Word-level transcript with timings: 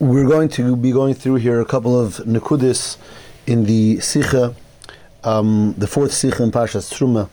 We're 0.00 0.28
going 0.28 0.48
to 0.50 0.76
be 0.76 0.92
going 0.92 1.14
through 1.14 1.36
here 1.36 1.60
a 1.60 1.64
couple 1.64 1.98
of 1.98 2.18
nekudis 2.18 2.98
in 3.48 3.64
the 3.64 3.98
Sikha, 3.98 4.54
um, 5.24 5.74
the 5.76 5.88
fourth 5.88 6.12
Sikha 6.12 6.44
in 6.44 6.52
Parshas 6.52 6.92
Truma, 6.94 7.28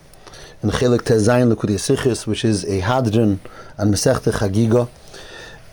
in 0.63 0.71
Chelik 0.71 1.01
Tezayin 1.01 1.53
Lekutei 1.53 1.75
Sichis, 1.77 2.25
which 2.25 2.43
is 2.43 2.65
a 2.65 2.79
Hadron 2.79 3.39
and 3.77 3.93
Masechta 3.93 4.33
Chagiga. 4.33 4.89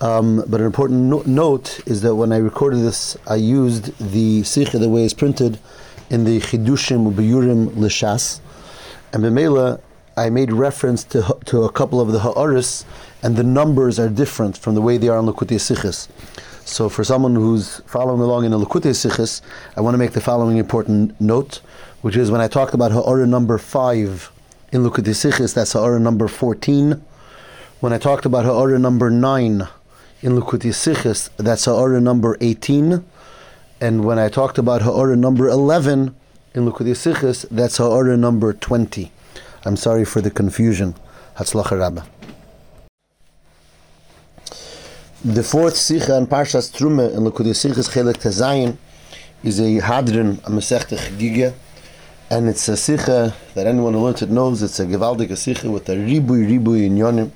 Um, 0.02 0.44
but 0.46 0.60
an 0.60 0.66
important 0.66 1.00
no- 1.04 1.22
note 1.24 1.80
is 1.86 2.02
that 2.02 2.14
when 2.14 2.30
I 2.30 2.36
recorded 2.36 2.80
this, 2.80 3.16
I 3.26 3.36
used 3.36 3.96
the 4.12 4.42
Sikha 4.42 4.76
the 4.76 4.90
way 4.90 5.06
it's 5.06 5.14
printed 5.14 5.58
in 6.10 6.24
the 6.24 6.40
Chidushim 6.40 7.10
Ubiyurim 7.10 7.68
Lishas, 7.70 8.40
and 9.14 9.24
Bemela 9.24 9.80
I 10.14 10.28
made 10.28 10.52
reference 10.52 11.04
to 11.04 11.38
to 11.46 11.62
a 11.62 11.72
couple 11.72 12.02
of 12.02 12.12
the 12.12 12.18
Ha'aris, 12.18 12.84
and 13.22 13.36
the 13.36 13.42
numbers 13.42 13.98
are 13.98 14.10
different 14.10 14.58
from 14.58 14.74
the 14.74 14.82
way 14.82 14.98
they 14.98 15.08
are 15.08 15.18
in 15.20 15.24
Lekutei 15.24 15.56
Sichis. 15.56 16.08
So 16.64 16.88
for 16.88 17.04
someone 17.04 17.34
who's 17.34 17.80
following 17.80 18.20
along 18.20 18.44
in 18.44 18.52
the 18.52 18.58
Lekutei 18.58 18.94
Sichis, 18.94 19.42
I 19.76 19.80
want 19.80 19.94
to 19.94 19.98
make 19.98 20.12
the 20.12 20.20
following 20.20 20.56
important 20.56 21.20
note, 21.20 21.60
which 22.00 22.16
is 22.16 22.30
when 22.30 22.40
I 22.40 22.48
talked 22.48 22.72
about 22.72 22.92
Ha'ara 22.92 23.26
number 23.26 23.58
5 23.58 24.32
in 24.70 24.82
Lekutei 24.82 25.12
Sichis, 25.12 25.54
that's 25.54 25.72
Ha'ara 25.72 25.98
number 25.98 26.28
14. 26.28 27.02
When 27.80 27.92
I 27.92 27.98
talked 27.98 28.24
about 28.24 28.44
Ha'ara 28.44 28.78
number 28.78 29.10
9 29.10 29.68
in 30.22 30.32
Lekutei 30.32 30.72
Sichis, 30.72 31.28
that's 31.36 31.64
Ha'ara 31.66 32.00
number 32.00 32.38
18. 32.40 33.04
And 33.80 34.04
when 34.04 34.18
I 34.18 34.28
talked 34.28 34.56
about 34.56 34.82
Ha'ara 34.82 35.16
number 35.16 35.48
11 35.48 36.14
in 36.54 36.64
Lekutei 36.64 36.94
Sichis, 36.94 37.44
that's 37.50 37.78
Ha'ara 37.78 38.16
number 38.16 38.52
20. 38.52 39.10
I'm 39.64 39.76
sorry 39.76 40.04
for 40.04 40.20
the 40.20 40.30
confusion. 40.30 40.94
Hatzlacha 41.36 41.78
Rabbah. 41.78 42.21
The 45.24 45.44
fourth 45.44 45.76
Sikha 45.76 46.16
in 46.16 46.26
Parshas 46.26 46.76
Truma 46.76 47.14
in 47.14 47.20
Lekudei 47.20 47.54
Sichas 47.54 47.88
Chelik 47.88 48.14
Tezayin 48.14 48.76
is 49.44 49.60
a 49.60 49.78
Hadron, 49.78 50.40
a 50.42 50.50
Masechta 50.50 50.98
Chagiga, 50.98 51.54
and 52.28 52.48
it's 52.48 52.66
a 52.66 52.76
Sikha 52.76 53.32
that 53.54 53.68
anyone 53.68 53.92
who 53.92 54.00
learns 54.00 54.22
it 54.22 54.30
knows 54.30 54.64
it's 54.64 54.80
a 54.80 54.84
Gewaldige 54.84 55.36
Sikha 55.38 55.70
with 55.70 55.88
a 55.88 55.92
Ribui 55.92 56.44
Ribui 56.50 56.86
in 56.86 56.96
Yonim, 56.96 57.30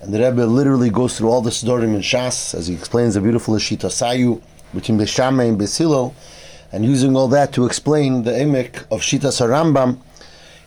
and 0.00 0.12
the 0.12 0.18
Rebbe 0.18 0.46
literally 0.46 0.90
goes 0.90 1.16
through 1.16 1.28
all 1.28 1.40
the 1.40 1.50
Sidorim 1.50 1.94
in 1.94 2.00
Shas 2.00 2.56
as 2.56 2.66
he 2.66 2.74
explains 2.74 3.14
the 3.14 3.20
beautiful 3.20 3.54
Shita 3.54 3.86
Sayu 3.86 4.42
between 4.74 4.98
Beshama 4.98 5.48
and 5.48 5.60
Besilo, 5.60 6.14
and 6.72 6.84
using 6.84 7.14
all 7.14 7.28
that 7.28 7.52
to 7.52 7.66
explain 7.66 8.24
the 8.24 8.32
emek 8.32 8.78
of 8.90 9.02
Shita 9.02 9.30
Sarambam 9.30 10.00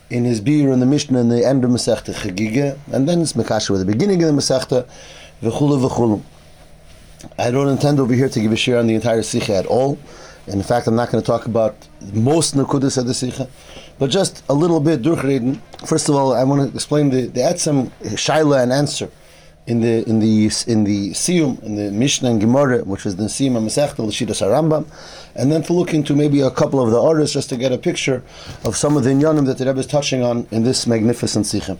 in 0.08 0.24
his 0.24 0.40
beer 0.40 0.72
in 0.72 0.80
the 0.80 0.86
Mishnah 0.86 1.20
in 1.20 1.28
the 1.28 1.44
end 1.44 1.64
of 1.66 1.70
Masechta 1.70 2.14
Chagiga, 2.14 2.78
and 2.90 3.06
then 3.06 3.20
it's 3.20 3.34
Mekasha 3.34 3.68
with 3.68 3.80
the 3.80 3.92
beginning 3.92 4.22
of 4.22 4.34
the 4.34 4.40
Masechta, 4.40 4.88
V'chulu 5.42 5.86
V'chulu. 5.86 6.22
I 7.38 7.50
don't 7.50 7.68
intend 7.68 8.00
over 8.00 8.14
here 8.14 8.28
to 8.28 8.40
give 8.40 8.52
a 8.52 8.56
share 8.56 8.78
on 8.78 8.86
the 8.86 8.94
entire 8.94 9.22
Sikha 9.22 9.54
at 9.54 9.66
all. 9.66 9.98
In 10.46 10.62
fact, 10.62 10.86
I'm 10.86 10.96
not 10.96 11.10
going 11.10 11.22
to 11.22 11.26
talk 11.26 11.46
about 11.46 11.76
most 12.12 12.56
Nakudas 12.56 12.98
of 12.98 13.06
the 13.06 13.14
Sikha, 13.14 13.48
but 13.98 14.10
just 14.10 14.42
a 14.48 14.54
little 14.54 14.80
bit 14.80 15.02
durchreden. 15.02 15.60
First 15.86 16.08
of 16.08 16.16
all, 16.16 16.32
I 16.34 16.42
want 16.44 16.68
to 16.68 16.74
explain 16.74 17.10
the, 17.10 17.26
the 17.26 17.40
Etzem 17.40 17.90
Shaila 18.02 18.62
and 18.62 18.72
answer 18.72 19.08
in 19.66 19.80
the 19.80 20.08
in 20.08 20.18
the 20.18 20.50
in 20.66 20.84
the 20.84 21.10
Siyum, 21.10 21.62
in 21.62 21.76
the 21.76 21.92
Mishnah 21.92 22.30
and 22.30 22.40
Gemara, 22.40 22.78
which 22.84 23.06
is 23.06 23.14
the 23.16 23.24
Siyum 23.24 23.56
and 23.56 23.68
Masechta, 23.68 24.00
L'Shida 24.00 24.30
Sarambam, 24.30 24.84
and 25.36 25.52
then 25.52 25.62
to 25.62 25.72
look 25.72 25.94
into 25.94 26.16
maybe 26.16 26.40
a 26.40 26.50
couple 26.50 26.80
of 26.80 26.90
the 26.90 27.00
orders 27.00 27.32
just 27.32 27.48
to 27.50 27.56
get 27.56 27.70
a 27.70 27.78
picture 27.78 28.24
of 28.64 28.76
some 28.76 28.96
of 28.96 29.04
the 29.04 29.10
Inyanim 29.10 29.46
that 29.46 29.58
the 29.58 29.66
Rebbe 29.66 29.78
is 29.78 29.86
touching 29.86 30.22
on 30.24 30.48
in 30.50 30.64
this 30.64 30.86
magnificent 30.86 31.46
Sikha. 31.46 31.78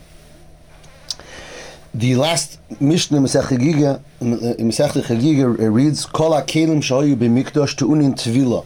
The 1.95 2.15
last 2.15 2.59
Mishnah 2.81 3.17
in 3.17 3.23
Masech 3.23 3.43
Chagiga, 3.43 4.01
in 4.19 5.73
reads, 5.73 6.07
Kol 6.07 6.31
HaKelim 6.31 6.77
Shahoyu 6.77 7.15
B'Mikdash 7.15 7.75
Tu'unin 7.75 8.15
Tvila. 8.15 8.65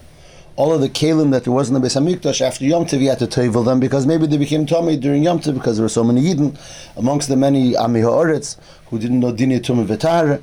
All 0.55 0.73
of 0.73 0.79
the 0.79 0.87
kelim 0.87 1.31
that 1.31 1.43
there 1.43 1.51
was 1.51 1.67
in 1.67 1.73
the 1.73 1.81
Beis 1.81 2.01
Hamikdash 2.01 2.39
after 2.39 2.63
Yom 2.63 2.85
Tov, 2.85 3.01
you 3.01 3.09
had 3.09 3.19
to 3.19 3.27
tevel 3.27 3.65
them 3.65 3.81
because 3.81 4.05
maybe 4.05 4.27
they 4.27 4.37
became 4.37 4.65
tummy 4.65 4.95
during 4.95 5.23
Yom 5.23 5.41
Tov 5.41 5.55
because 5.55 5.75
there 5.75 5.83
were 5.83 5.89
so 5.89 6.05
many 6.05 6.21
Yidden 6.21 6.57
amongst 6.95 7.27
the 7.27 7.35
many 7.35 7.75
Ami 7.75 7.99
Ha'aretz 7.99 8.55
who 8.85 8.97
didn't 8.97 9.19
know 9.19 9.33
Dini 9.33 9.61
Tum 9.61 9.85
V'tar. 9.85 10.41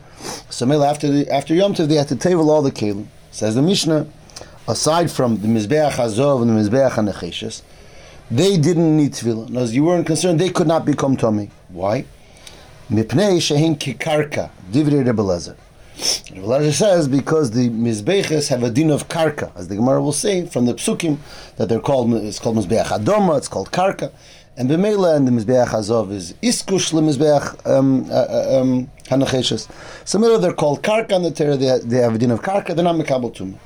So 0.50 0.70
after 0.82 1.10
the, 1.10 1.30
after 1.32 1.54
Yom 1.54 1.72
Tov, 1.72 1.88
they 1.88 1.94
had 1.94 2.08
to 2.08 2.16
tevel 2.16 2.48
all 2.48 2.60
the 2.60 2.70
kelim. 2.70 3.06
Says 3.30 3.54
the 3.54 3.62
Mishnah, 3.62 4.06
aside 4.68 5.10
from 5.10 5.40
the 5.40 5.48
Mizbeach 5.48 5.92
Hazov 5.92 6.42
and 6.42 6.50
the 6.50 6.70
Mizbeach 6.70 6.90
HaNecheshes, 6.90 7.62
they 8.30 8.58
didn't 8.58 8.94
need 8.94 9.12
tefillah. 9.12 9.56
As 9.56 9.74
you 9.74 9.84
weren't 9.84 10.06
concerned, 10.06 10.38
they 10.38 10.50
could 10.50 10.66
not 10.66 10.84
become 10.84 11.16
tummy. 11.16 11.50
Why? 11.70 12.04
Mipnei 12.90 13.40
shehin 13.40 13.76
kikarka, 13.76 14.50
divrei 14.70 15.06
Rebbe 15.06 15.22
Lezer. 15.22 15.56
Says 16.72 17.08
because 17.08 17.52
the 17.52 17.70
mizbeches 17.70 18.48
have 18.48 18.62
a 18.62 18.70
din 18.70 18.90
of 18.90 19.08
karka, 19.08 19.50
as 19.56 19.68
the 19.68 19.76
Gemara 19.76 20.02
will 20.02 20.12
say 20.12 20.44
from 20.44 20.66
the 20.66 20.74
psukim 20.74 21.18
that 21.56 21.68
they're 21.68 21.80
called. 21.80 22.12
It's 22.14 22.40
called 22.40 22.56
mizbeach 22.56 22.86
adoma. 22.86 23.38
It's 23.38 23.48
called 23.48 23.70
karka, 23.70 24.12
and 24.56 24.68
the 24.68 24.76
mela 24.76 25.14
and 25.14 25.26
the 25.26 25.30
mizbeach 25.30 25.68
azov 25.68 26.10
is 26.10 26.34
iskush 26.42 26.92
lemizbeach 26.92 27.66
um, 27.66 28.10
uh, 28.10 28.60
um, 28.60 28.90
hanacheshes. 29.04 29.70
Similar, 30.04 30.38
they're 30.38 30.52
called 30.52 30.82
karka, 30.82 31.12
and 31.12 31.24
the 31.24 31.30
Torah 31.30 31.56
they, 31.56 31.78
they 31.78 31.98
have 31.98 32.16
a 32.16 32.18
din 32.18 32.32
of 32.32 32.42
karka. 32.42 32.74
They're 32.74 32.84
not 32.84 32.96
mekabel 32.96 33.34
tumah. 33.34 33.56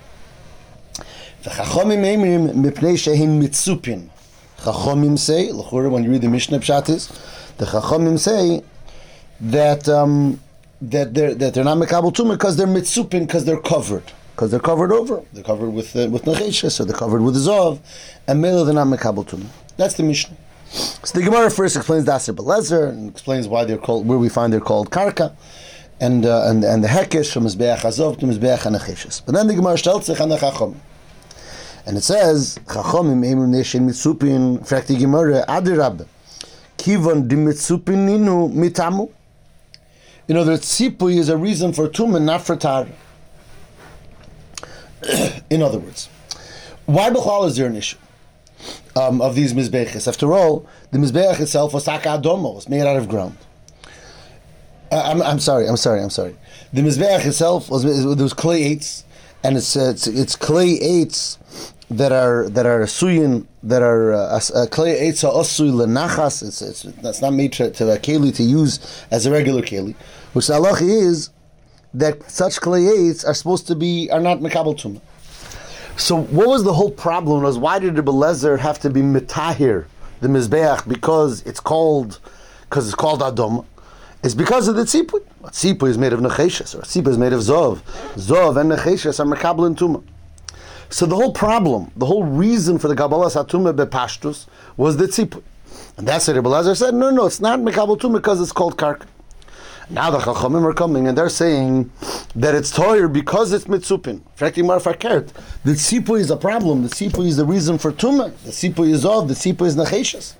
V'chachomim 1.42 2.04
emrim. 2.04 4.10
Chachomim 4.58 5.18
say, 5.18 5.52
l'chura, 5.52 5.90
when 5.90 6.02
you 6.02 6.10
read 6.10 6.20
the 6.20 6.28
Mishnah 6.28 6.58
Pshat 6.58 6.90
is, 6.90 7.08
the 7.58 7.64
Chachomim 7.64 8.18
say 8.18 8.62
that 9.40 9.88
um, 9.88 10.40
that 10.80 11.14
they're 11.14 11.34
that 11.34 11.54
they're 11.54 11.64
not 11.64 11.78
mekabel 11.78 12.12
tumah 12.12 12.32
because 12.32 12.56
they're 12.56 12.66
mitzupin 12.66 13.20
because 13.20 13.44
they're 13.44 13.60
covered 13.60 14.04
because 14.34 14.50
they're 14.50 14.60
covered 14.60 14.92
over 14.92 15.22
they're 15.32 15.44
covered 15.44 15.70
with 15.70 15.94
uh, 15.96 16.08
with 16.08 16.22
necheshes 16.22 16.72
so 16.72 16.84
they're 16.84 16.96
covered 16.96 17.22
with 17.22 17.36
zov 17.36 17.78
and 18.26 18.40
mele 18.40 18.64
they're 18.64 18.74
not 18.74 18.86
mekabel 18.86 19.24
tumah. 19.26 19.46
That's 19.76 19.94
the 19.94 20.02
Mishnah. 20.02 20.36
So 20.70 21.18
the 21.18 21.24
Gemara 21.24 21.50
first 21.50 21.76
explains 21.76 22.04
Daser 22.04 22.34
Belezer 22.34 22.90
and 22.90 23.10
explains 23.10 23.48
why 23.48 23.64
they're 23.64 23.78
called 23.78 24.06
where 24.06 24.18
we 24.18 24.28
find 24.28 24.52
they're 24.52 24.60
called 24.60 24.90
karka. 24.90 25.34
And, 26.00 26.26
uh, 26.26 26.48
and 26.48 26.62
and 26.62 26.84
the 26.84 26.88
hekesh 26.88 27.32
from 27.32 27.44
mizbeach 27.44 27.78
azov 27.78 28.18
to 28.18 28.26
mizbeach 28.26 28.58
hanecheshes. 28.58 29.22
But 29.24 29.34
then 29.34 29.46
the 29.46 29.54
Gemara 29.54 29.78
stellt 29.78 30.04
sich 30.04 30.20
an 30.20 30.30
chachom, 30.30 30.76
and 31.86 31.96
it 31.96 32.02
says 32.02 32.60
chachomim 32.66 33.24
emrim 33.24 33.50
neshin 33.50 33.88
mitzupin. 33.88 34.58
In 34.58 34.64
fact, 34.64 34.88
the 34.88 34.96
Gemara 34.96 35.44
adirab 35.48 36.06
kivon 36.76 37.26
dimitzupin 37.28 38.06
ninu 38.06 38.52
mitamu. 38.52 39.10
You 40.28 40.34
know, 40.34 40.44
the 40.44 40.52
tzipui 40.52 41.16
is 41.16 41.30
a 41.30 41.38
reason 41.38 41.72
for 41.72 41.88
tumah, 41.88 42.22
not 42.22 42.42
for 42.42 42.54
tar. 42.54 42.86
In 45.50 45.62
other 45.62 45.78
words, 45.78 46.10
why 46.84 47.08
b'chal 47.08 47.46
is 47.46 47.56
there 47.56 47.66
an 47.66 47.76
issue 47.76 47.96
um, 48.94 49.22
of 49.22 49.34
these 49.34 49.54
mizbeches? 49.54 50.06
After 50.06 50.34
all, 50.34 50.66
the 50.90 50.98
mizbech 50.98 51.40
itself 51.40 51.72
was 51.72 51.84
taka 51.84 52.08
adomo, 52.10 52.56
was 52.56 52.68
made 52.68 52.82
out 52.82 52.96
of 52.96 53.08
ground. 53.08 53.38
Uh, 54.92 55.02
I'm, 55.02 55.22
I'm 55.22 55.38
sorry, 55.38 55.66
I'm 55.66 55.78
sorry, 55.78 56.02
I'm 56.02 56.10
sorry. 56.10 56.36
The 56.74 56.82
mizbech 56.82 57.24
itself 57.24 57.70
was 57.70 57.84
there 57.84 58.22
was 58.22 58.34
clay 58.34 58.64
eights, 58.64 59.04
and 59.42 59.56
it's 59.56 59.76
uh, 59.76 59.92
it's, 59.94 60.06
it's 60.06 60.36
clay 60.36 60.78
eights 60.78 61.38
that 61.90 62.12
are 62.12 62.50
that 62.50 62.66
are 62.66 62.80
suyin 62.80 63.46
that 63.62 63.80
are 63.80 64.12
uh, 64.12 64.40
uh, 64.54 64.66
clay 64.66 64.98
eights 64.98 65.24
are 65.24 65.32
osui 65.32 65.72
lenachas. 65.72 66.46
It's 66.46 66.60
it's 66.60 66.82
that's 67.00 67.22
not 67.22 67.32
made 67.32 67.54
to, 67.54 67.70
to 67.70 67.92
a 67.92 67.98
keli 67.98 68.34
to 68.36 68.42
use 68.42 68.78
as 69.10 69.24
a 69.24 69.30
regular 69.30 69.62
keli. 69.62 69.94
Which 70.32 70.48
the 70.48 70.54
halacha 70.54 70.82
is 70.82 71.30
that 71.94 72.30
such 72.30 72.60
clay 72.60 72.86
eights 72.86 73.24
are 73.24 73.34
supposed 73.34 73.66
to 73.68 73.74
be 73.74 74.10
are 74.10 74.20
not 74.20 74.40
mekabel 74.40 74.74
tumah. 74.74 75.00
So 75.98 76.16
what 76.16 76.46
was 76.46 76.64
the 76.64 76.74
whole 76.74 76.90
problem? 76.90 77.42
Was 77.42 77.58
why 77.58 77.78
did 77.78 77.96
the 77.96 78.02
Belezer 78.02 78.58
have 78.58 78.78
to 78.80 78.90
be 78.90 79.00
mitahir 79.00 79.86
the 80.20 80.28
mizbeach 80.28 80.86
because 80.86 81.42
it's 81.42 81.60
called 81.60 82.20
because 82.62 82.86
it's 82.86 82.94
called 82.94 83.20
adom? 83.20 83.64
It's 84.22 84.34
because 84.34 84.68
of 84.68 84.76
the 84.76 84.82
tzipui. 84.82 85.24
A 85.44 85.50
tzipui 85.50 85.88
is 85.88 85.98
made 85.98 86.12
of 86.12 86.20
necheshes, 86.20 86.74
or 86.74 86.80
a 86.80 86.82
tzipui 86.82 87.08
is 87.08 87.18
made 87.18 87.32
of 87.32 87.40
zov. 87.40 87.80
Zov 88.14 88.60
and 88.60 88.70
necheshes 88.70 89.18
are 89.20 89.24
mekabel 89.24 89.74
tumah. 89.76 90.02
So 90.90 91.06
the 91.06 91.14
whole 91.16 91.32
problem, 91.32 91.90
the 91.96 92.06
whole 92.06 92.24
reason 92.24 92.78
for 92.78 92.88
the 92.88 92.96
Kabbalah 92.96 93.26
Satuma 93.26 93.74
bepashtus 93.74 94.46
was 94.76 94.96
the 94.96 95.04
tzipui. 95.04 95.42
And 95.96 96.08
that's 96.08 96.26
what 96.26 96.36
Rebbe 96.36 96.48
Lazar 96.48 96.74
said, 96.74 96.94
no, 96.94 97.10
no, 97.10 97.26
it's 97.26 97.40
not 97.40 97.60
mekabel 97.60 97.98
tumah 97.98 98.14
because 98.14 98.40
it's 98.40 98.52
called 98.52 98.76
karka. 98.76 99.06
Now 99.90 100.10
the 100.10 100.18
Chachamim 100.18 100.64
are 100.64 100.74
coming 100.74 101.08
and 101.08 101.16
they're 101.16 101.30
saying 101.30 101.90
that 102.36 102.54
it's 102.54 102.70
Toyer 102.70 103.10
because 103.10 103.52
it's 103.52 103.64
Mitzupin. 103.64 104.20
Frekti 104.36 104.62
Mar 104.62 104.80
Fakert. 104.80 105.32
The 105.64 105.72
Tzipui 105.72 106.20
is 106.20 106.30
a 106.30 106.36
problem. 106.36 106.82
The 106.82 106.90
Tzipui 106.90 107.28
is 107.28 107.38
the 107.38 107.46
reason 107.46 107.78
for 107.78 107.90
Tumah. 107.90 108.36
The 108.44 108.50
Tzipui 108.50 108.90
is 108.90 109.06
of. 109.06 109.28
The 109.28 109.34
Tzipui 109.34 109.66
is 109.66 109.76
Nacheshas. 109.76 110.34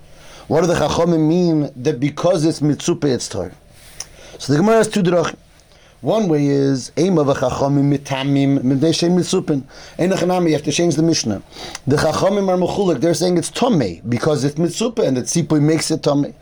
What 0.47 0.61
do 0.61 0.67
the 0.67 0.75
Chachamim 0.75 1.27
mean 1.27 1.71
that 1.75 1.99
because 1.99 2.45
it's 2.45 2.59
Mitzupe 2.59 3.05
it's 3.05 3.27
Toyer? 3.27 3.53
So 4.37 4.53
the 4.53 4.59
Gemara 4.59 4.77
has 4.77 4.87
two 4.87 5.01
drachim. 5.01 5.35
One 6.01 6.29
way 6.29 6.45
is 6.45 6.91
Eima 6.91 7.25
v'chachamim 7.25 7.97
mitamim 7.97 8.59
mibnei 8.59 8.93
shem 8.93 9.17
mitzupin. 9.17 9.63
Ein 9.97 10.11
achanami, 10.11 10.47
you 10.47 10.53
have 10.53 10.63
to 10.63 10.71
change 10.71 10.95
the 10.95 11.03
Mishnah. 11.03 11.41
The 11.87 11.97
chachamim 11.97 12.47
are 12.47 12.55
mechulik. 12.55 13.01
They're 13.01 13.13
saying 13.15 13.37
it's 13.37 13.51
tomei 13.51 14.07
because 14.07 14.43
it's 14.45 14.55
mitzupah 14.55 15.05
and 15.05 15.17
the 15.17 15.21
tzipui 15.23 15.61
makes 15.61 15.91
it 15.91 16.03
tomei. 16.03 16.35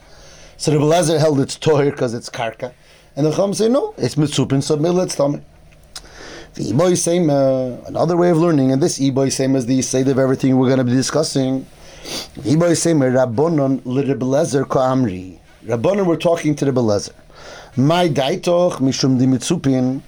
So 0.57 0.73
Rebbe 0.73 0.83
Lezer 0.83 1.17
held 1.19 1.39
it's 1.39 1.57
toyer 1.57 1.89
because 1.89 2.13
it's 2.13 2.29
karka. 2.29 2.73
And 3.17 3.25
the 3.25 3.31
Chacham 3.31 3.55
say, 3.55 3.67
no, 3.67 3.95
it's 3.97 4.13
mitzupin, 4.13 4.61
tummy. 5.17 5.41
The 6.53 6.63
Iboy 6.71 6.95
Sema, 6.95 7.33
uh, 7.33 7.83
another 7.87 8.15
way 8.15 8.29
of 8.29 8.37
learning, 8.37 8.71
and 8.71 8.79
this 8.81 8.99
Iboy 8.99 9.31
same 9.31 9.55
is 9.55 9.65
the 9.65 9.81
state 9.81 10.07
of 10.07 10.19
everything 10.19 10.55
we're 10.55 10.67
going 10.67 10.77
to 10.77 10.83
be 10.83 10.91
discussing. 10.91 11.65
Iboy 12.03 12.77
Sema, 12.77 13.05
Rabbonon 13.05 13.81
l'Rebelezer 13.85 14.65
Amri. 14.67 15.39
Rabbonon, 15.65 16.05
we're 16.05 16.15
talking 16.15 16.53
to 16.57 16.65
the 16.65 16.71
Belezer. 16.71 17.13
My 17.75 18.07
daitoch 18.07 18.73
mishum 18.73 19.19
dimitzupin. 19.19 20.03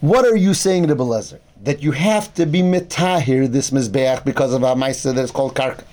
What 0.00 0.24
are 0.24 0.36
you 0.36 0.54
saying, 0.54 0.88
the 0.88 0.96
Belezer? 0.96 1.38
That 1.62 1.84
you 1.84 1.92
have 1.92 2.34
to 2.34 2.46
be 2.46 2.62
metahir 2.62 3.46
this 3.46 3.70
mizbeach 3.70 4.24
because 4.24 4.52
of 4.52 4.64
a 4.64 4.74
ma'isa 4.74 5.14
that 5.14 5.22
is 5.22 5.30
called 5.30 5.54
karka, 5.54 5.84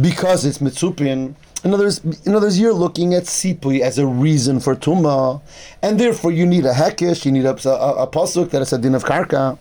because 0.00 0.44
it's 0.44 0.58
mitzupin. 0.58 1.36
In 1.66 1.74
other, 1.74 1.86
words, 1.86 1.98
in 2.24 2.32
other 2.32 2.46
words, 2.46 2.60
you're 2.60 2.72
looking 2.72 3.12
at 3.14 3.24
sipui 3.24 3.80
as 3.80 3.98
a 3.98 4.06
reason 4.06 4.60
for 4.60 4.76
tuma, 4.76 5.42
and 5.82 5.98
therefore 5.98 6.30
you 6.30 6.46
need 6.46 6.64
a 6.64 6.72
hekesh, 6.72 7.24
you 7.24 7.32
need 7.32 7.44
a, 7.44 7.56
a, 7.68 8.04
a 8.04 8.06
pasuk 8.06 8.50
that 8.50 8.62
is 8.62 8.72
a 8.72 8.78
din 8.78 8.94
of 8.94 9.02
karka. 9.02 9.58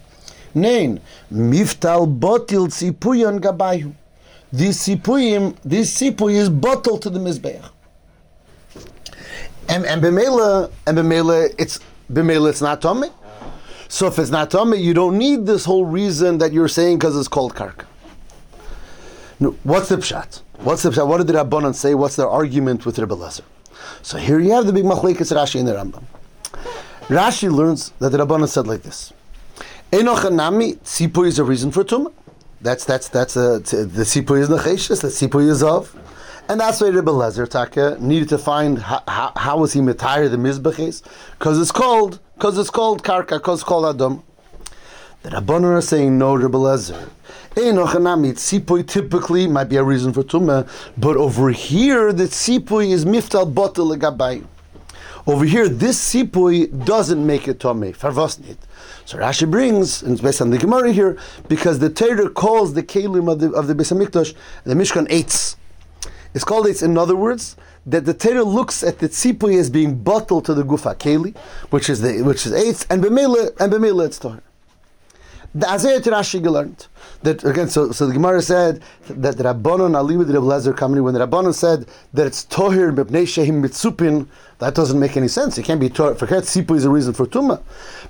Nein, 0.53 1.01
miftal 1.33 2.19
botil 2.19 2.67
sipuyan 2.67 3.39
gabayu. 3.39 3.91
This 4.51 4.87
sipuyim, 4.87 5.57
this 5.65 5.99
sipui 5.99 6.35
is 6.35 6.47
bottled 6.47 7.01
to 7.01 7.09
the 7.09 7.17
mizbeach. 7.17 7.71
And 9.67 9.83
and 9.87 10.05
and 10.05 10.97
b'meila, 10.97 11.55
it's 11.57 11.79
b'meila, 12.13 12.49
it's 12.51 12.61
not 12.61 12.83
tummy. 12.83 13.09
So 13.87 14.05
if 14.05 14.19
it's 14.19 14.29
not 14.29 14.51
tummy, 14.51 14.77
you 14.77 14.93
don't 14.93 15.17
need 15.17 15.47
this 15.47 15.65
whole 15.65 15.85
reason 15.85 16.37
that 16.37 16.53
you're 16.53 16.67
saying 16.67 16.99
because 16.99 17.17
it's 17.17 17.27
called 17.27 17.55
karka. 17.55 17.85
No, 19.39 19.55
what's 19.63 19.89
the 19.89 19.97
pshat? 19.97 20.41
What's 20.59 20.83
the? 20.83 21.05
What 21.05 21.17
did 21.17 21.27
the 21.27 21.33
Rabbanan 21.33 21.75
say? 21.75 21.93
What's 21.93 22.15
their 22.15 22.29
argument 22.29 22.85
with 22.85 22.97
Rebbe 22.97 23.15
Lezer? 23.15 23.41
So 24.01 24.17
here 24.17 24.39
you 24.39 24.51
have 24.51 24.65
the 24.65 24.73
big 24.73 24.85
machlekes 24.85 25.31
Rashi 25.35 25.59
in 25.59 25.65
the 25.65 25.73
Rambam. 25.73 26.03
Rashi 27.07 27.51
learns 27.51 27.91
that 27.99 28.09
the 28.09 28.17
Rabbanan 28.17 28.47
said 28.47 28.67
like 28.67 28.81
this: 28.81 29.13
Enochanami 29.91 30.77
tzipui 30.79 31.27
is 31.27 31.39
a 31.39 31.43
reason 31.43 31.71
for 31.71 31.83
tumah. 31.83 32.11
That's 32.61 32.85
that's 32.85 33.09
that's 33.09 33.37
uh, 33.37 33.55
a, 33.55 33.59
the 33.59 34.03
tzipui 34.03 34.39
is 34.39 34.49
necheshes. 34.49 35.01
The 35.01 35.09
tzipui 35.09 35.49
is 35.49 35.61
of. 35.61 35.95
And 36.47 36.59
that's 36.59 36.79
why 36.79 36.89
Rebbe 36.89 37.11
Lezer 37.11 37.49
Taka 37.49 37.97
needed 37.99 38.29
to 38.29 38.37
find 38.37 38.77
how, 38.77 39.01
how, 39.35 39.57
was 39.57 39.73
he 39.73 39.79
mitayr 39.79 40.29
the 40.29 40.37
mizbeches 40.37 41.01
because 41.39 41.59
it's 41.59 41.71
called 41.71 42.19
because 42.35 42.59
it's 42.59 42.69
called 42.69 43.03
karka 43.03 43.37
because 43.37 43.61
it's 43.61 43.67
called 43.67 43.95
adam. 43.95 44.21
The 45.23 45.31
Rabbanon 45.31 45.77
are 45.77 45.81
saying 45.81 46.19
no, 46.19 46.35
Rebbe 46.35 46.57
Lezer. 46.57 47.09
Tzipui 47.55 48.87
typically 48.87 49.47
might 49.47 49.65
be 49.65 49.77
a 49.77 49.83
reason 49.83 50.13
for 50.13 50.23
tumah, 50.23 50.67
but 50.97 51.15
over 51.17 51.49
here 51.49 52.11
the 52.11 52.25
tzipui 52.25 52.91
is 52.91 53.05
miftal 53.05 53.51
botel 53.51 53.95
legabay. 53.95 54.45
Over 55.27 55.45
here, 55.45 55.67
this 55.67 56.13
sipui 56.13 56.85
doesn't 56.85 57.25
make 57.25 57.47
it 57.47 57.59
tummy. 57.59 57.93
Farvosnit. 57.93 58.57
So 59.05 59.17
Rashi 59.17 59.49
brings, 59.49 60.03
and 60.03 60.11
it's 60.13 60.21
based 60.21 60.39
on 60.39 60.51
the 60.51 60.59
Gemara 60.59 60.91
here, 60.91 61.17
because 61.47 61.79
the 61.79 61.89
Torah 61.89 62.29
calls 62.29 62.75
the 62.75 62.83
kelim 62.83 63.31
of 63.31 63.39
the 63.39 63.49
of 63.51 63.65
the 63.65 63.73
Beis 63.73 63.89
the 64.65 64.73
Mishkan 64.75 65.07
eitz. 65.07 65.55
It's 66.35 66.43
called 66.43 66.67
eitz. 66.67 66.83
In 66.83 66.95
other 66.95 67.15
words, 67.15 67.55
that 67.87 68.05
the 68.05 68.13
Torah 68.13 68.43
looks 68.43 68.83
at 68.83 68.99
the 68.99 69.09
tzipui 69.09 69.59
as 69.59 69.71
being 69.71 69.95
bottled 69.95 70.45
to 70.45 70.53
the 70.53 70.63
gufa 70.63 70.95
keli, 70.95 71.35
which 71.71 71.89
is 71.89 72.01
the 72.01 72.21
which 72.21 72.45
is 72.45 72.51
eitz, 72.51 72.85
and 72.91 73.03
b'mela 73.03 73.51
and 73.59 73.73
b'mela 73.73 74.05
it's 74.05 74.19
tahor. 74.19 74.41
The 75.55 75.67
Azayat 75.67 76.01
Rashi 76.01 76.41
learned 76.45 76.85
that 77.23 77.45
again. 77.45 77.69
So, 77.69 77.93
so 77.93 78.07
the 78.07 78.13
Gemara 78.13 78.41
said 78.41 78.83
that 79.07 79.37
the 79.37 79.45
Rabbanon 79.45 79.95
Ali 79.95 80.17
with 80.17 80.27
the 80.27 80.37
Rebbe 80.37 80.73
coming 80.73 81.01
when 81.01 81.13
the 81.13 81.25
Rabbanon 81.25 81.53
said 81.53 81.85
that 82.13 82.27
it's 82.27 82.43
tohir 82.47 82.93
mepnei 82.93 83.23
shehim 83.23 83.63
mitzupin. 83.63 84.27
That 84.57 84.75
doesn't 84.75 84.99
make 84.99 85.15
any 85.15 85.29
sense. 85.29 85.57
It 85.57 85.63
can't 85.63 85.79
be 85.79 85.89
tohir. 85.89 86.17
Forget 86.17 86.43
sipu 86.43 86.75
is 86.75 86.83
a 86.83 86.89
reason 86.89 87.13
for 87.13 87.25
tuma, 87.25 87.63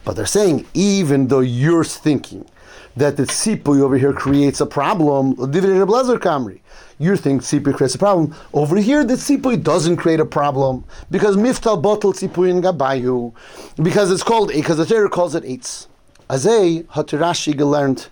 but 0.04 0.16
they're 0.16 0.26
saying 0.26 0.66
even 0.74 1.28
though 1.28 1.42
you're 1.42 1.84
thinking 1.84 2.50
that 2.96 3.16
the 3.16 3.24
sipui 3.24 3.80
over 3.80 3.96
here 3.96 4.12
creates 4.12 4.60
a 4.60 4.66
problem, 4.66 5.36
kamri. 5.36 6.62
You 6.98 7.16
think 7.16 7.44
sipui 7.44 7.76
creates 7.76 7.94
a 7.94 8.00
problem. 8.00 8.36
Over 8.56 8.78
here, 8.78 9.04
the 9.04 9.14
sipui 9.14 9.62
doesn't 9.62 9.98
create 9.98 10.20
a 10.20 10.26
problem 10.26 10.84
because 11.12 11.38
miftal 11.38 11.80
bottle 11.80 12.12
sipui 12.12 12.50
in 12.50 12.64
gabayu, 12.64 13.36
because 13.84 14.10
it's 14.10 14.24
called 14.24 14.52
because 14.52 14.78
the 14.78 14.86
Torah 14.88 15.10
calls 15.12 15.36
it 15.36 15.44
eitz. 15.44 15.86
Azay 16.30 16.84
Hatirashi 16.86 17.56
learned 17.60 18.08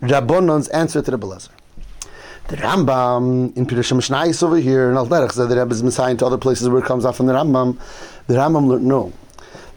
Rabbonon's 0.00 0.68
answer 0.68 1.02
to 1.02 1.10
the 1.10 1.18
Belezer. 1.18 1.50
The 2.48 2.56
Rambam 2.56 3.54
in 3.58 3.66
Pirush 3.66 3.92
Mishnayis 3.92 4.42
over 4.42 4.56
here, 4.56 4.88
and 4.88 4.96
Al 4.96 5.06
Derech 5.06 5.34
the 5.34 5.46
Rebbe 5.46 5.70
is 5.70 5.82
Messiah 5.82 6.14
to 6.14 6.24
other 6.24 6.38
places 6.38 6.66
where 6.70 6.80
it 6.80 6.86
comes 6.86 7.04
out 7.04 7.14
from 7.14 7.26
the 7.26 7.34
Rambam. 7.34 7.78
The 8.26 8.34
Rambam 8.34 8.68
learned 8.68 8.86
no. 8.86 9.12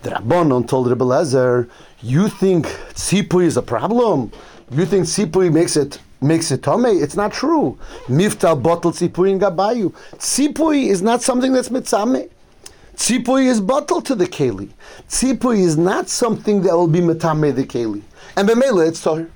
The 0.03 0.11
Rabbonon 0.11 0.69
told 0.69 0.87
the 0.87 0.95
Belezer, 0.95 1.67
"You 2.01 2.29
think 2.29 2.67
tzipui 2.93 3.43
is 3.43 3.57
a 3.57 3.61
problem? 3.61 4.31
You 4.71 4.85
think 4.85 5.05
tzipui 5.05 5.51
makes 5.51 5.75
it 5.75 5.99
makes 6.21 6.49
it 6.49 6.63
tome? 6.63 6.85
It's 6.85 7.17
not 7.17 7.33
true. 7.33 7.77
Miftal 8.07 8.63
bottle 8.63 8.93
tzipui 8.93 9.31
in 9.31 9.39
gabayu. 9.41 9.91
Tzipui 10.15 10.87
is 10.87 11.01
not 11.01 11.21
something 11.21 11.51
that's 11.51 11.67
mitzame. 11.67 12.29
Tzipui 13.01 13.47
is 13.47 13.59
bottled 13.59 14.05
to 14.05 14.13
the 14.13 14.27
keli. 14.27 14.69
Tzipui 15.09 15.57
is 15.57 15.75
not 15.75 16.07
something 16.07 16.61
that 16.61 16.73
will 16.75 16.87
be 16.87 16.99
metame 16.99 17.53
the 17.53 17.63
keli. 17.63 18.03
And 18.37 18.47
b'mela 18.47 18.87
it's 18.87 19.03
toher. 19.03 19.27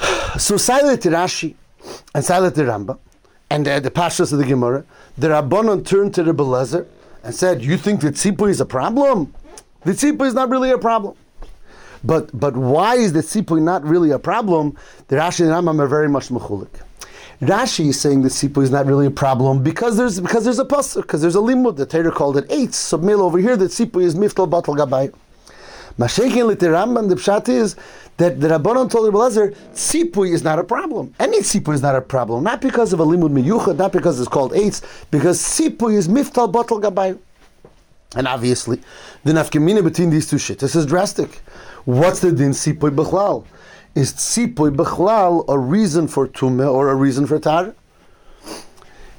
So 0.38 0.56
silent 0.56 1.02
Rashi 1.02 1.56
and 2.14 2.24
silent 2.24 2.54
Ramba 2.54 2.98
and 3.50 3.68
uh, 3.68 3.80
the 3.80 3.90
pashas 3.90 4.32
of 4.32 4.38
the 4.38 4.46
Gemara, 4.46 4.82
the 5.18 5.28
Rabbanon 5.28 5.84
turned 5.84 6.14
to 6.14 6.22
the 6.22 6.32
Belezer 6.32 6.86
and 7.22 7.34
said, 7.34 7.62
"You 7.62 7.76
think 7.76 8.00
that 8.00 8.14
tzipui 8.14 8.48
is 8.48 8.62
a 8.62 8.66
problem? 8.66 9.34
The 9.84 9.92
tzipui 9.92 10.26
is 10.26 10.32
not 10.32 10.48
really 10.48 10.70
a 10.70 10.78
problem." 10.78 11.16
But 12.02 12.30
but 12.32 12.56
why 12.56 12.94
is 12.94 13.12
the 13.12 13.20
tzipui 13.20 13.60
not 13.60 13.84
really 13.84 14.10
a 14.10 14.18
problem? 14.18 14.74
The 15.08 15.16
Rashi 15.16 15.40
and 15.40 15.50
Rambam 15.50 15.80
are 15.80 15.86
very 15.86 16.08
much 16.08 16.30
mechulik. 16.30 16.87
Rashi 17.40 17.88
is 17.88 18.00
saying 18.00 18.22
the 18.22 18.28
sipu 18.28 18.62
is 18.62 18.70
not 18.70 18.86
really 18.86 19.06
a 19.06 19.10
problem 19.10 19.62
because 19.62 19.96
there's 19.96 20.20
because 20.20 20.44
there's 20.44 20.58
a 20.58 20.64
pasuk 20.64 21.02
because 21.02 21.20
there's 21.22 21.36
a 21.36 21.40
limud. 21.40 21.76
The 21.76 21.86
Torah 21.86 22.10
called 22.10 22.36
it 22.36 22.46
eight. 22.50 22.74
So 22.74 22.98
male 22.98 23.22
over 23.22 23.38
here 23.38 23.56
that 23.56 23.70
sipu 23.70 24.02
is 24.02 24.16
miftal 24.16 24.50
batal 24.50 24.76
gabay. 24.76 25.14
Mashekin 25.98 26.46
lit 26.46 26.60
the. 26.60 26.68
The 26.68 27.14
pshat 27.16 27.48
is 27.48 27.76
that 28.18 28.40
the 28.40 28.48
Rabbanon 28.48 28.90
told 28.90 29.06
Rebbe 29.06 29.18
Lezer 29.18 29.56
sipui 29.72 30.32
is 30.32 30.44
not 30.44 30.58
a 30.58 30.64
problem. 30.64 31.14
Any 31.18 31.40
sipui 31.40 31.74
is 31.74 31.82
not 31.82 31.96
a 31.96 32.00
problem, 32.00 32.44
not 32.44 32.60
because 32.60 32.92
of 32.92 33.00
a 33.00 33.04
limud 33.04 33.30
miyuchad, 33.30 33.76
not 33.76 33.92
because 33.92 34.20
it's 34.20 34.28
called 34.28 34.52
eight, 34.54 34.80
because 35.10 35.40
sipui 35.40 35.94
is 35.94 36.06
miftal 36.06 36.52
batal 36.52 36.80
gabay. 36.82 37.18
And 38.14 38.26
obviously, 38.26 38.80
the 39.24 39.32
nafkemina 39.32 39.82
between 39.82 40.10
these 40.10 40.28
two 40.30 40.38
shit. 40.38 40.58
This 40.60 40.74
is 40.74 40.86
drastic. 40.86 41.40
What's 41.84 42.20
the 42.20 42.32
din 42.32 42.50
sipui 42.50 42.94
b'chlal? 42.94 43.44
Is 43.98 44.12
tzipui 44.12 44.76
bechlal 44.76 45.44
a 45.48 45.58
reason 45.58 46.06
for 46.06 46.28
tumah 46.28 46.72
or 46.72 46.88
a 46.88 46.94
reason 46.94 47.26
for 47.26 47.40
tar? 47.40 47.74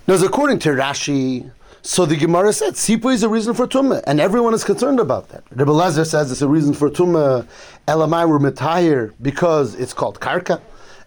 Now, 0.07 0.13
according 0.13 0.59
to 0.59 0.69
Rashi, 0.69 1.51
so 1.81 2.05
the 2.05 2.15
Gemara 2.15 2.53
said 2.53 2.75
tzipui 2.75 3.15
is 3.15 3.23
a 3.23 3.27
reason 3.27 3.53
for 3.53 3.67
tumah, 3.67 4.01
and 4.07 4.21
everyone 4.21 4.53
is 4.53 4.63
concerned 4.63 5.01
about 5.01 5.27
that. 5.31 5.43
Rebbe 5.51 5.69
Lezer 5.69 6.05
says 6.05 6.31
it's 6.31 6.41
a 6.41 6.47
reason 6.47 6.73
for 6.73 6.89
tumah. 6.89 7.45
Elamai 7.89 8.25
were 8.25 8.39
metayir 8.39 9.11
because 9.21 9.75
it's 9.75 9.93
called 9.93 10.21
karka. 10.21 10.61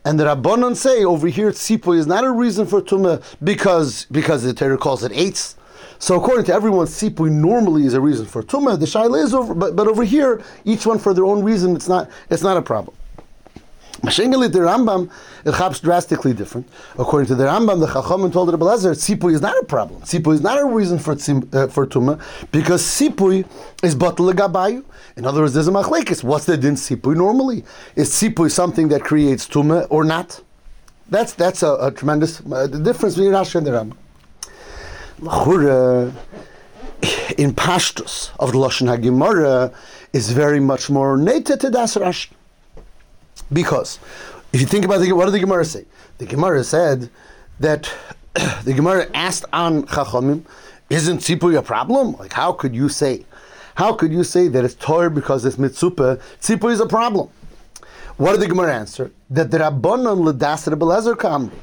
And 0.05 0.21
the 0.21 0.25
Rabbanon 0.25 0.77
say 0.77 1.03
over 1.03 1.29
here 1.29 1.51
tzipui 1.51 1.97
is 1.97 2.07
not 2.07 2.25
a 2.25 2.31
reason 2.31 2.67
for 2.67 2.83
tumah 2.83 3.23
because 3.43 4.05
because 4.13 4.43
the 4.43 4.53
Torah 4.53 4.77
calls 4.77 5.03
it 5.03 5.13
eitz. 5.13 5.55
So 5.99 6.21
according 6.21 6.45
to 6.45 6.53
everyone, 6.53 6.89
sipui 6.89 7.31
normally 7.31 7.87
is 7.87 7.95
a 7.95 8.03
reason 8.03 8.27
for 8.27 8.43
tumah. 8.43 8.79
The 8.79 8.85
shaila 8.85 9.25
is 9.25 9.33
over, 9.33 9.55
but, 9.55 9.75
but 9.75 9.89
over 9.89 10.05
here, 10.05 10.43
each 10.67 10.85
one 10.85 10.99
for 10.99 11.15
their 11.15 11.25
own 11.25 11.43
reason, 11.43 11.75
it's 11.75 11.89
not 11.89 12.11
it's 12.29 12.43
not 12.43 12.59
a 12.59 12.63
problem. 12.63 12.95
Mashengali 14.03 14.51
the 14.51 14.59
Rambam, 14.59 15.09
it 15.45 15.55
chaps 15.55 15.79
drastically 15.79 16.33
different. 16.33 16.69
According 16.99 17.29
to 17.29 17.35
the 17.37 17.45
Rambam, 17.45 17.79
the 17.79 17.87
Chachamim 17.87 18.33
told 18.33 18.51
Rebbe 18.51 18.65
Lezer, 18.65 18.95
Sipui 18.97 19.33
is 19.33 19.41
not 19.41 19.57
a 19.63 19.65
problem. 19.65 20.01
Sipui 20.03 20.35
is 20.35 20.41
not 20.41 20.61
a 20.61 20.65
reason 20.65 20.99
for 20.99 21.13
uh, 21.13 21.69
for 21.69 21.87
because 22.51 22.83
Sipui 22.83 23.47
is 23.85 23.95
batal 23.95 24.33
gabayu. 24.33 24.83
In 25.17 25.25
other 25.25 25.43
words, 25.43 25.55
there's 25.55 25.69
a 25.69 25.71
machlekes. 25.71 26.25
What's 26.25 26.47
the 26.47 26.57
din 26.57 26.75
Sipui 26.75 27.17
normally? 27.17 27.65
Is 27.95 28.11
Sipui 28.11 28.51
something 28.51 28.89
that 28.89 29.05
creates 29.05 29.47
tuma 29.47 29.87
or 29.89 30.03
not? 30.03 30.43
That's 31.09 31.35
that's 31.35 31.63
a, 31.63 31.75
a 31.75 31.93
tremendous 31.93 32.41
uh, 32.41 32.67
the 32.67 32.81
difference 32.81 33.15
between 33.15 33.33
Rashi 33.33 33.55
and 33.55 33.67
the 33.67 33.71
Rambam. 33.71 33.97
Lachura 35.21 36.13
in 37.39 37.53
Pashtus 37.55 38.31
of 38.41 38.51
the 38.51 38.59
Lashon 38.59 38.89
HaGemara 38.89 39.73
is 40.13 40.33
very 40.33 40.59
much 40.59 40.91
more 40.91 41.17
native 41.17 41.61
to 41.61 41.71
Das 41.71 41.95
Rashi. 41.95 42.31
Because 43.53 43.99
if 44.53 44.61
you 44.61 44.67
think 44.67 44.85
about 44.85 45.01
what 45.15 45.25
did 45.27 45.35
the 45.35 45.41
Gemara 45.41 45.65
say? 45.65 45.85
The 46.19 46.27
Gemara 46.27 46.65
said 46.65 47.11
that 47.61 47.93
the 48.65 48.73
Gemara 48.75 49.09
asked 49.15 49.45
on 49.53 49.85
Chachamim, 49.85 50.43
isn't 50.91 51.19
tzipui 51.19 51.57
a 51.59 51.63
problem? 51.63 52.17
Like 52.17 52.33
how 52.33 52.53
could 52.53 52.75
you 52.75 52.89
say? 52.89 53.25
How 53.75 53.95
could 53.95 54.13
you 54.13 54.25
say 54.25 54.49
that 54.49 54.65
it's 54.65 54.75
Torah 54.75 55.11
because 55.11 55.45
it's 55.45 55.57
mitzupa? 55.57 56.21
Tzipui 56.41 56.73
is 56.73 56.81
a 56.81 56.87
problem. 56.87 57.31
What 58.19 58.33
did 58.33 58.41
the 58.43 58.49
Gemara 58.49 58.75
answer? 58.75 59.11
That 59.31 59.51
the 59.51 59.59
Rabbanon 59.59 60.25
ledas 60.25 60.69
Rebelezer 60.69 61.17
kamri. 61.17 61.57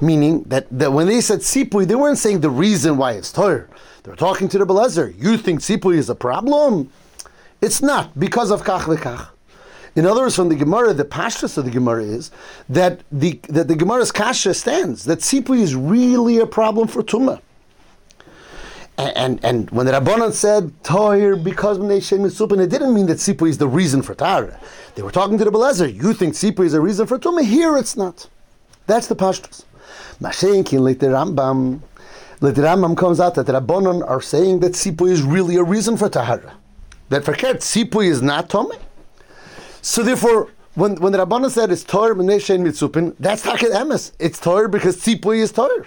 Meaning 0.00 0.42
that, 0.44 0.66
that 0.70 0.92
when 0.92 1.08
they 1.08 1.20
said 1.20 1.40
tzipui, 1.40 1.86
they 1.86 1.94
weren't 1.94 2.18
saying 2.18 2.40
the 2.40 2.50
reason 2.50 2.98
why 2.98 3.12
it's 3.12 3.32
Torah. 3.32 3.66
They 4.02 4.10
were 4.10 4.16
talking 4.16 4.48
to 4.50 4.58
the 4.58 4.66
Belezer. 4.66 5.12
You 5.20 5.36
think 5.38 5.60
tzipui 5.60 5.96
is 5.96 6.08
a 6.08 6.14
problem? 6.14 6.90
It's 7.60 7.82
not 7.82 8.18
because 8.18 8.50
of 8.50 8.62
kach 8.62 8.82
v'kach. 8.82 9.28
In 9.98 10.06
other 10.06 10.20
words, 10.20 10.36
from 10.36 10.48
the 10.48 10.54
Gemara, 10.54 10.94
the 10.94 11.04
pashtus 11.04 11.58
of 11.58 11.64
the 11.64 11.72
Gemara 11.72 12.04
is 12.04 12.30
that 12.68 13.00
the 13.10 13.40
that 13.48 13.66
the 13.66 13.74
Gemara's 13.74 14.12
kasha 14.12 14.54
stands 14.54 15.02
that 15.06 15.18
sipui 15.18 15.58
is 15.58 15.74
really 15.74 16.38
a 16.38 16.46
problem 16.46 16.86
for 16.86 17.02
tumah. 17.02 17.40
And, 18.96 19.16
and, 19.16 19.44
and 19.44 19.70
when 19.70 19.86
the 19.86 19.92
Rabbanan 19.92 20.32
said 20.32 20.72
Toir 20.84 21.34
because 21.34 21.78
Shem 22.06 22.20
Mitzupin, 22.20 22.60
it 22.60 22.68
didn't 22.68 22.94
mean 22.94 23.06
that 23.06 23.18
Sipui 23.18 23.48
is 23.48 23.58
the 23.58 23.68
reason 23.68 24.02
for 24.02 24.12
Tara. 24.12 24.58
They 24.96 25.02
were 25.02 25.12
talking 25.12 25.38
to 25.38 25.44
the 25.44 25.52
Belezer. 25.52 25.92
You 25.92 26.12
think 26.12 26.34
Sipui 26.34 26.66
is 26.66 26.74
a 26.74 26.80
reason 26.80 27.06
for 27.06 27.16
Tumah? 27.16 27.44
Here 27.44 27.76
it's 27.76 27.96
not. 27.96 28.28
That's 28.88 29.06
the 29.06 29.14
Pashtus. 29.14 29.64
Mashenkin 30.20 30.80
like 30.80 30.98
the 30.98 31.06
Rambam. 31.08 31.80
Like 32.40 32.56
the 32.56 32.62
Rambam 32.62 32.96
comes 32.96 33.20
out 33.20 33.36
that 33.36 33.46
the 33.46 33.52
Rabbanan 33.52 34.08
are 34.08 34.20
saying 34.20 34.60
that 34.60 34.72
Sipui 34.72 35.10
is 35.10 35.22
really 35.22 35.54
a 35.56 35.62
reason 35.62 35.96
for 35.96 36.08
Tahara. 36.08 36.56
That 37.08 37.24
for 37.24 37.34
Kert, 37.34 37.58
Sipui 37.58 38.08
is 38.08 38.20
not 38.20 38.48
Tomei. 38.48 38.80
So 39.88 40.02
therefore, 40.02 40.50
when, 40.74 40.96
when 40.96 41.12
the 41.12 41.18
Rabbanan 41.18 41.50
said 41.50 41.72
it's 41.72 41.82
Bnei 41.82 42.44
Shem 42.44 42.62
Mitzupin, 42.62 43.14
that's 43.18 43.42
Taket 43.42 43.72
Emes. 43.72 44.12
It's 44.18 44.38
Toir 44.38 44.68
because 44.68 44.98
Sipui 44.98 45.38
is 45.38 45.50
Toir. 45.50 45.86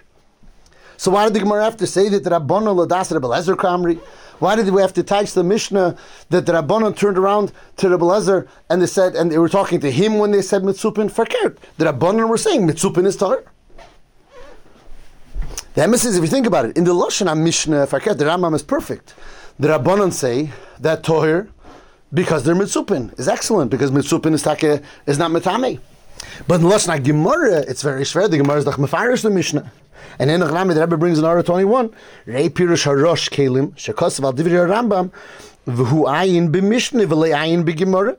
So 0.98 1.12
why 1.12 1.26
did 1.26 1.36
the 1.36 1.40
Gemara 1.42 1.64
have 1.64 1.78
to 1.78 1.86
say 1.86 2.10
that 2.10 2.24
the 2.24 2.32
Rabbanon 2.32 2.88
Ladas 2.88 3.14
Rebbe 3.14 3.28
Kamri? 3.58 4.00
Why 4.40 4.56
did 4.56 4.68
we 4.70 4.82
have 4.82 4.92
to 4.94 5.04
touch 5.04 5.34
the 5.34 5.44
Mishnah 5.44 5.96
that 6.30 6.48
the 6.48 6.52
Rabbanon 6.52 6.98
turned 6.98 7.20
around 7.20 7.52
to 7.78 7.90
Rebbe 7.90 8.04
Lezer 8.04 8.48
and 8.72 8.82
they 8.82 8.88
said, 8.88 9.14
and 9.16 9.32
they 9.32 9.38
were 9.38 9.48
talking 9.48 9.80
to 9.82 9.92
him 9.92 10.18
when 10.18 10.32
they 10.32 10.42
said 10.42 10.64
Mitzupin 10.64 11.12
Fakert? 11.12 11.58
The 11.78 11.86
Rabbanon 11.86 12.28
were 12.28 12.40
saying 12.40 12.68
Mitzupin 12.68 13.06
is 13.06 13.16
Torah. 13.16 13.44
The 15.76 15.84
emphasis, 15.84 16.18
if 16.18 16.24
you 16.24 16.28
think 16.28 16.48
about 16.48 16.66
it, 16.66 16.76
in 16.76 16.86
the 16.86 16.96
Lashon 16.96 17.38
Mishnah 17.38 17.86
Fakert, 17.86 18.18
the 18.18 18.26
Rambam 18.26 18.56
is 18.56 18.64
perfect. 18.64 19.14
The 19.60 19.68
Rabbanon 19.68 20.12
say 20.12 20.50
that 20.80 21.04
Toher, 21.04 21.50
because 22.14 22.44
they're 22.44 22.56
Mitzupin, 22.56 23.18
is 23.20 23.28
excellent, 23.28 23.72
because 23.72 23.92
Mitzupin 23.92 24.34
is, 24.34 24.44
take, 24.44 24.64
is 25.06 25.18
not 25.18 25.32
Metame. 25.32 25.80
But 26.48 26.56
in 26.56 26.68
the 26.68 26.70
Lashon 26.70 27.04
Gemara, 27.04 27.60
it's 27.60 27.82
very 27.82 28.04
schwer. 28.04 28.30
The 28.30 28.38
Gemara 28.38 28.58
is 28.58 28.66
like 28.66 28.76
Mefarish 28.76 29.24
the 29.24 29.30
Mishnah. 29.30 29.72
And 30.20 30.30
in 30.30 30.40
the 30.40 30.48
Rambam, 30.48 30.74
the 30.74 30.82
Rebbe 30.82 30.98
brings 30.98 31.20
in 31.20 31.26
Ara 31.26 31.44
21, 31.44 31.94
Rei 32.26 32.50
Pirush 32.50 32.86
HaRosh 32.86 33.30
Kelim, 33.30 33.74
Shekosav 33.76 34.24
al 34.24 34.34
Divri 34.34 34.52
Rambam, 34.52 35.12
V'hu 35.68 36.06
ayin 36.06 36.52
b'mishneh 36.52 37.06
v'lei 37.06 37.36
ayin 37.36 37.64
b'gemara. 37.64 38.18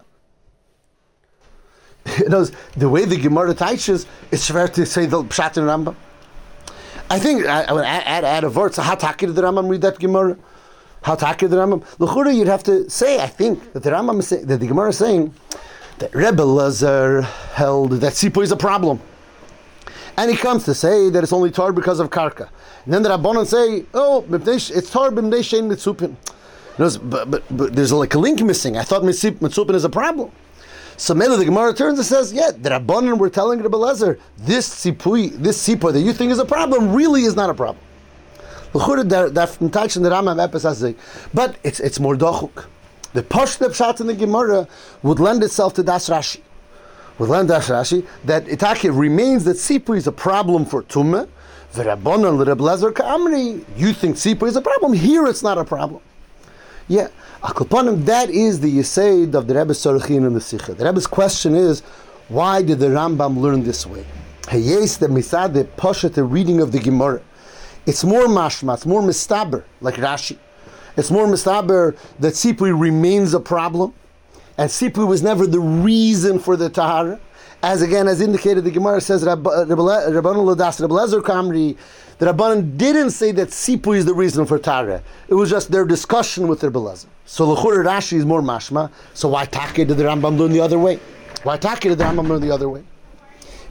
You 2.19 2.29
know, 2.29 2.45
the 2.77 2.89
way 2.89 3.05
the 3.05 3.17
Gemara 3.17 3.55
teaches, 3.55 4.07
it's 4.31 4.51
fair 4.51 4.69
to 4.69 4.87
say 4.87 5.07
the 5.07 5.23
Pshat 5.23 5.57
in 5.57 5.65
Rambam. 5.65 5.95
I 7.11 7.19
think, 7.19 7.47
I, 7.47 7.63
I 7.63 7.85
add, 7.85 8.25
add 8.25 8.45
a 8.45 8.49
verse, 8.49 8.77
how 8.77 8.97
takir 8.97 9.33
the 9.33 9.43
Rambam 9.43 9.69
read 9.69 9.83
that 9.83 9.99
Gemara? 9.99 10.37
How 11.03 11.17
takir 11.17 11.51
the 11.51 11.57
Rambam? 11.57 11.85
L'chura, 11.99 12.35
you'd 12.35 12.49
have 12.49 12.63
to 12.65 12.89
say, 12.89 13.21
I 13.21 13.27
think, 13.27 13.73
that 13.73 13.83
the 13.83 13.91
Rambam 13.91 14.21
is 14.21 14.29
saying, 14.29 14.47
that 14.47 14.61
the 14.61 14.67
Gemara 14.67 14.91
is 14.91 14.99
saying, 14.99 15.35
that 15.99 16.15
Rebbe 16.15 16.43
Lazar 16.43 17.23
held 17.23 17.93
that 17.93 18.13
Sipo 18.15 18.43
is 18.43 18.53
a 18.53 18.57
problem. 18.57 19.01
And 20.17 20.31
he 20.31 20.37
comes 20.37 20.65
to 20.65 20.75
say 20.75 21.11
that 21.11 21.23
it's 21.23 21.33
only 21.33 21.51
tar 21.51 21.73
because 21.73 21.99
of 21.99 22.11
karka. 22.11 22.49
And 22.85 22.93
then 22.93 23.03
the 23.03 23.09
Rabbanon 23.09 23.47
say, 23.47 23.85
oh, 23.95 24.25
it's 24.31 24.91
tar 24.91 25.11
b'mnei 25.11 25.41
shein 25.41 25.71
mitzupin. 25.71 26.17
But, 26.79 27.31
but, 27.31 27.57
but 27.57 27.75
there's 27.75 27.93
like 27.93 28.15
a 28.15 28.19
link 28.19 28.41
missing. 28.43 28.77
I 28.77 28.83
thought 28.83 29.03
mitzupin 29.03 29.75
is 29.75 29.85
a 29.85 29.91
problem. 29.91 30.31
So 30.97 31.15
maybe 31.15 31.37
the 31.37 31.45
Gemara 31.45 31.75
turns 31.75 31.99
and 31.99 32.07
says, 32.07 32.33
yeah, 32.33 32.51
the 32.51 32.71
Rabbanon 32.71 33.19
were 33.19 33.31
telling 33.31 33.61
Rebbe 33.61 33.77
Lezer, 33.77 34.21
this 34.37 34.69
sipui, 34.69 35.31
this 35.33 35.67
sipui 35.67 35.93
that 35.93 36.01
you 36.01 36.13
think 36.13 36.31
is 36.31 36.39
a 36.39 36.45
problem 36.45 36.93
really 36.95 37.23
is 37.23 37.35
not 37.35 37.51
a 37.51 37.55
problem. 37.55 37.83
But 38.73 38.89
it's, 41.63 41.81
it's 41.81 42.01
more 42.01 42.17
dochuk. 42.17 42.65
The 43.13 43.23
pashta 43.23 43.69
pshat 43.69 44.01
in 44.01 44.07
the 44.07 44.15
Gemara 44.15 44.67
would 45.03 45.21
lend 45.21 45.43
itself 45.43 45.75
to 45.75 45.83
Das 45.83 46.09
Rashi 46.09 46.41
with 47.19 47.29
Landash 47.29 47.69
Rashi 47.69 48.07
that 48.25 48.47
Itaki 48.47 48.89
remains 48.97 49.45
that 49.45 49.59
Sipri 49.59 49.99
is 49.99 50.07
a 50.07 50.13
problem 50.13 50.65
for 50.65 50.83
Tumah. 50.83 51.29
You 51.75 51.85
think 53.93 54.17
Sipri 54.17 54.49
is 54.49 54.57
a 54.57 54.63
problem. 54.63 54.93
Here 54.93 55.27
it's 55.27 55.43
not 55.43 55.59
a 55.59 55.65
problem. 55.65 56.03
Yeah, 56.89 57.09
Akulpanim, 57.43 58.05
that 58.07 58.31
is 58.31 58.61
the 58.61 58.79
Yisaid 58.79 59.35
of 59.35 59.47
the 59.47 59.55
Rebbe 59.55 59.73
Sorochin 59.73 60.27
and 60.27 60.37
the 60.37 60.41
Sikha. 60.41 60.75
The 60.75 60.85
Rebbe's 60.85 61.07
question 61.07 61.55
is, 61.55 61.83
why 62.29 62.63
did 62.63 62.79
the 62.79 62.87
Rambam 62.87 63.39
learn 63.39 63.63
this 63.63 63.87
way? 63.87 64.05
Hayes 64.49 64.99
the 64.99 65.07
Misad, 65.07 65.55
the 65.55 65.65
Poshet, 65.65 66.15
the 66.15 66.25
reading 66.25 66.61
of 66.61 66.73
the 66.73 66.79
Gemara. 66.79 67.21
It's 67.87 68.05
more 68.05 68.27
mashma, 68.27 68.75
it's 68.75 68.87
more 68.87 69.03
mistaber, 69.03 69.65
like 69.81 69.97
Rashi. 69.97 70.39
It's 70.97 71.11
more 71.11 71.27
mistaber 71.27 71.97
that 72.21 72.35
Sipri 72.35 72.79
remains 72.79 73.35
a 73.35 73.41
problem 73.41 73.95
and 74.59 74.71
Sipri 74.71 75.07
was 75.07 75.23
never 75.23 75.47
the 75.47 75.61
reason 75.61 76.39
for 76.39 76.57
the 76.57 76.69
Tahara. 76.69 77.19
As 77.63 77.81
again, 77.81 78.09
as 78.09 78.21
indicated, 78.21 78.65
the 78.65 78.71
Gemara 78.71 79.01
says, 79.01 79.25
Rabbanon 79.25 79.67
Ladas, 79.67 80.87
Lezer 80.87 81.23
Kamri, 81.23 81.77
the 82.19 82.27
Rabbanon 82.27 82.77
didn't 82.77 83.11
say 83.11 83.33
that 83.33 83.49
Sipri 83.49 83.97
is 83.97 84.05
the 84.05 84.15
reason 84.15 84.47
for 84.47 84.59
Tahara. 84.59 85.03
It 85.29 85.35
was 85.35 85.49
just 85.49 85.71
their 85.71 85.85
discussion 85.85 86.49
with 86.49 86.63
Rabbi 86.63 86.79
Lezer. 86.79 87.07
So 87.25 87.55
Lechur 87.55 87.85
Rashi 87.85 88.15
is 88.15 88.27
more 88.27 88.43
mashma, 88.43 88.91
so 89.15 89.29
why 89.29 89.47
Taki 89.47 89.85
did 89.85 89.97
the 89.97 90.05
Rambam 90.05 90.39
learn 90.39 90.53
the 90.53 90.61
other 90.61 90.79
way? 90.79 91.01
Why 91.45 91.57
Taki 91.57 91.89
did 91.89 91.99
the 91.99 92.05
Rambam 92.05 92.29
learn 92.29 92.41
the 92.41 92.51
other 92.51 92.69
way? 92.69 92.83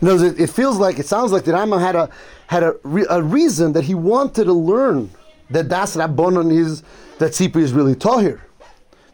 You 0.01 0.08
know, 0.08 0.15
it, 0.17 0.39
it 0.39 0.50
feels 0.50 0.77
like, 0.77 1.00
it 1.00 1.05
sounds 1.05 1.31
like 1.31 1.43
the 1.43 1.51
Rambam 1.51 1.79
had 1.79 1.96
a, 1.96 2.10
had 2.48 2.63
a, 2.63 2.75
a 3.10 3.22
reason 3.22 3.74
that 3.74 3.84
he 3.84 3.93
wanted 3.93 4.46
to 4.46 4.53
learn 4.53 5.12
that 5.51 5.67
Das 5.67 5.96
Rabbanon 5.96 6.51
is, 6.51 6.81
that 7.20 7.31
Sipri 7.31 7.62
is 7.62 7.72
really 7.72 7.96
Tahir 7.96 8.41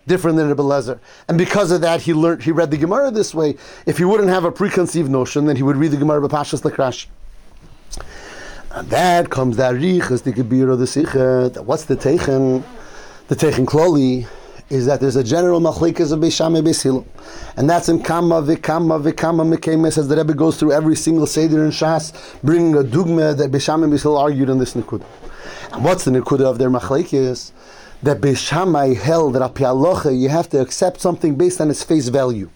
different 0.08 0.38
than 0.38 0.48
Rebbe 0.48 0.63
Lezer. 0.63 1.00
And 1.27 1.38
because 1.38 1.72
of 1.72 1.82
that, 1.82 2.01
he 2.01 2.13
learned, 2.13 2.44
he 2.44 2.51
read 2.51 2.72
the 2.72 2.77
Gemara 2.77 3.12
this 3.12 3.36
way. 3.36 3.58
If 3.86 3.98
he 3.98 4.06
wouldn't 4.06 4.29
have 4.29 4.46
a 4.46 4.51
preconceived 4.51 5.12
notion, 5.12 5.46
then 5.46 5.58
he 5.58 5.63
would 5.63 5.75
read 5.75 5.91
the 5.91 5.98
Gemara 5.98 6.22
B'Pashas 6.27 6.62
Lakrash. 6.62 7.08
And 8.72 8.89
that 8.89 9.29
comes 9.29 9.58
that 9.58 9.75
Riches, 9.75 10.22
the 10.22 10.32
Gebir 10.32 10.77
the 10.77 10.88
Sikha. 10.88 11.62
What's 11.62 11.86
the 11.86 11.98
Teichen? 11.98 12.63
The 13.27 13.36
Teichen 13.36 13.65
Kloli 13.65 14.25
is 14.69 14.86
that 14.86 15.00
there's 15.00 15.15
a 15.15 15.24
general 15.24 15.62
machlikas 15.62 16.12
of 16.12 16.19
Beishame 16.19 16.62
Beishilu. 16.62 17.05
And 17.55 17.69
that's 17.69 17.89
in 17.89 18.03
Kama, 18.03 18.41
Vikama, 18.41 19.01
Vikama, 19.01 19.55
Mekemes, 19.55 19.97
as 19.97 20.07
the 20.07 20.17
Rebbe 20.17 20.33
goes 20.33 20.57
through 20.57 20.74
every 20.74 20.95
single 20.95 21.25
Seder 21.25 21.63
in 21.63 21.71
Shas, 21.71 22.13
bringing 22.43 22.75
a 22.75 22.83
dugma 22.83 23.38
that 23.38 23.51
Beishame 23.51 23.89
Beishilu 23.89 24.19
argued 24.19 24.50
on 24.50 24.57
this 24.57 24.74
Nikud. 24.74 25.03
And 25.71 25.83
what's 25.83 26.05
the 26.05 26.12
Nikud 26.12 26.41
of 26.41 26.57
their 26.57 26.69
machlikas? 26.69 27.51
that 28.03 28.21
Beishamai 28.21 28.95
held 28.95 29.33
that 29.33 29.53
Apialocha, 29.53 30.17
you 30.17 30.29
have 30.29 30.50
to 30.50 30.62
accept 30.62 31.01
something 31.01 31.36
based 31.36 31.59
on 31.59 31.69
its 31.69 31.83
face 31.83 32.09
value. 32.09 32.50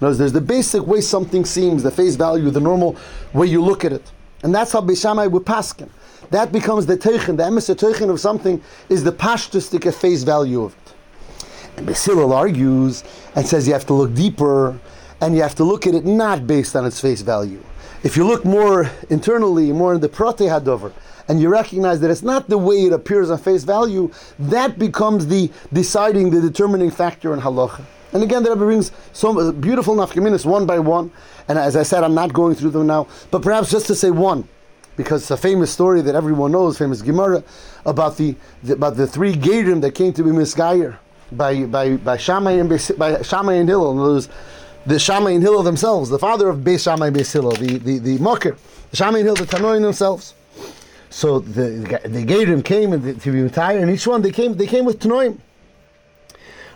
Words, 0.00 0.18
there's 0.18 0.32
the 0.32 0.40
basic 0.40 0.86
way 0.86 1.00
something 1.00 1.44
seems, 1.44 1.82
the 1.82 1.90
face 1.90 2.16
value, 2.16 2.50
the 2.50 2.60
normal 2.60 2.96
way 3.32 3.46
you 3.46 3.62
look 3.62 3.84
at 3.84 3.92
it. 3.92 4.12
And 4.42 4.54
that's 4.54 4.72
how 4.72 4.80
Beishamai 4.80 5.30
would 5.30 5.44
paskin. 5.44 5.88
That 6.30 6.52
becomes 6.52 6.86
the 6.86 6.96
teichen, 6.96 7.36
the 7.36 7.44
emes 7.44 7.74
teichen 7.74 8.10
of 8.10 8.20
something 8.20 8.62
is 8.88 9.04
the 9.04 9.12
pashtustic 9.12 9.92
face 9.94 10.22
value 10.22 10.62
of 10.62 10.74
it. 10.74 10.85
And 11.76 11.86
Basil 11.86 12.32
argues 12.32 13.04
and 13.34 13.46
says 13.46 13.66
you 13.66 13.74
have 13.74 13.86
to 13.86 13.94
look 13.94 14.14
deeper 14.14 14.78
and 15.20 15.34
you 15.34 15.42
have 15.42 15.54
to 15.56 15.64
look 15.64 15.86
at 15.86 15.94
it 15.94 16.04
not 16.04 16.46
based 16.46 16.74
on 16.74 16.84
its 16.84 17.00
face 17.00 17.20
value. 17.20 17.62
If 18.02 18.16
you 18.16 18.26
look 18.26 18.44
more 18.44 18.90
internally, 19.10 19.72
more 19.72 19.94
in 19.94 20.00
the 20.00 20.08
prote 20.08 20.38
hadover, 20.38 20.92
and 21.28 21.40
you 21.40 21.48
recognize 21.48 22.00
that 22.00 22.10
it's 22.10 22.22
not 22.22 22.48
the 22.48 22.58
way 22.58 22.84
it 22.84 22.92
appears 22.92 23.30
on 23.30 23.38
face 23.38 23.64
value, 23.64 24.10
that 24.38 24.78
becomes 24.78 25.26
the 25.26 25.50
deciding, 25.72 26.30
the 26.30 26.40
determining 26.40 26.90
factor 26.90 27.34
in 27.34 27.40
halacha. 27.40 27.84
And 28.12 28.22
again, 28.22 28.42
the 28.42 28.50
Rebbe 28.50 28.64
brings 28.64 28.92
some 29.12 29.36
uh, 29.36 29.50
beautiful 29.50 29.96
nafkaminas 29.96 30.46
one 30.46 30.66
by 30.66 30.78
one. 30.78 31.10
And 31.48 31.58
as 31.58 31.76
I 31.76 31.82
said, 31.82 32.04
I'm 32.04 32.14
not 32.14 32.32
going 32.32 32.54
through 32.54 32.70
them 32.70 32.86
now, 32.86 33.08
but 33.30 33.42
perhaps 33.42 33.70
just 33.70 33.86
to 33.88 33.94
say 33.94 34.10
one, 34.10 34.48
because 34.96 35.22
it's 35.22 35.30
a 35.32 35.36
famous 35.36 35.72
story 35.72 36.00
that 36.02 36.14
everyone 36.14 36.52
knows, 36.52 36.78
famous 36.78 37.02
Gemara, 37.02 37.42
about 37.84 38.16
the, 38.16 38.36
the 38.62 38.74
about 38.74 38.96
the 38.96 39.06
three 39.06 39.34
Gerim 39.34 39.80
that 39.80 39.94
came 39.94 40.12
to 40.12 40.22
be 40.22 40.30
misgayer 40.30 40.98
by 41.32 41.64
by 41.64 41.96
by 41.96 42.16
Shammai 42.16 42.52
and 42.52 42.68
by 42.98 43.22
Shammai 43.22 43.54
and 43.54 43.68
Hillel. 43.68 43.90
And 43.92 44.00
those, 44.00 44.28
the 44.86 44.98
Shammai 44.98 45.32
and 45.32 45.42
Hillel 45.42 45.62
themselves, 45.62 46.10
the 46.10 46.18
father 46.18 46.48
of 46.48 46.58
Beis 46.58 46.84
Shammai 46.84 47.10
Beis 47.10 47.32
Hillel, 47.32 47.52
the 47.52 47.78
the 47.78 47.98
the 47.98 48.18
Mocker, 48.18 48.56
the 48.90 48.96
Shammai 48.96 49.18
and 49.18 49.26
Hillel, 49.26 49.44
the 49.44 49.56
Tanoim 49.56 49.82
themselves. 49.82 50.34
So 51.10 51.40
the 51.40 52.00
the 52.04 52.24
Gerim 52.24 52.64
came 52.64 52.92
and 52.92 53.20
to 53.20 53.32
be 53.32 53.42
retired, 53.42 53.80
and 53.82 53.90
each 53.90 54.06
one 54.06 54.22
they 54.22 54.32
came 54.32 54.56
they 54.56 54.66
came 54.66 54.84
with 54.84 55.00
Tanoim. 55.00 55.38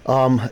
Um. 0.06 0.38
One 0.38 0.48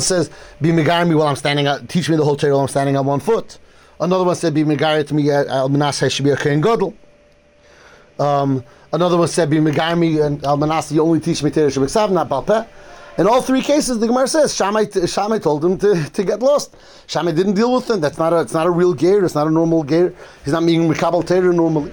says, 0.00 0.30
"Be 0.60 0.70
megarmi 0.70 1.14
while 1.16 1.28
I'm 1.28 1.36
standing 1.36 1.66
up. 1.68 1.86
Teach 1.88 2.10
me 2.10 2.16
the 2.16 2.24
whole 2.24 2.36
Torah 2.36 2.52
while 2.52 2.62
I'm 2.62 2.68
standing 2.68 2.96
on 2.96 3.06
one 3.06 3.20
foot." 3.20 3.58
Another 4.00 4.24
one 4.24 4.34
said, 4.34 4.54
"Be 4.54 4.64
megari 4.64 5.06
to 5.06 5.14
me 5.14 5.30
al 5.30 5.68
Menashe 5.70 6.10
should 6.10 6.24
be 6.24 6.30
a 6.32 6.36
Kohen 6.36 6.60
Gadol." 6.60 6.94
Um, 8.22 8.64
another 8.92 9.16
one 9.16 9.28
said, 9.28 9.50
"Be 9.50 9.56
and 9.56 9.68
al 9.68 10.58
Menashe 10.58 10.92
you 10.92 11.02
only 11.02 11.20
teach 11.20 11.42
me 11.42 11.50
Torah 11.50 11.70
Shabbat 11.70 12.12
not 12.12 12.28
Balpeh." 12.28 12.66
In 13.18 13.26
all 13.26 13.42
three 13.42 13.60
cases, 13.60 13.98
the 13.98 14.06
Gemara 14.06 14.26
says 14.26 14.54
Shammai, 14.54 14.86
Shammai 15.06 15.38
told 15.38 15.62
him 15.62 15.76
to, 15.78 16.08
to 16.10 16.24
get 16.24 16.40
lost. 16.40 16.74
Shammai 17.08 17.32
didn't 17.32 17.54
deal 17.54 17.74
with 17.74 17.90
him. 17.90 18.00
That's 18.00 18.16
not 18.16 18.32
a, 18.32 18.40
it's 18.40 18.54
not 18.54 18.66
a 18.66 18.70
real 18.70 18.94
gear. 18.94 19.22
It's 19.24 19.34
not 19.34 19.46
a 19.46 19.50
normal 19.50 19.82
gear. 19.82 20.14
He's 20.44 20.54
not 20.54 20.64
being 20.64 20.88
Mikabal 20.88 21.26
Torah 21.26 21.52
normally. 21.52 21.92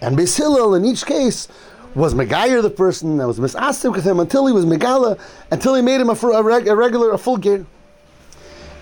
And 0.00 0.16
Beis 0.16 0.38
Hillel, 0.38 0.74
in 0.74 0.86
each 0.86 1.04
case, 1.04 1.48
was 1.94 2.14
Megayer 2.14 2.62
the 2.62 2.70
person 2.70 3.18
that 3.18 3.26
was 3.26 3.38
misasim 3.38 3.92
with 3.92 4.04
him 4.04 4.20
until 4.20 4.46
he 4.46 4.52
was 4.52 4.64
Megala, 4.64 5.18
until 5.50 5.74
he 5.74 5.82
made 5.82 6.00
him 6.00 6.08
a, 6.08 6.12
a, 6.12 6.42
reg, 6.42 6.66
a 6.66 6.74
regular, 6.74 7.12
a 7.12 7.18
full 7.18 7.36
gear. 7.36 7.66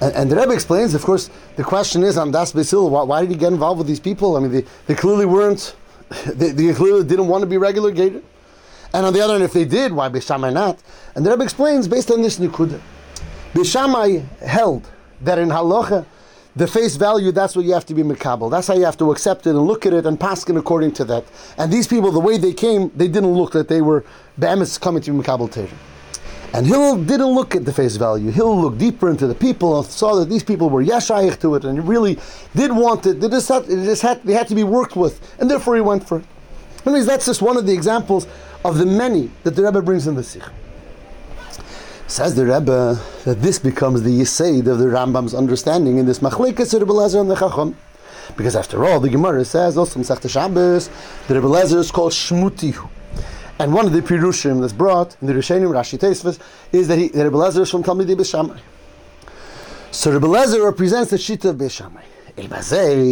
And, 0.01 0.15
and, 0.15 0.31
the 0.31 0.37
Rebbe 0.37 0.53
explains, 0.53 0.95
of 0.95 1.03
course, 1.03 1.31
the 1.57 1.65
question 1.65 2.03
is 2.03 2.17
on 2.17 2.31
Das 2.31 2.53
Basil, 2.53 2.91
why, 2.91 3.03
why, 3.03 3.21
did 3.23 3.31
he 3.31 3.37
get 3.37 3.53
involved 3.53 3.79
with 3.79 3.87
these 3.87 4.01
people? 4.01 4.37
I 4.37 4.41
mean, 4.41 4.51
they, 4.51 4.65
they 4.87 4.95
clearly 4.95 5.27
weren't, 5.27 5.77
they, 6.27 6.51
they, 6.51 6.73
clearly 6.73 7.05
didn't 7.05 7.29
want 7.29 7.43
to 7.43 7.47
be 7.47 7.57
regular 7.59 7.91
gated. 7.91 8.25
And 8.95 9.07
on 9.07 9.13
the 9.13 9.21
other 9.21 9.35
hand, 9.35 9.45
if 9.45 9.53
they 9.53 9.65
did, 9.65 9.93
why 9.93 10.09
Bishamai 10.09 10.53
not? 10.53 10.79
And 11.15 11.25
the 11.25 11.31
Rebbe 11.31 11.43
explains, 11.43 11.89
based 11.89 12.11
on 12.11 12.21
this 12.21 12.39
Nikuda, 12.39 12.81
Bishamai 13.55 14.27
held 14.41 14.89
that 15.23 15.39
in 15.39 15.49
Halacha, 15.49 16.05
the 16.55 16.67
face 16.67 16.97
value, 16.97 17.33
that's 17.33 17.57
what 17.57 17.65
you 17.65 17.73
have 17.73 17.87
to 17.87 17.95
be 17.95 18.03
makabel. 18.03 18.51
That's 18.51 18.67
how 18.67 18.75
you 18.75 18.85
have 18.85 18.99
to 18.99 19.11
accept 19.11 19.47
it 19.47 19.51
and 19.51 19.63
look 19.63 19.87
at 19.87 19.95
it 19.95 20.05
and 20.05 20.21
paskin 20.21 20.59
according 20.59 20.93
to 20.93 21.05
that. 21.07 21.25
And 21.57 21.73
these 21.73 21.87
people, 21.87 22.13
the 22.13 22.21
way 22.21 22.37
they 22.37 22.53
came, 22.53 22.91
they 22.95 23.09
didn't 23.09 23.33
look 23.33 23.53
that 23.53 23.69
they 23.69 23.81
were 23.81 24.05
be'emes 24.39 24.79
coming 24.79 25.03
to 25.03 25.13
be 25.13 25.19
makabel 25.19 25.51
terim. 25.51 25.73
And 26.55 26.67
Hillel 26.67 27.03
didn't 27.03 27.29
look 27.29 27.57
at 27.57 27.65
the 27.65 27.73
face 27.73 27.97
value. 27.97 28.31
Hillel 28.31 28.61
looked 28.61 28.79
deeper 28.79 29.09
into 29.09 29.27
the 29.27 29.35
people 29.35 29.79
and 29.79 29.87
saw 29.87 30.17
that 30.17 30.29
these 30.29 30.43
people 30.43 30.69
were 30.69 30.85
yashayich 30.85 31.41
to 31.41 31.55
it 31.55 31.65
and 31.65 31.89
really 31.89 32.19
did 32.55 32.71
want 32.73 33.07
it. 33.07 33.21
They 33.21 33.29
just 33.29 33.49
had, 33.49 33.65
it 33.65 33.85
just 33.85 34.03
had, 34.03 34.23
they 34.23 34.35
had 34.35 34.49
to 34.49 34.55
be 34.55 34.65
worked 34.65 34.95
with, 34.95 35.35
and 35.41 35.51
therefore 35.51 35.77
he 35.77 35.81
went 35.81 36.07
for 36.07 36.19
it. 36.19 36.25
Anyways, 36.85 37.07
that's 37.07 37.25
just 37.25 37.41
one 37.41 37.57
of 37.57 37.65
the 37.67 37.73
examples 37.73 38.27
of 38.65 38.77
the 38.77 38.85
many 38.85 39.31
that 39.45 39.53
the 39.57 39.63
Rebbe 39.63 39.81
brings 39.81 40.07
in 40.07 40.15
the 40.15 40.23
Sikh. 40.23 40.43
Says 42.07 42.35
the 42.35 42.45
Rebbe 42.45 43.01
that 43.25 43.41
this 43.41 43.59
becomes 43.59 44.03
the 44.03 44.11
yisaid 44.11 44.67
of 44.67 44.79
the 44.79 44.87
Rambam's 44.87 45.35
understanding 45.35 45.97
in 45.97 46.05
this 46.05 46.19
Machlekas 46.19 46.79
Rebbe 46.79 46.93
Lezer 46.93 47.21
and 47.21 47.31
the 47.31 47.37
Chacham. 47.37 47.77
Because 48.37 48.57
after 48.57 48.85
all, 48.85 49.01
the 49.01 49.09
Gemara 49.09 49.45
says 49.45 49.79
also 49.79 49.99
in 49.99 50.05
Sechta 50.05 50.29
Shabbos, 50.29 50.91
the 51.29 51.35
Rebbe 51.35 51.47
Lezer 51.47 51.79
is 51.79 51.91
called 51.91 52.13
Shmutihu. 52.13 52.89
And 53.63 53.73
one 53.73 53.87
of 53.87 53.93
the 53.93 54.03
Pirushim 54.03 54.61
that's 54.61 54.73
brought 54.73 55.17
in 55.21 55.29
the 55.29 55.35
Rishonim, 55.35 55.71
Rashi 55.71 55.97
Tesvis, 55.97 56.41
is 56.73 56.89
that, 56.89 56.99
he, 56.99 57.07
that 57.11 57.23
Rebbe 57.23 57.37
Lezer 57.37 57.61
is 57.61 57.71
from 57.71 57.85
Talmidei 57.85 58.17
Beishamai. 58.17 58.59
So 59.93 60.11
Rebbe 60.11 60.27
Lezer 60.27 60.65
represents 60.65 61.13
the 61.13 61.17
Shita 61.17 61.51
of 61.51 61.59
Beishamai. 61.59 62.03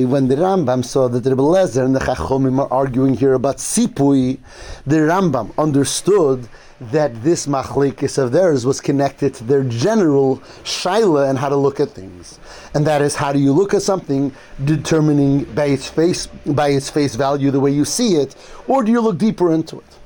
When 0.08 0.26
the 0.26 0.34
Rambam 0.34 0.84
saw 0.84 1.06
that 1.06 1.24
Rebbe 1.24 1.40
Lezer 1.40 1.84
and 1.84 1.94
the 1.94 2.00
Chachomim 2.00 2.58
are 2.58 2.72
arguing 2.72 3.14
here 3.14 3.34
about 3.34 3.58
Sipui, 3.58 4.40
the 4.88 4.96
Rambam 4.96 5.56
understood 5.56 6.48
that 6.80 7.22
this 7.22 7.46
machlekes 7.46 8.18
of 8.18 8.32
theirs 8.32 8.66
was 8.66 8.80
connected 8.80 9.34
to 9.34 9.44
their 9.44 9.62
general 9.62 10.38
shaila 10.64 11.30
and 11.30 11.38
how 11.38 11.48
to 11.48 11.54
look 11.54 11.78
at 11.78 11.90
things, 11.90 12.40
and 12.74 12.84
that 12.88 13.02
is 13.02 13.14
how 13.14 13.32
do 13.32 13.38
you 13.38 13.52
look 13.52 13.72
at 13.72 13.82
something, 13.82 14.32
determining 14.64 15.44
by 15.54 15.66
its 15.66 15.86
face 15.86 16.26
by 16.26 16.70
its 16.70 16.90
face 16.90 17.14
value 17.14 17.52
the 17.52 17.60
way 17.60 17.70
you 17.70 17.84
see 17.84 18.16
it, 18.16 18.34
or 18.66 18.82
do 18.82 18.90
you 18.90 19.00
look 19.00 19.16
deeper 19.16 19.52
into 19.52 19.78
it? 19.78 19.99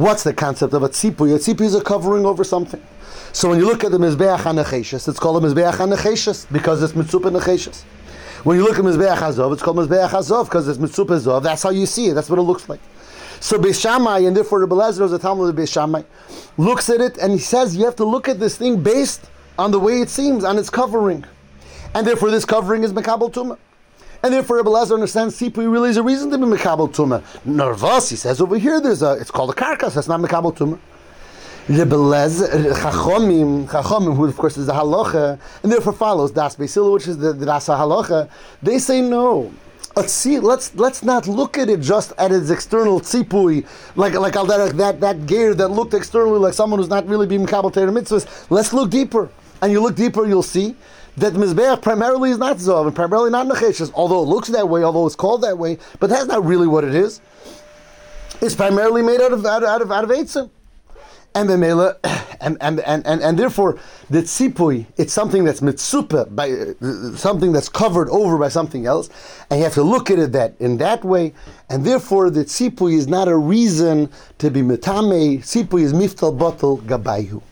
What's 0.00 0.22
the 0.22 0.32
concept 0.32 0.72
of 0.72 0.82
a 0.82 0.88
tzipu? 0.88 1.30
A 1.30 1.38
tzipu 1.38 1.60
is 1.60 1.74
a 1.74 1.82
covering 1.82 2.24
over 2.24 2.42
something. 2.42 2.82
So 3.34 3.50
when 3.50 3.58
you 3.58 3.66
look 3.66 3.84
at 3.84 3.90
the 3.90 3.98
mizbeach 3.98 4.38
hanecheshes, 4.38 5.06
it's 5.06 5.18
called 5.18 5.44
a 5.44 5.46
mizbeach 5.46 5.74
hanecheshes 5.74 6.50
because 6.50 6.82
it's 6.82 6.94
mitzupah 6.94 7.38
necheshes. 7.38 7.82
When 8.44 8.56
you 8.56 8.64
look 8.64 8.78
at 8.78 8.84
mizbeach 8.86 9.18
hazov, 9.18 9.52
it's 9.52 9.62
called 9.62 9.76
mizbeach 9.76 10.08
hazov 10.08 10.46
because 10.46 10.68
it's 10.68 10.78
mitzupah 10.78 11.20
zov. 11.20 11.42
That's 11.42 11.62
how 11.62 11.68
you 11.68 11.84
see 11.84 12.06
it. 12.06 12.14
That's 12.14 12.30
what 12.30 12.38
it 12.38 12.42
looks 12.44 12.66
like. 12.66 12.80
So 13.40 13.58
Beishamai, 13.58 14.26
and 14.26 14.34
therefore 14.34 14.60
Rebbe 14.60 14.74
Lezer 14.74 15.02
is 15.02 15.12
a 15.12 15.18
Talmud 15.18 15.50
of 15.50 15.56
Beishamai, 15.56 16.06
looks 16.56 16.88
at 16.88 17.02
it 17.02 17.18
and 17.18 17.30
he 17.30 17.38
says 17.38 17.76
you 17.76 17.84
have 17.84 17.96
to 17.96 18.04
look 18.04 18.26
at 18.26 18.40
this 18.40 18.56
thing 18.56 18.82
based 18.82 19.28
on 19.58 19.70
the 19.70 19.78
way 19.78 20.00
it 20.00 20.08
seems, 20.08 20.44
on 20.44 20.56
its 20.56 20.70
covering. 20.70 21.26
And 21.94 22.06
therefore 22.06 22.30
this 22.30 22.46
covering 22.46 22.84
is 22.84 22.94
Mekabal 22.94 23.30
Tumah. 23.30 23.58
And 24.22 24.34
therefore 24.34 24.58
Rebbe 24.58 24.68
Lezer 24.68 24.94
understands 24.94 25.38
Sipui 25.38 25.70
really 25.70 25.90
is 25.90 25.96
a 25.96 26.02
reason 26.02 26.30
to 26.30 26.38
be 26.38 26.44
Mekabal 26.44 26.92
Tumah. 26.94 27.22
Nervos, 27.46 28.10
he 28.10 28.16
says 28.16 28.40
over 28.40 28.58
here, 28.58 28.80
there's 28.80 29.02
a, 29.02 29.12
it's 29.12 29.30
called 29.30 29.50
a 29.50 29.54
karkas, 29.54 29.94
that's 29.94 30.08
not 30.08 30.20
Mekabal 30.20 30.54
Tumah. 30.54 30.78
Rebbe 31.68 31.94
Chachomim, 31.94 33.66
Chachomim, 33.68 34.16
who 34.16 34.26
of 34.26 34.36
course 34.36 34.58
is 34.58 34.66
the 34.66 34.72
halacha, 34.72 35.38
and 35.62 35.72
therefore 35.72 35.92
follows 35.92 36.32
Das 36.32 36.56
Beisila, 36.56 36.92
which 36.92 37.08
is 37.08 37.16
the, 37.16 37.32
the 37.32 37.46
Das 37.46 37.68
halacha, 37.68 38.28
they 38.62 38.78
say 38.78 39.00
no 39.00 39.50
let's 39.96 40.12
see, 40.12 40.38
let's 40.38 40.74
let's 40.76 41.02
not 41.02 41.26
look 41.26 41.58
at 41.58 41.68
it 41.68 41.80
just 41.80 42.12
at 42.16 42.32
its 42.32 42.50
external 42.50 43.00
tzipui, 43.00 43.66
like 43.96 44.14
like 44.14 44.34
that 44.34 44.72
that 44.76 45.00
that 45.00 45.26
gear 45.26 45.54
that 45.54 45.68
looked 45.68 45.94
externally 45.94 46.38
like 46.38 46.54
someone 46.54 46.78
who's 46.78 46.88
not 46.88 47.06
really 47.06 47.26
being 47.26 47.46
kabel 47.46 47.70
mitzvahs. 47.70 48.46
Let's 48.50 48.72
look 48.72 48.90
deeper, 48.90 49.28
and 49.60 49.72
you 49.72 49.80
look 49.80 49.96
deeper, 49.96 50.26
you'll 50.26 50.42
see 50.42 50.76
that 51.16 51.34
mizbeach 51.34 51.82
primarily 51.82 52.30
is 52.30 52.38
not 52.38 52.56
zov 52.58 52.86
and 52.86 52.94
primarily 52.94 53.30
not 53.30 53.46
necheshes, 53.46 53.90
although 53.94 54.22
it 54.22 54.26
looks 54.26 54.48
that 54.48 54.68
way, 54.68 54.82
although 54.82 55.06
it's 55.06 55.16
called 55.16 55.42
that 55.42 55.58
way, 55.58 55.78
but 55.98 56.08
that's 56.10 56.26
not 56.26 56.44
really 56.44 56.66
what 56.66 56.84
it 56.84 56.94
is. 56.94 57.20
It's 58.40 58.54
primarily 58.54 59.02
made 59.02 59.20
out 59.20 59.32
of 59.32 59.44
out 59.44 59.62
of 59.62 59.68
out 59.68 59.82
of, 59.82 59.92
out 59.92 60.04
of 60.04 60.10
eitzim 60.10 60.50
and 61.34 61.48
Memela, 61.48 61.96
and, 62.40 62.56
and, 62.60 62.80
and, 62.80 63.06
and, 63.06 63.22
and 63.22 63.38
therefore 63.38 63.78
the 64.08 64.22
tzipui, 64.22 64.86
it's 64.96 65.12
something 65.12 65.44
that's 65.44 65.60
mitsupa, 65.60 66.34
by 66.34 66.50
uh, 66.50 67.16
something 67.16 67.52
that's 67.52 67.68
covered 67.68 68.08
over 68.10 68.38
by 68.38 68.48
something 68.48 68.86
else, 68.86 69.10
and 69.50 69.58
you 69.58 69.64
have 69.64 69.74
to 69.74 69.82
look 69.82 70.10
at 70.10 70.18
it 70.18 70.32
that 70.32 70.54
in 70.58 70.78
that 70.78 71.04
way, 71.04 71.32
and 71.68 71.84
therefore 71.84 72.30
the 72.30 72.44
tzipui 72.44 72.94
is 72.94 73.06
not 73.06 73.28
a 73.28 73.36
reason 73.36 74.10
to 74.38 74.50
be 74.50 74.60
mitame, 74.60 75.38
tzipui 75.38 75.82
is 75.82 75.92
miftal 75.92 76.36
bottle 76.36 76.78
gabayu. 76.78 77.42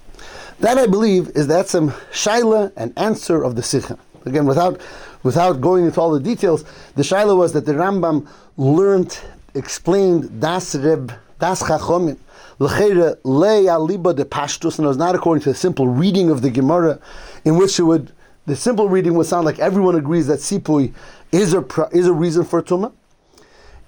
That 0.61 0.77
I 0.77 0.87
believe 0.87 1.31
is 1.37 1.47
that 1.47 1.68
some 1.68 1.90
shaila 2.12 2.73
and 2.77 2.92
answer 2.99 3.42
of 3.42 3.55
the 3.55 3.62
sikha. 3.62 3.99
Again, 4.25 4.44
without 4.47 4.81
without 5.23 5.61
going 5.61 5.85
into 5.85 6.01
all 6.01 6.11
the 6.11 6.21
details, 6.21 6.64
the 6.97 7.03
shaila 7.03 7.37
was 7.37 7.53
that 7.53 7.64
the 7.64 7.73
Rambam 7.73 8.29
learned, 8.57 9.18
explained 9.55 10.40
das 10.40 10.75
reb, 10.75 11.12
das 11.38 11.62
chachomim, 11.62 12.18
L'cheira 12.59 13.16
lei 13.23 13.64
aliba 13.64 14.14
de 14.14 14.25
pashtus, 14.25 14.79
and 14.79 14.85
it 14.85 14.88
was 14.88 14.97
not 14.97 15.14
according 15.14 15.42
to 15.42 15.51
the 15.51 15.55
simple 15.55 15.87
reading 15.87 16.29
of 16.29 16.42
the 16.42 16.51
Gemara, 16.51 16.99
in 17.44 17.57
which 17.57 17.79
it 17.79 17.85
would, 17.85 18.11
the 18.47 18.57
simple 18.57 18.88
reading 18.88 19.14
would 19.14 19.27
sound 19.27 19.47
like 19.47 19.61
everyone 19.61 19.94
agrees 19.94 20.27
that 20.27 20.40
sipui 20.40 20.92
is 21.31 21.55
a, 21.55 21.64
is 21.92 22.09
a 22.09 22.12
reason 22.12 22.44
for 22.44 22.61
tumah. 22.61 22.92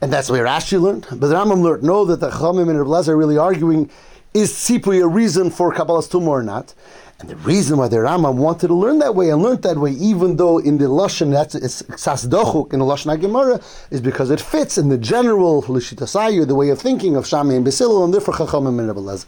And 0.00 0.12
that's 0.12 0.30
where 0.30 0.44
Rashi 0.44 0.80
learned. 0.80 1.06
But 1.10 1.26
the 1.26 1.34
Rambam 1.34 1.62
learned, 1.62 1.82
no, 1.82 2.04
that 2.04 2.20
the 2.20 2.30
Chachamim 2.30 2.70
and 2.70 2.78
Rebbe 2.78 3.10
are 3.10 3.16
really 3.16 3.36
arguing, 3.36 3.90
is 4.32 4.52
sipui 4.52 5.02
a 5.02 5.08
reason 5.08 5.50
for 5.50 5.72
Kabbalah's 5.72 6.08
tumah 6.08 6.28
or 6.28 6.42
not? 6.42 6.74
And 7.20 7.28
the 7.28 7.36
reason 7.36 7.76
why 7.76 7.88
the 7.88 7.96
Rambam 7.96 8.36
wanted 8.36 8.68
to 8.68 8.74
learn 8.74 8.98
that 9.00 9.14
way 9.14 9.28
and 9.28 9.42
learned 9.42 9.62
that 9.62 9.76
way, 9.76 9.90
even 9.90 10.36
though 10.36 10.56
in 10.56 10.78
the 10.78 10.86
Lashon, 10.86 11.30
that's 11.30 11.54
it's 11.54 11.82
Sasdochuk 11.82 12.72
in 12.72 12.78
the 12.78 12.84
Lashon 12.86 13.20
Gemara, 13.20 13.60
is 13.90 14.00
because 14.00 14.30
it 14.30 14.40
fits 14.40 14.78
in 14.78 14.88
the 14.88 14.96
general 14.96 15.62
Lishitasayu, 15.62 16.46
the 16.46 16.54
way 16.54 16.70
of 16.70 16.80
thinking 16.80 17.16
of 17.16 17.26
Shami 17.26 17.56
and 17.56 17.64
Basil, 17.64 18.02
and 18.02 18.14
therefore 18.14 18.34
Chachamim 18.34 18.78
and 18.78 18.88
Rebbe 18.88 19.18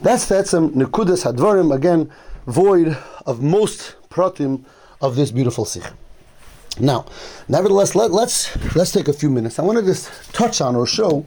That's 0.00 0.26
that's 0.26 0.50
some 0.50 0.70
Nekudas 0.74 1.24
Hadvarim, 1.24 1.74
again, 1.74 2.08
void 2.46 2.96
of 3.24 3.42
most 3.42 3.96
pratim 4.08 4.64
of 5.00 5.16
this 5.16 5.32
beautiful 5.32 5.64
Sikh. 5.64 5.90
Now, 6.78 7.06
nevertheless, 7.48 7.96
let, 7.96 8.12
let's 8.12 8.54
let's 8.76 8.92
take 8.92 9.08
a 9.08 9.12
few 9.12 9.30
minutes. 9.30 9.58
I 9.58 9.62
want 9.62 9.78
to 9.78 9.84
just 9.84 10.10
touch 10.32 10.60
on 10.60 10.76
or 10.76 10.86
show 10.86 11.26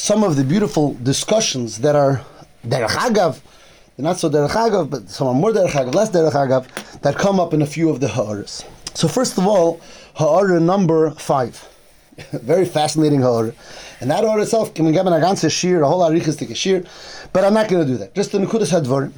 some 0.00 0.24
of 0.24 0.36
the 0.36 0.44
beautiful 0.44 0.94
discussions 1.02 1.78
that 1.78 1.94
are 1.94 2.22
derech 2.66 2.96
agav 3.08 3.40
not 3.98 4.18
so 4.18 4.30
derech 4.30 4.50
agav, 4.50 4.88
but 4.88 5.10
some 5.10 5.28
are 5.28 5.34
more 5.34 5.52
derech 5.52 5.72
agav, 5.72 5.94
less 5.94 6.10
derech 6.10 6.32
agav, 6.32 7.00
that 7.02 7.16
come 7.16 7.38
up 7.38 7.52
in 7.52 7.60
a 7.60 7.66
few 7.66 7.90
of 7.90 8.00
the 8.00 8.08
ha'aras. 8.08 8.64
So 8.94 9.08
first 9.08 9.36
of 9.36 9.46
all, 9.46 9.78
ha'ara 10.14 10.58
number 10.58 11.10
five. 11.10 11.68
Very 12.32 12.64
fascinating 12.64 13.20
ha'ara. 13.20 13.52
And 14.00 14.10
that 14.10 14.24
ha'ara 14.24 14.42
itself 14.42 14.72
can 14.72 14.90
give 14.90 15.06
an 15.06 15.12
ganze 15.12 15.50
shir, 15.50 15.82
a 15.82 15.88
whole 15.88 16.00
arichis 16.00 16.56
shir, 16.56 16.82
but 17.34 17.44
I'm 17.44 17.52
not 17.52 17.68
going 17.68 17.86
to 17.86 17.92
do 17.92 17.98
that. 17.98 18.14
Just 18.14 18.32
the 18.32 18.38
nekudas 18.38 18.72
hadvarim. 18.72 19.12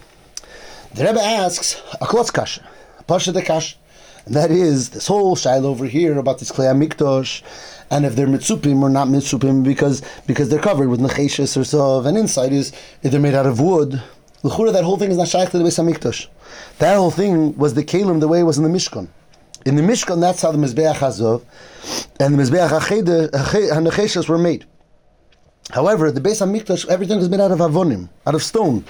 The 0.94 1.04
Rebbe 1.04 1.22
asks, 1.22 1.80
a 2.00 2.06
klotz 2.06 2.32
kasha, 2.32 2.68
pasha 3.06 3.30
de 3.32 3.42
kasha. 3.42 3.76
And 4.26 4.34
that 4.34 4.50
is 4.50 4.90
this 4.90 5.06
whole 5.06 5.36
shaila 5.36 5.64
over 5.64 5.86
here 5.86 6.18
about 6.18 6.38
this 6.38 6.52
klei 6.52 6.72
mikdosh, 6.74 7.42
and 7.90 8.06
if 8.06 8.14
they're 8.14 8.26
mitzupim 8.26 8.80
or 8.82 8.88
not 8.88 9.08
mitzupim 9.08 9.64
because 9.64 10.02
because 10.26 10.48
they're 10.48 10.60
covered 10.60 10.88
with 10.88 11.00
necheshes 11.00 11.56
or 11.56 11.64
so, 11.64 12.00
and 12.00 12.16
inside 12.16 12.52
is 12.52 12.72
if 13.02 13.10
they're 13.10 13.20
made 13.20 13.34
out 13.34 13.46
of 13.46 13.60
wood, 13.60 14.02
L'chura, 14.44 14.72
that 14.72 14.82
whole 14.82 14.96
thing 14.96 15.10
is 15.10 15.16
not 15.16 15.28
shaykh 15.28 15.50
to 15.50 15.58
the 15.58 15.64
Beis 15.64 15.78
Hamikdash. 15.78 16.26
That 16.78 16.96
whole 16.96 17.12
thing 17.12 17.56
was 17.56 17.74
the 17.74 17.84
Kalim 17.84 18.18
the 18.18 18.26
way 18.26 18.40
it 18.40 18.44
was 18.44 18.58
in 18.58 18.64
the 18.64 18.70
Mishkan. 18.70 19.08
In 19.64 19.76
the 19.76 19.82
Mishkan, 19.82 20.20
that's 20.20 20.42
how 20.42 20.50
the 20.50 20.58
Mizbeach 20.58 20.94
Hazov 20.94 21.44
and 22.18 22.36
the 22.36 22.42
Mizbeach 22.42 23.30
HaNecheshas 23.30 24.28
were 24.28 24.38
made. 24.38 24.64
However, 25.70 26.10
the 26.10 26.20
Beis 26.20 26.44
Hamikdash, 26.44 26.88
everything 26.88 27.18
was 27.18 27.28
made 27.28 27.40
out 27.40 27.52
of 27.52 27.60
avonim, 27.60 28.08
out 28.26 28.34
of 28.34 28.42
stone. 28.42 28.84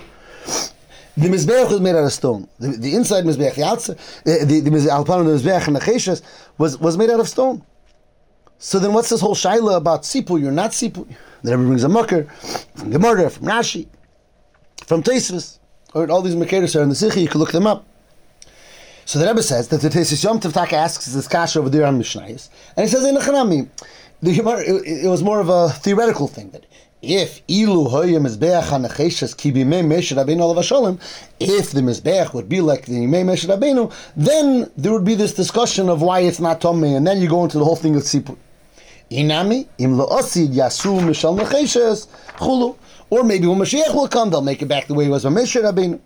The 1.16 1.28
Mizbeach 1.28 1.70
was 1.70 1.80
made 1.80 1.94
out 1.94 2.04
of 2.04 2.12
stone. 2.12 2.48
The, 2.58 2.68
the 2.68 2.94
inside 2.94 3.24
Mizbeach, 3.24 3.54
the 3.54 3.64
outside, 3.64 3.98
eh, 4.26 4.44
the, 4.44 4.60
the, 4.60 4.70
the 4.70 4.88
Alpan 4.88 5.20
of 5.20 5.26
the 5.26 5.32
Mizbeach 5.32 5.66
and 5.66 5.76
Necheshas 5.76 6.22
was, 6.58 6.78
was 6.78 6.96
made 6.96 7.10
out 7.10 7.20
of 7.20 7.28
stone. 7.28 7.64
So 8.58 8.78
then 8.78 8.92
what's 8.92 9.10
this 9.10 9.20
whole 9.20 9.34
shaila 9.34 9.76
about 9.76 10.02
Sipu? 10.02 10.40
You're 10.40 10.52
not 10.52 10.70
Sipu. 10.70 11.06
Then 11.42 11.52
everybody 11.52 11.66
brings 11.66 11.84
a 11.84 11.88
mucker 11.88 12.24
from 12.74 12.90
Gemara, 12.90 13.28
from 13.28 13.46
Rashi 13.46 13.88
from 14.86 15.02
Teisvis. 15.02 15.58
Or 15.94 16.10
all 16.10 16.22
these 16.22 16.34
Makedos 16.34 16.78
are 16.78 16.82
in 16.82 16.88
the 16.88 16.94
Sikhi, 16.94 17.22
you 17.22 17.28
can 17.28 17.40
look 17.40 17.52
them 17.52 17.66
up. 17.66 17.84
So 19.04 19.18
the 19.18 19.26
Rebbe 19.26 19.42
says 19.42 19.68
that 19.68 19.80
the 19.80 19.88
Tesis 19.88 20.22
Yom 20.22 20.40
Tov 20.40 20.52
Taka 20.52 20.76
asks 20.76 21.06
this 21.06 21.28
kasha 21.28 21.58
over 21.58 21.68
there 21.68 21.86
on 21.86 22.00
Mishnayis, 22.00 22.48
and 22.76 22.86
he 22.86 22.90
says 22.90 23.04
in 23.04 23.14
the 23.14 23.20
Chanami, 23.20 23.68
the 24.22 24.30
it, 24.30 25.04
it 25.04 25.08
was 25.08 25.22
more 25.22 25.40
of 25.40 25.48
a 25.48 25.70
theoretical 25.70 26.28
thing 26.28 26.50
that 26.50 26.64
if 27.02 27.44
ilu 27.48 27.88
hoya 27.90 28.20
mizbeach 28.20 28.62
hanacheshes 28.62 29.36
ki 29.36 29.52
bimei 29.52 29.84
Moshe 29.84 30.16
Rabbeinu 30.16 30.40
olav 30.40 30.64
hashalom, 30.64 31.00
if 31.40 31.72
the 31.72 31.80
mizbeach 31.80 32.32
would 32.32 32.48
be 32.48 32.60
like 32.60 32.86
the 32.86 32.92
Yimei 32.92 33.24
Moshe 33.24 33.48
Rabbeinu, 33.48 33.92
then 34.16 34.70
there 34.76 34.92
would 34.92 35.04
be 35.04 35.16
this 35.16 35.34
discussion 35.34 35.88
of 35.88 36.00
why 36.00 36.20
it's 36.20 36.38
not 36.38 36.60
tomei, 36.60 36.96
and 36.96 37.04
then 37.04 37.20
you 37.20 37.28
go 37.28 37.42
into 37.42 37.58
the 37.58 37.64
whole 37.64 37.74
thing 37.74 37.96
of 37.96 38.02
tzipur. 38.02 38.36
Inami 39.10 39.66
im 39.78 39.96
loosid 39.96 40.54
yasu 40.54 41.00
mishal 41.00 41.36
nacheshes 41.36 42.06
chulu, 42.36 42.76
or 43.10 43.24
maybe 43.24 43.48
when 43.48 43.58
Mashiach 43.58 43.92
will 43.94 44.06
come, 44.06 44.30
they'll 44.30 44.40
make 44.40 44.62
it 44.62 44.66
back 44.66 44.86
the 44.86 44.94
way 44.94 45.06
it 45.06 45.10
was 45.10 45.24
when 45.24 45.34
Moshe 45.34 45.60
Rabbeinu. 45.60 45.98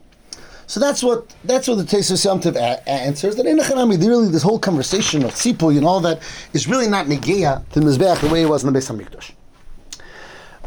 So 0.66 0.80
that's 0.80 1.02
what 1.02 1.32
that's 1.44 1.68
what 1.68 1.76
the 1.76 1.84
Tesis 1.84 2.24
Yom 2.24 2.40
Tov 2.40 2.56
a- 2.56 2.88
answers. 2.88 3.36
That 3.36 3.46
in 3.46 3.58
Echanami, 3.58 3.98
really, 4.00 4.28
this 4.28 4.42
whole 4.42 4.58
conversation 4.58 5.24
of 5.24 5.32
tzipui 5.32 5.76
and 5.76 5.86
all 5.86 6.00
that 6.00 6.20
is 6.54 6.66
really 6.66 6.88
not 6.88 7.06
negeya 7.06 7.62
the 7.70 7.80
mizbeach 7.80 8.20
the 8.20 8.28
way 8.28 8.42
it 8.42 8.48
was 8.48 8.64
in 8.64 8.72
the 8.72 8.78
Beis 8.78 8.90
Hamikdash. 8.90 9.32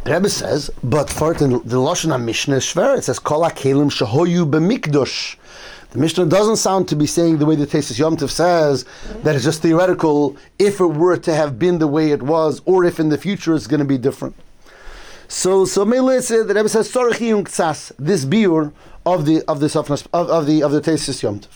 Rebbe 0.05 0.29
says, 0.29 0.71
but 0.83 1.09
for 1.09 1.33
it 1.33 1.41
in 1.41 1.51
the 1.51 1.77
Lashon 1.77 2.23
Mishnah 2.23 2.55
is 2.55 2.63
shver. 2.63 2.97
It 2.97 3.03
says, 3.03 3.19
Kol 3.19 3.41
HaKelim 3.41 3.91
Shehoyu 3.91 4.49
B'Mikdosh. 4.49 5.35
The 5.91 5.97
Mishnah 5.97 6.27
doesn't 6.27 6.57
sound 6.57 6.87
to 6.89 6.95
be 6.95 7.05
saying 7.05 7.39
the 7.39 7.45
way 7.45 7.55
the 7.55 7.65
Tesis 7.65 7.97
Yom 7.97 8.15
Tov 8.15 8.29
says, 8.29 8.85
that 9.23 9.35
it's 9.35 9.43
just 9.43 9.61
theoretical, 9.61 10.37
if 10.59 10.79
it 10.79 10.85
were 10.85 11.17
to 11.17 11.33
have 11.33 11.57
been 11.57 11.79
the 11.79 11.87
way 11.87 12.11
it 12.11 12.21
was, 12.21 12.61
or 12.65 12.85
if 12.85 12.99
in 12.99 13.09
the 13.09 13.17
future 13.17 13.55
it's 13.55 13.65
going 13.67 13.79
to 13.79 13.85
be 13.85 13.97
different. 13.97 14.35
So, 15.27 15.65
so 15.65 15.85
Mele 15.85 16.21
said, 16.21 16.41
uh, 16.41 16.43
the 16.43 16.53
Rebbe 16.53 16.69
says, 16.69 16.91
Tzorech 16.91 17.13
Yiyun 17.13 17.43
Ktsas, 17.43 17.91
this 17.97 18.23
biur 18.23 18.71
of 19.05 19.25
the, 19.25 19.43
of 19.47 19.59
the, 19.59 19.79
of, 20.13 20.29
of 20.29 20.45
the, 20.45 20.63
of 20.63 20.71
the 20.71 20.81
Tesis 20.81 21.23
Yom 21.23 21.39
Tov. 21.39 21.47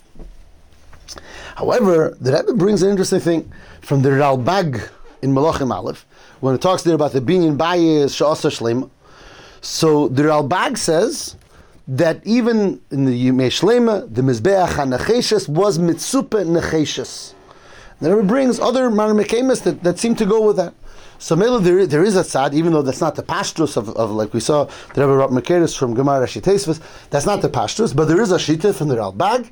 However, 1.56 2.18
the 2.20 2.34
Rebbe 2.34 2.54
brings 2.54 2.82
an 2.82 2.90
interesting 2.90 3.20
thing 3.20 3.52
from 3.82 4.02
the 4.02 4.10
Ralbag 4.10 4.90
in 5.22 5.32
Malachim 5.32 5.72
Aleph, 5.72 6.06
when 6.44 6.54
it 6.54 6.62
talks 6.62 6.84
there 6.84 6.94
about 6.94 7.14
the 7.14 7.22
binyan 7.22 7.56
bayis 7.56 8.12
sha'asa 8.20 8.52
shlema. 8.52 8.90
So 9.62 10.10
the 10.10 10.24
Ralbag 10.24 10.78
says 10.78 11.38
that 11.88 12.20
even 12.26 12.82
in 12.92 13.06
the 13.06 13.14
Yimei 13.14 13.48
Shlema, 13.48 14.14
the 14.14 14.24
Mizbeach 14.24 14.68
HaNecheshes 14.72 15.48
was 15.48 15.80
mitzupe 15.80 16.46
necheshes. 16.46 17.34
The 18.02 18.14
Rebbe 18.14 18.28
brings 18.28 18.60
other 18.60 18.90
Marmekemis 18.90 19.64
that, 19.64 19.84
that 19.84 20.00
seem 20.00 20.16
to 20.16 20.26
go 20.26 20.46
with 20.46 20.58
that. 20.58 20.74
So 21.18 21.38
Mela, 21.38 21.62
there, 21.62 21.88
there 21.88 22.04
is 22.04 22.18
a 22.18 22.24
tzad, 22.24 22.54
even 22.54 22.74
though 22.74 22.82
that's 22.82 23.00
not 23.00 23.16
the 23.16 23.24
pashtus 23.24 23.78
of, 23.78 23.88
of 23.96 24.12
like 24.12 24.34
we 24.34 24.42
saw 24.42 24.66
the 24.96 25.02
Rebbe 25.08 25.16
Rab 25.16 25.30
Mekeris 25.30 25.78
from 25.78 25.94
Gemara 25.94 26.28
Rashi 26.28 26.42
Tesvis, 26.42 26.82
that's 27.10 27.26
not 27.26 27.42
the 27.42 27.50
pashtus, 27.50 27.96
but 27.96 28.10
there 28.10 28.22
is 28.22 28.34
a 28.34 28.38
shita 28.38 28.76
from 28.76 28.90
the 28.90 28.98
Ralbag, 28.98 29.50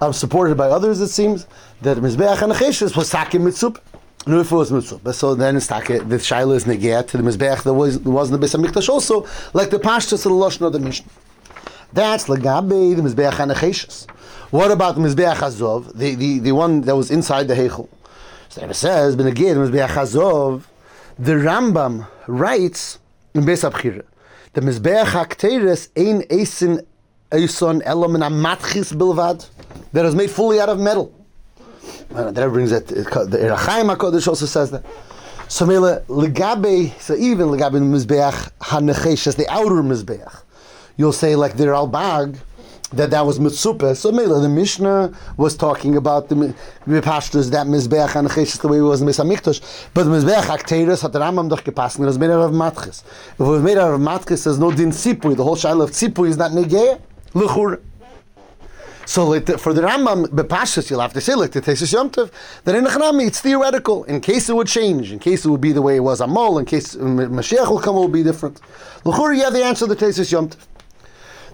um, 0.00 0.14
supported 0.14 0.56
by 0.56 0.68
others 0.68 1.02
it 1.02 1.08
seems, 1.08 1.46
that 1.82 1.98
Mizbeach 1.98 2.36
HaNecheshes 2.38 2.96
was 2.96 3.12
Sakim 3.12 3.42
Mitzup. 3.42 3.78
No, 4.26 4.40
if 4.40 4.52
it 4.52 4.54
was 4.54 4.70
Mitzup. 4.70 5.14
So 5.14 5.34
then 5.34 5.56
it's 5.56 5.66
take 5.66 5.86
the 5.86 6.16
Shaila 6.16 6.54
is 6.54 6.64
negayat 6.64 7.08
to 7.08 7.16
the 7.16 7.22
Mizbeach 7.22 7.62
that 7.62 7.72
was, 7.72 7.98
was 8.00 8.30
in 8.30 8.38
the 8.38 8.46
Beis 8.46 8.54
HaMikdash 8.54 8.88
also, 8.90 9.26
like 9.54 9.70
the 9.70 9.78
pashtus 9.78 10.12
of 10.12 10.22
the 10.24 10.30
Lashon 10.30 10.66
of 10.66 10.74
the 10.74 10.78
Mishnah. 10.78 11.10
That's 11.94 12.26
Lagabe, 12.26 12.96
the 12.96 13.02
Mizbeach 13.02 13.32
HaNecheshes. 13.32 14.10
What 14.50 14.70
about 14.70 14.96
the 14.96 15.00
Mizbeach 15.00 15.36
Hazov, 15.36 15.96
the, 15.96 16.14
the, 16.16 16.38
the 16.40 16.52
one 16.52 16.82
that 16.82 16.94
was 16.94 17.10
inside 17.10 17.48
the 17.48 17.54
Heichel? 17.54 17.88
So 18.50 18.62
it 18.62 18.74
says, 18.74 19.14
again, 19.14 19.58
the 19.58 19.66
Mizbeach 19.66 19.88
Hazov, 19.88 20.64
the 21.18 21.32
Rambam 21.32 22.06
writes 22.26 22.98
in 23.34 23.42
Beis 23.42 23.68
Abchira, 23.68 24.04
the 24.52 24.60
Mizbeach 24.60 25.06
HaKteres 25.06 25.88
ein 25.96 26.22
esin 26.28 26.84
eison 27.32 27.80
elam 27.86 28.12
matchis 28.12 28.92
bilvad, 28.92 29.48
that 29.92 30.04
is 30.04 30.14
made 30.14 30.30
fully 30.30 30.60
out 30.60 30.68
of 30.68 30.78
metal. 30.78 31.14
Uh, 32.14 32.30
that 32.32 32.48
brings 32.50 32.72
it, 32.72 32.90
it 32.90 33.04
the 33.04 33.38
Erachaim 33.38 33.94
HaKodesh 33.94 34.26
also 34.26 34.46
says 34.46 34.70
that. 34.72 34.84
So 35.46 35.64
Mele, 35.66 36.00
Legabe, 36.08 36.98
so 37.00 37.14
even 37.14 37.48
Legabe 37.48 37.72
the 37.72 37.78
Mizbeach 37.80 38.50
HaNecheshes, 38.60 39.36
the 39.36 39.48
outer 39.48 39.82
Mizbeach, 39.82 40.42
you'll 40.96 41.12
say 41.12 41.36
like 41.36 41.56
the 41.56 41.66
Ralbag, 41.66 42.38
that 42.92 43.10
that 43.10 43.24
was 43.24 43.38
Mitzupa. 43.38 43.96
So 43.96 44.10
Mele, 44.10 44.40
the 44.40 44.48
Mishnah 44.48 45.16
was 45.36 45.56
talking 45.56 45.96
about 45.96 46.28
the 46.28 46.54
Mipashtas, 46.86 47.50
that 47.50 47.68
Mizbeach 47.68 48.08
HaNecheshes, 48.08 48.60
the 48.60 48.68
way 48.68 48.78
it 48.78 48.82
was 48.82 49.02
Mikdash, 49.02 49.88
but 49.94 50.04
the 50.04 50.10
Mizbeach 50.10 50.42
HaKteres 50.42 51.02
had 51.02 51.12
the 51.12 51.20
Rambam 51.20 51.48
doch 51.48 51.62
gepasst, 51.62 52.00
it 52.00 52.06
was 52.06 52.18
made 52.18 52.30
out 52.30 52.40
of 52.40 52.52
Matchis. 52.52 53.04
If 53.34 53.40
it 53.40 53.44
was 53.44 53.62
made 53.62 53.78
out 53.78 53.94
of 53.94 54.26
there's 54.26 54.58
no 54.58 54.72
Din 54.72 54.90
Tzipui, 54.90 55.36
the 55.36 55.44
whole 55.44 55.56
Shaila 55.56 55.84
of 55.84 55.90
Tzipui 55.90 56.28
is 56.28 56.36
not 56.36 56.50
Negeh, 56.50 57.00
L'chur. 57.34 57.80
So 59.10 59.40
for 59.58 59.74
the 59.74 59.82
Rambam 59.82 60.26
Bepashas, 60.26 60.88
you'll 60.88 61.00
have 61.00 61.12
to 61.14 61.20
say 61.20 61.34
like 61.34 61.50
the 61.50 61.60
Tesis 61.60 61.92
Yom 61.92 62.10
Tov, 62.10 62.30
that 62.62 62.76
in 62.76 62.84
Echanami 62.84 63.26
it's 63.26 63.40
theoretical. 63.40 64.04
In 64.04 64.20
case 64.20 64.48
it 64.48 64.54
would 64.54 64.68
change, 64.68 65.10
in 65.10 65.18
case 65.18 65.44
it 65.44 65.48
would 65.48 65.60
be 65.60 65.72
the 65.72 65.82
way 65.82 65.96
it 65.96 66.00
was 66.10 66.20
Amol, 66.20 66.60
in 66.60 66.64
case 66.64 66.94
Mashiach 66.94 67.68
will 67.68 67.80
come, 67.80 67.96
it 67.96 67.98
will 67.98 68.06
be 68.06 68.22
different. 68.22 68.60
L'chur, 69.04 69.34
have 69.42 69.52
the 69.52 69.64
answer 69.64 69.88
to 69.88 69.94
the 69.96 70.06
Tesis 70.06 70.30
Yom 70.30 70.50
Tov. 70.50 70.64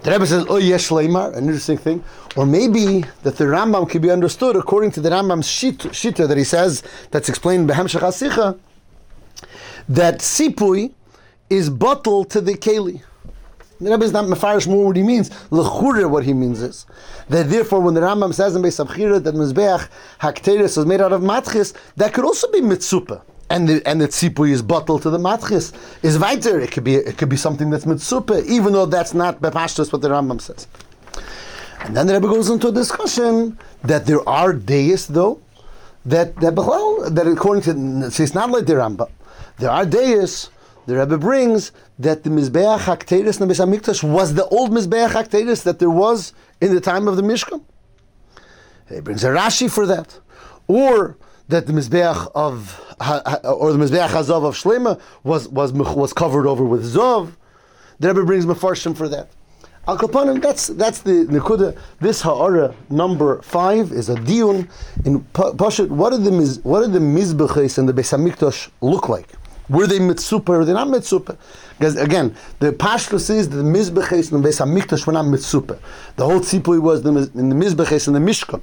The 0.03 0.11
Rebbe 0.11 0.27
says, 0.27 0.45
"Oh 0.51 0.59
yes, 0.59 0.91
leimar," 0.91 1.35
an 1.35 1.45
interesting 1.45 1.79
thing, 1.79 2.05
or 2.37 2.45
maybe 2.45 3.07
that 3.23 3.39
the 3.39 3.45
Rambam 3.45 3.89
can 3.89 4.03
be 4.03 4.11
understood 4.11 4.55
according 4.55 4.91
to 4.91 5.01
the 5.01 5.09
Rambam's 5.09 5.49
shit, 5.49 5.79
shita 5.79 6.29
that 6.29 6.37
he 6.37 6.45
says 6.45 6.83
that's 7.11 7.31
explained 7.31 7.71
in 7.71 7.75
Behemshach 7.75 8.01
Hasicha, 8.01 8.59
that 9.89 10.19
sipui 10.19 10.93
is 11.49 11.71
bottled 11.71 12.29
to 12.33 12.43
the 12.43 12.53
keli. 12.53 13.01
The 13.81 13.91
Rebbe 13.91 14.05
is 14.05 14.13
not 14.13 14.25
mefarish 14.25 14.67
more 14.67 14.87
what 14.87 14.97
he 14.97 15.03
means. 15.03 15.31
L'chure, 15.51 16.09
what 16.09 16.25
he 16.25 16.33
means 16.33 16.63
is 16.63 16.87
that 17.29 17.51
therefore, 17.51 17.81
when 17.81 17.95
the 17.95 18.01
Rambam 18.01 18.33
says 18.33 18.57
in 18.57 18.63
Beis 18.63 18.83
Abchira 18.85 19.23
that 19.23 19.35
mizbeach 19.35 19.89
hakteris 20.21 20.79
is 20.79 20.87
made 20.87 21.01
out 21.01 21.13
of 21.13 21.21
matchis, 21.21 21.75
that 21.97 22.15
could 22.15 22.25
also 22.25 22.51
be 22.53 22.61
mitzupa, 22.61 23.21
and 23.51 23.69
the 23.69 23.87
and 23.87 24.01
the 24.01 24.09
tzipui 24.09 24.51
is 24.51 24.63
bottled 24.63 25.03
to 25.03 25.11
the 25.11 25.19
matchis 25.19 25.75
is 26.03 26.19
weiter. 26.19 26.59
It 26.59 26.73
could 26.73 26.85
be 26.85 26.95
it 26.95 27.19
could 27.19 27.29
be 27.29 27.37
something 27.37 27.69
that's 27.69 27.85
mitzupa, 27.85 28.45
even 28.47 28.73
though 28.73 28.87
that's 28.87 29.13
not 29.13 29.43
bepashtus 29.43 29.93
what 29.93 30.01
the 30.01 30.09
Rambam 30.09 30.41
says. 30.41 30.67
And 31.81 31.95
then 31.95 32.07
the 32.07 32.15
Rebbe 32.15 32.29
goes 32.29 32.49
into 32.49 32.69
a 32.69 32.73
discussion 32.73 33.59
that 33.85 34.07
there 34.07 34.27
are 34.27 34.55
days 34.55 35.07
though 35.07 35.41
that 36.07 36.35
that 36.37 36.55
that 36.55 37.27
according 37.27 37.63
to 37.65 38.07
it's 38.07 38.35
not 38.35 38.51
like 38.51 38.65
the 38.65 38.75
Rambam. 38.75 39.11
There 39.59 39.71
are 39.71 39.85
days 39.85 40.51
the 40.87 40.97
Rebbe 40.97 41.19
brings 41.19 41.73
that 41.99 42.23
the 42.23 42.31
Mizbeach 42.31 42.79
Hakteris 42.79 43.41
in 43.41 43.49
the 43.49 44.07
was 44.07 44.35
the 44.35 44.47
old 44.47 44.71
Mizbeach 44.71 45.11
Hakteris 45.11 45.65
that 45.65 45.79
there 45.79 45.91
was 45.91 46.33
in 46.61 46.75
the 46.75 46.81
time 46.81 47.09
of 47.09 47.17
the 47.17 47.23
Mishkan. 47.23 47.63
He 48.89 49.01
brings 49.01 49.25
a 49.25 49.29
Rashi 49.29 49.71
for 49.71 49.85
that, 49.87 50.21
or 50.69 51.17
that 51.49 51.67
the 51.67 51.73
Mizbeach 51.73 52.31
of 52.35 52.81
or 53.45 53.73
the 53.73 53.79
Mizbeach 53.79 54.09
Hazov 54.09 54.45
of 54.45 54.55
Shlema 54.55 55.01
was 55.25 55.49
was 55.49 55.73
was 55.73 56.13
covered 56.13 56.47
over 56.47 56.65
with 56.65 56.95
Zov. 56.95 57.33
The 57.99 58.09
Rebbe 58.09 58.25
brings 58.25 58.47
Mefarshim 58.47 58.97
for 58.97 59.09
that. 59.09 59.29
Al 59.89 59.99
Kapanim, 59.99 60.41
that's 60.41 60.69
that's 60.69 61.01
the 61.01 61.27
Nikuda. 61.27 61.77
This 62.01 62.21
Ha'ara 62.23 62.75
number 62.91 63.43
five 63.43 63.93
is 63.93 64.09
a 64.09 64.15
diun 64.15 64.69
in 65.05 65.21
Pashut. 65.33 65.89
What 65.89 66.11
did 66.11 66.25
the 66.25 66.61
what 66.63 66.81
did 66.83 66.93
the 66.93 67.01
Mizbeches 67.01 67.79
and 67.79 67.89
the 67.89 67.93
Beis 67.93 68.71
look 68.81 69.09
like? 69.09 69.29
Were 69.69 69.87
they 69.87 69.99
mitzupa 69.99 70.51
or 70.51 70.59
were 70.59 70.65
they 70.65 70.73
not 70.73 70.89
mitzupa? 70.89 71.37
Because 71.79 71.97
again, 71.97 72.35
the 72.61 72.73
pashtus 72.73 73.31
is 73.31 73.49
that 73.49 73.57
the 73.57 73.63
mizbeches 73.63 74.33
and 74.33 74.45
the 74.45 74.49
Beis 74.49 74.61
Hamikdash 74.65 75.07
were 75.07 75.13
not 75.13 75.25
mitzupa. 75.25 75.79
The 76.17 76.25
whole 76.25 76.41
tzipui 76.41 76.81
was 76.81 77.05
in 77.05 77.15
the 77.49 77.55
mizbeches 77.55 78.07
and 78.07 78.17
the 78.17 78.21
mishkan. 78.21 78.63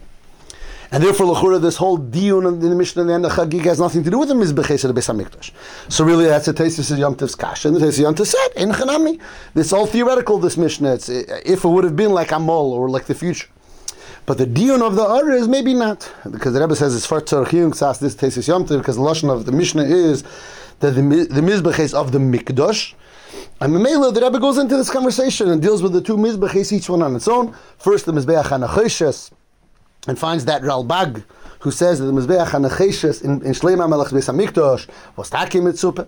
And 0.94 1.04
therefore, 1.04 1.34
lechura, 1.34 1.60
this 1.60 1.76
whole 1.78 1.98
diun 1.98 2.48
in 2.48 2.60
the 2.60 2.76
Mishnah 2.76 3.08
and 3.08 3.26
the 3.26 3.30
Chagig 3.30 3.64
has 3.64 3.80
nothing 3.80 4.04
to 4.04 4.12
do 4.12 4.20
with 4.20 4.30
the 4.30 4.36
mizbeches 4.36 4.86
of 4.86 4.94
the 4.94 5.02
Beis 5.02 5.12
Hamikdash. 5.12 5.50
So 5.90 6.06
really, 6.06 6.26
that's 6.26 6.48
a 6.48 6.54
tesis 6.54 6.92
of 6.92 7.00
Yom 7.00 7.16
Tov's 7.16 7.34
kasha. 7.34 7.70
And 7.70 7.78
the 7.78 7.80
tesis 7.80 7.98
of 7.98 8.04
Yom 8.04 8.14
Tov 8.14 8.28
said, 8.28 8.50
in 8.56 8.70
chanami. 8.70 9.20
It's 9.56 9.74
all 9.74 9.88
theoretical, 9.88 10.38
this 10.38 10.56
Mishnah. 10.56 10.94
It's, 10.94 11.10
eh, 11.10 11.24
if 11.48 11.66
it 11.66 11.68
would 11.68 11.84
have 11.84 11.96
been 11.96 12.12
like 12.12 12.28
Amol 12.28 12.74
or 12.74 12.92
like 12.92 13.06
the 13.06 13.16
future. 13.16 13.48
But 14.28 14.38
the 14.38 14.46
dion 14.46 14.84
of 14.84 14.96
the 14.96 15.02
Ara 15.02 15.34
is 15.34 15.48
maybe 15.48 15.74
not. 15.74 16.14
Because 16.30 16.54
the 16.54 16.62
Rebbe 16.62 16.76
says 16.76 16.96
it's 16.96 17.08
for 17.08 17.20
Tzorchiyung 17.20 17.72
Ksas, 17.72 18.00
this 18.00 18.14
tesis 18.14 18.48
Yom 18.48 18.66
Tov, 18.66 18.78
because 18.78 18.96
the 18.96 19.02
Lashon 19.02 19.34
of 19.34 19.48
the 19.48 19.52
Mishnah 19.52 19.86
is 19.86 20.24
the, 20.92 21.04
mi- 21.04 21.26
the 21.26 21.42
Mizbeches 21.42 21.94
of 21.94 22.12
the 22.12 22.20
Mikdash, 22.20 22.94
and 23.60 23.74
Mamela, 23.74 24.14
the 24.14 24.22
Rebbe 24.22 24.40
goes 24.40 24.58
into 24.58 24.76
this 24.78 24.90
conversation 24.90 25.50
and 25.50 25.62
deals 25.62 25.82
with 25.82 25.94
the 25.94 26.02
two 26.02 26.18
Mizbeches, 26.18 26.72
each 26.72 26.90
one 26.90 27.02
on 27.02 27.16
its 27.16 27.28
own. 27.28 27.56
First, 27.78 28.06
the 28.06 28.12
Mizbeach 28.12 28.44
HaNacheshes, 28.44 29.32
and 30.08 30.20
finds 30.20 30.46
that 30.46 30.62
Ralbag, 30.64 31.24
who 31.60 31.72
says 31.72 32.00
that 32.00 32.06
the 32.06 32.12
Mizbeach 32.12 32.48
HaNacheshes 32.48 33.24
in, 33.24 33.42
in 33.44 33.54
Shleima 33.54 33.90
Melech 33.90 34.10
Beis 34.10 34.30
HaMikdash 34.32 34.90
was 35.16 35.30
Taki 35.30 35.60
Mitzupah. 35.60 36.08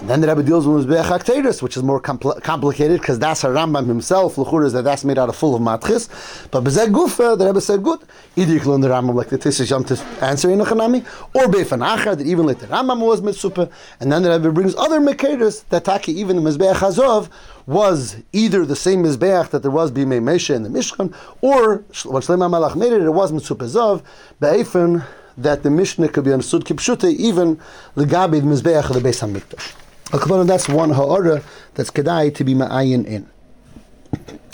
And 0.00 0.10
then 0.10 0.20
the 0.20 0.28
Rebbe 0.28 0.42
deals 0.42 0.66
with 0.66 0.86
Mizbeach 0.86 1.04
HaKteris, 1.04 1.62
which 1.62 1.76
is 1.76 1.82
more 1.82 2.00
compl- 2.00 2.42
complicated, 2.42 3.00
because 3.00 3.18
that's 3.18 3.44
a 3.44 3.46
Rambam 3.46 3.86
himself, 3.86 4.34
Luchur 4.34 4.66
is 4.66 4.72
that 4.72 4.82
that's 4.82 5.04
made 5.04 5.18
out 5.18 5.28
of 5.28 5.36
full 5.36 5.54
of 5.54 5.62
matchis. 5.62 6.10
But 6.50 6.64
Bezeh 6.64 6.88
Gufa, 6.88 7.38
the 7.38 7.46
Rebbe 7.46 7.60
said, 7.60 7.82
good, 7.82 8.00
either 8.36 8.52
you 8.52 8.60
can 8.60 8.72
learn 8.72 8.80
the 8.80 8.88
Rambam 8.88 9.14
like 9.14 9.28
the 9.28 9.38
Tissish 9.38 9.70
Yom 9.70 9.84
to 9.84 9.98
answer 10.20 10.50
in 10.50 10.58
the 10.58 10.64
Chanami, 10.64 11.06
or 11.32 11.46
Beifan 11.46 11.78
Achar, 11.86 12.18
that 12.18 12.26
even 12.26 12.44
like 12.44 12.58
the 12.58 12.66
Rambam 12.66 13.00
was 13.00 13.22
Mitzupah. 13.22 13.70
And 14.00 14.10
then 14.10 14.24
the 14.24 14.30
Rebbe 14.30 14.50
brings 14.50 14.74
other 14.74 15.00
Mekeris, 15.00 15.64
that 15.68 15.84
Taki, 15.84 16.12
even 16.12 16.42
the 16.42 16.50
Mizbeach 16.50 16.74
Hazov, 16.74 17.30
was 17.66 18.16
either 18.32 18.66
the 18.66 18.76
same 18.76 19.04
Mizbeach 19.04 19.50
that 19.50 19.62
there 19.62 19.70
was 19.70 19.92
Bimei 19.92 20.20
Mesha 20.20 20.54
in 20.56 20.64
the 20.64 20.68
Mishkan, 20.68 21.14
or 21.40 21.76
when 21.76 22.20
Shlomo 22.20 22.50
Malach 22.50 22.74
made 22.76 22.92
it, 22.92 23.00
it 23.00 23.10
was 23.10 23.32
Mitzupah 23.32 23.70
Zov, 23.70 24.02
Beifan, 24.40 25.06
that 25.38 25.62
the 25.62 25.70
Mishnah 25.70 26.08
could 26.08 26.24
be 26.24 26.32
understood 26.32 26.64
Kipshute, 26.64 27.14
even 27.14 27.56
Legabi 27.96 28.40
the 28.40 28.46
Mizbeach 28.46 28.90
of 28.90 29.00
the 29.00 29.08
Beis 29.08 29.26
HaMikdash. 29.26 29.83
Al 30.14 30.44
that's 30.44 30.68
one 30.68 30.90
ha'ara 30.90 31.42
that's 31.74 31.90
kedai 31.90 32.32
to 32.36 32.44
be 32.44 32.54
ma'ayin 32.54 33.04
in. 33.04 33.28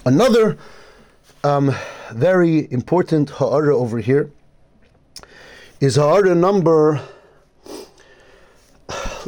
Another 0.06 0.56
um, 1.44 1.74
very 2.12 2.66
important 2.72 3.28
ha'ara 3.28 3.76
over 3.76 3.98
here 3.98 4.30
is 5.80 5.96
ha'ara 5.96 6.34
number, 6.34 7.02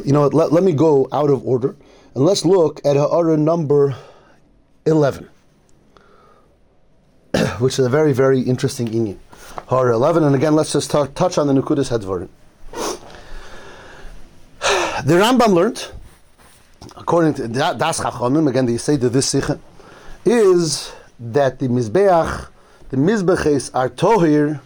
you 0.03 0.11
know, 0.11 0.25
let, 0.27 0.51
let 0.51 0.63
me 0.63 0.71
go 0.71 1.07
out 1.11 1.29
of 1.29 1.45
order 1.45 1.75
and 2.15 2.25
let's 2.25 2.45
look 2.45 2.83
at 2.83 2.95
ha'ara 2.95 3.37
number 3.37 3.95
11, 4.87 5.29
which 7.59 7.77
is 7.77 7.85
a 7.85 7.89
very, 7.89 8.11
very 8.11 8.41
interesting 8.41 8.87
inyan. 8.87 9.19
Ha'ara 9.67 9.93
11, 9.93 10.23
and 10.23 10.33
again, 10.33 10.55
let's 10.55 10.73
just 10.73 10.89
t- 10.89 11.05
touch 11.13 11.37
on 11.37 11.45
the 11.45 11.53
Nukudas 11.53 11.95
Hadvarim. 11.95 12.29
The 15.05 15.13
Rambam 15.15 15.53
learned, 15.53 15.91
according 16.95 17.33
to 17.35 17.47
Das 17.47 17.99
Chachamim, 17.99 18.49
again, 18.49 18.65
they 18.65 18.77
say 18.77 18.97
to 18.97 19.09
this 19.09 19.27
Sikha, 19.27 19.59
is 20.25 20.93
that 21.19 21.59
the 21.59 21.67
Mizbeach, 21.67 22.47
the 22.89 22.97
Mizbeches 22.97 23.71
are 23.73 23.89
Tohir 23.89 24.61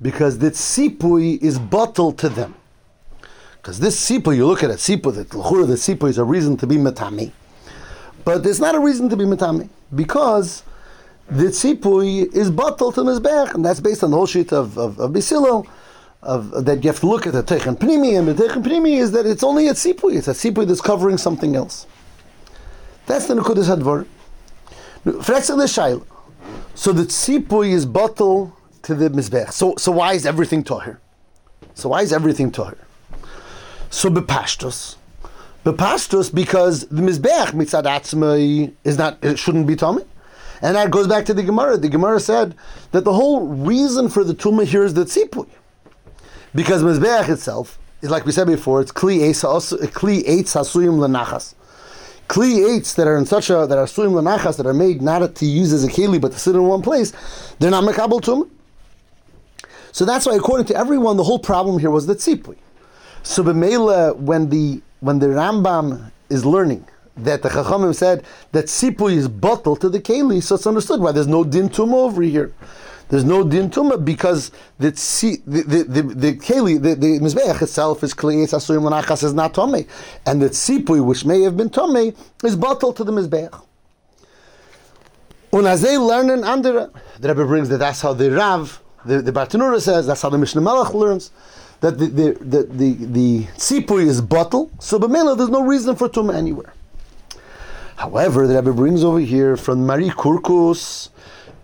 because 0.00 0.38
the 0.38 0.50
Sipui 0.50 1.40
is 1.40 1.58
bottled 1.58 2.18
to 2.18 2.28
them. 2.28 2.54
Because 3.56 3.78
this 3.78 4.10
Sipui, 4.10 4.36
you 4.36 4.46
look 4.46 4.62
at 4.64 4.70
it, 4.70 4.78
Sipui, 4.78 5.14
the 5.14 5.38
L'chura, 5.38 5.66
the 5.66 5.74
Sipui 5.74 6.10
is 6.10 6.18
a 6.18 6.24
reason 6.24 6.56
to 6.56 6.66
be 6.66 6.76
Matami. 6.76 7.30
But 8.24 8.44
it's 8.44 8.58
not 8.58 8.74
a 8.74 8.80
reason 8.80 9.08
to 9.08 9.16
be 9.16 9.24
Matami 9.24 9.68
because 9.94 10.64
the 11.30 11.44
Tzipui 11.44 12.34
is 12.34 12.50
bottled 12.50 12.94
to 12.96 13.02
Mizbeach, 13.02 13.54
and 13.54 13.64
that's 13.64 13.80
based 13.80 14.02
on 14.02 14.10
the 14.10 14.16
whole 14.16 14.26
sheet 14.26 14.52
of, 14.52 14.76
of, 14.76 14.98
of 14.98 15.12
Bisilo, 15.12 15.66
of, 16.22 16.64
that 16.64 16.84
you 16.84 16.90
have 16.90 17.00
to 17.00 17.06
look 17.06 17.26
at 17.26 17.32
the 17.32 17.42
Techen 17.42 17.76
Pnimi, 17.76 18.18
and 18.18 18.28
the 18.28 18.34
Techen 18.34 18.62
Pnimi 18.62 18.98
is 18.98 19.10
that 19.12 19.26
it's 19.26 19.42
only 19.42 19.68
a 19.68 19.72
Tzipui, 19.72 20.16
it's 20.16 20.28
a 20.28 20.32
Tzipui 20.32 20.66
that's 20.66 20.80
covering 20.80 21.18
something 21.18 21.56
else. 21.56 21.86
That's 23.06 23.26
the 23.26 23.34
Nukudas 23.34 23.68
Hadvar. 23.68 24.06
So 26.74 26.92
the 26.92 27.02
Tzipui 27.02 27.72
is 27.72 27.86
bottled 27.86 28.52
to 28.82 28.94
the 28.94 29.10
Mizbeach. 29.10 29.52
So, 29.52 29.74
so 29.76 29.92
why 29.92 30.12
is 30.14 30.24
everything 30.24 30.62
Tahir? 30.62 31.00
So 31.74 31.88
why 31.88 32.02
is 32.02 32.12
everything 32.12 32.50
Tahir? 32.52 32.78
So 33.90 34.08
Bepashtos. 34.08 34.96
Bepashtos 35.64 36.32
because 36.32 36.86
the 36.86 37.02
Mizbeach 37.02 37.48
mitzad 37.48 37.84
atzmai 37.84 38.72
is 38.84 38.98
not, 38.98 39.18
it 39.22 39.38
shouldn't 39.38 39.66
be 39.66 39.76
Tommy. 39.76 40.04
And 40.60 40.76
that 40.76 40.92
goes 40.92 41.08
back 41.08 41.24
to 41.26 41.34
the 41.34 41.42
Gemara. 41.42 41.76
The 41.76 41.88
Gemara 41.88 42.20
said 42.20 42.54
that 42.92 43.02
the 43.02 43.12
whole 43.12 43.46
reason 43.48 44.08
for 44.08 44.22
the 44.22 44.32
tumah 44.32 44.64
here 44.64 44.84
is 44.84 44.94
the 44.94 45.04
tzipui. 45.04 45.48
Because 46.54 46.82
Mizbeach 46.82 47.28
itself 47.28 47.78
is 48.02 48.10
like 48.10 48.26
we 48.26 48.32
said 48.32 48.46
before, 48.46 48.80
it's 48.80 48.92
kli 48.92 49.20
eitz 49.20 49.42
hasuyim 49.42 50.98
lenachas. 50.98 51.54
Kli 52.28 52.78
eitz 52.78 52.94
that 52.96 53.06
are 53.06 53.16
in 53.16 53.26
such 53.26 53.50
a 53.50 53.66
that 53.66 53.78
are 53.78 53.86
suyim 53.86 54.12
lenachas 54.12 54.56
that 54.56 54.66
are 54.66 54.74
made 54.74 55.00
not 55.00 55.34
to 55.34 55.46
use 55.46 55.72
as 55.72 55.84
a 55.84 55.88
keli 55.88 56.20
but 56.20 56.32
to 56.32 56.38
sit 56.38 56.54
in 56.54 56.62
one 56.64 56.82
place, 56.82 57.12
they're 57.58 57.70
not 57.70 57.84
mekabel 57.84 58.20
tumah. 58.20 58.48
So 59.92 60.04
that's 60.04 60.24
why, 60.26 60.34
according 60.36 60.66
to 60.66 60.76
everyone, 60.76 61.16
the 61.18 61.24
whole 61.24 61.38
problem 61.38 61.78
here 61.78 61.90
was 61.90 62.06
the 62.06 62.14
tzipui. 62.14 62.56
So 63.22 63.42
b'meila, 63.44 64.16
when 64.16 64.48
the 64.48 64.82
when 65.00 65.18
the 65.18 65.26
Rambam 65.26 66.10
is 66.30 66.44
learning 66.44 66.86
that 67.16 67.42
the 67.42 67.48
Chachamim 67.48 67.94
said 67.94 68.24
that 68.52 68.66
Sipui 68.66 69.14
is 69.14 69.28
bottled 69.28 69.80
to 69.82 69.88
the 69.88 70.00
Keli, 70.00 70.42
so 70.42 70.54
it's 70.54 70.66
understood 70.66 71.00
why 71.00 71.12
there's 71.12 71.26
no 71.26 71.44
Din 71.44 71.68
Tuma 71.68 71.94
over 71.94 72.22
here. 72.22 72.52
There's 73.08 73.24
no 73.24 73.46
Din 73.46 73.70
Tuma 73.70 74.02
because 74.02 74.50
the, 74.78 74.90
the, 75.46 75.62
the, 75.62 76.02
the, 76.02 76.36
Keli, 76.36 76.80
the, 76.82 76.94
the 76.94 77.20
Mizbeach 77.20 77.60
itself 77.60 78.02
is 78.02 78.14
Kliyes 78.14 78.54
Asuyim 78.54 78.88
Lanachas 78.88 79.22
is 79.22 79.34
not 79.34 79.54
Tomei. 79.54 79.86
And 80.26 80.40
the 80.40 80.46
Sipui, 80.46 81.04
which 81.04 81.24
may 81.24 81.42
have 81.42 81.56
been 81.56 81.70
Tomei, 81.70 82.16
is 82.42 82.56
bottled 82.56 82.96
to 82.96 83.04
the 83.04 83.12
Mizbeach. 83.12 83.62
Unazei 85.52 86.00
learning 86.00 86.44
under 86.44 86.90
the 87.20 87.28
Rebbe 87.28 87.44
brings 87.44 87.68
that 87.68 87.78
that's 87.78 88.00
how 88.00 88.14
the 88.14 88.30
Rav, 88.30 88.80
the, 89.04 89.20
the 89.20 89.32
Bartanura 89.32 89.80
says, 89.80 90.06
that's 90.06 90.22
how 90.22 90.30
the 90.30 90.38
Mishnah 90.38 90.62
Malach 90.62 90.94
learns 90.94 91.30
that 91.82 91.98
the 91.98 92.06
the 92.06 92.32
the 92.40 92.62
the, 92.62 92.94
the 93.06 93.44
tzipui 93.58 94.06
is 94.06 94.22
bottle, 94.22 94.70
so 94.78 94.98
b'mela 94.98 95.36
there's 95.36 95.50
no 95.50 95.62
reason 95.62 95.96
for 95.96 96.08
tumah 96.08 96.34
anywhere. 96.34 96.72
However, 97.96 98.46
the 98.46 98.54
Rebbe 98.54 98.72
brings 98.72 99.04
over 99.04 99.18
here 99.18 99.56
from 99.56 99.84
Mari 99.84 100.08
Kurkus 100.08 101.08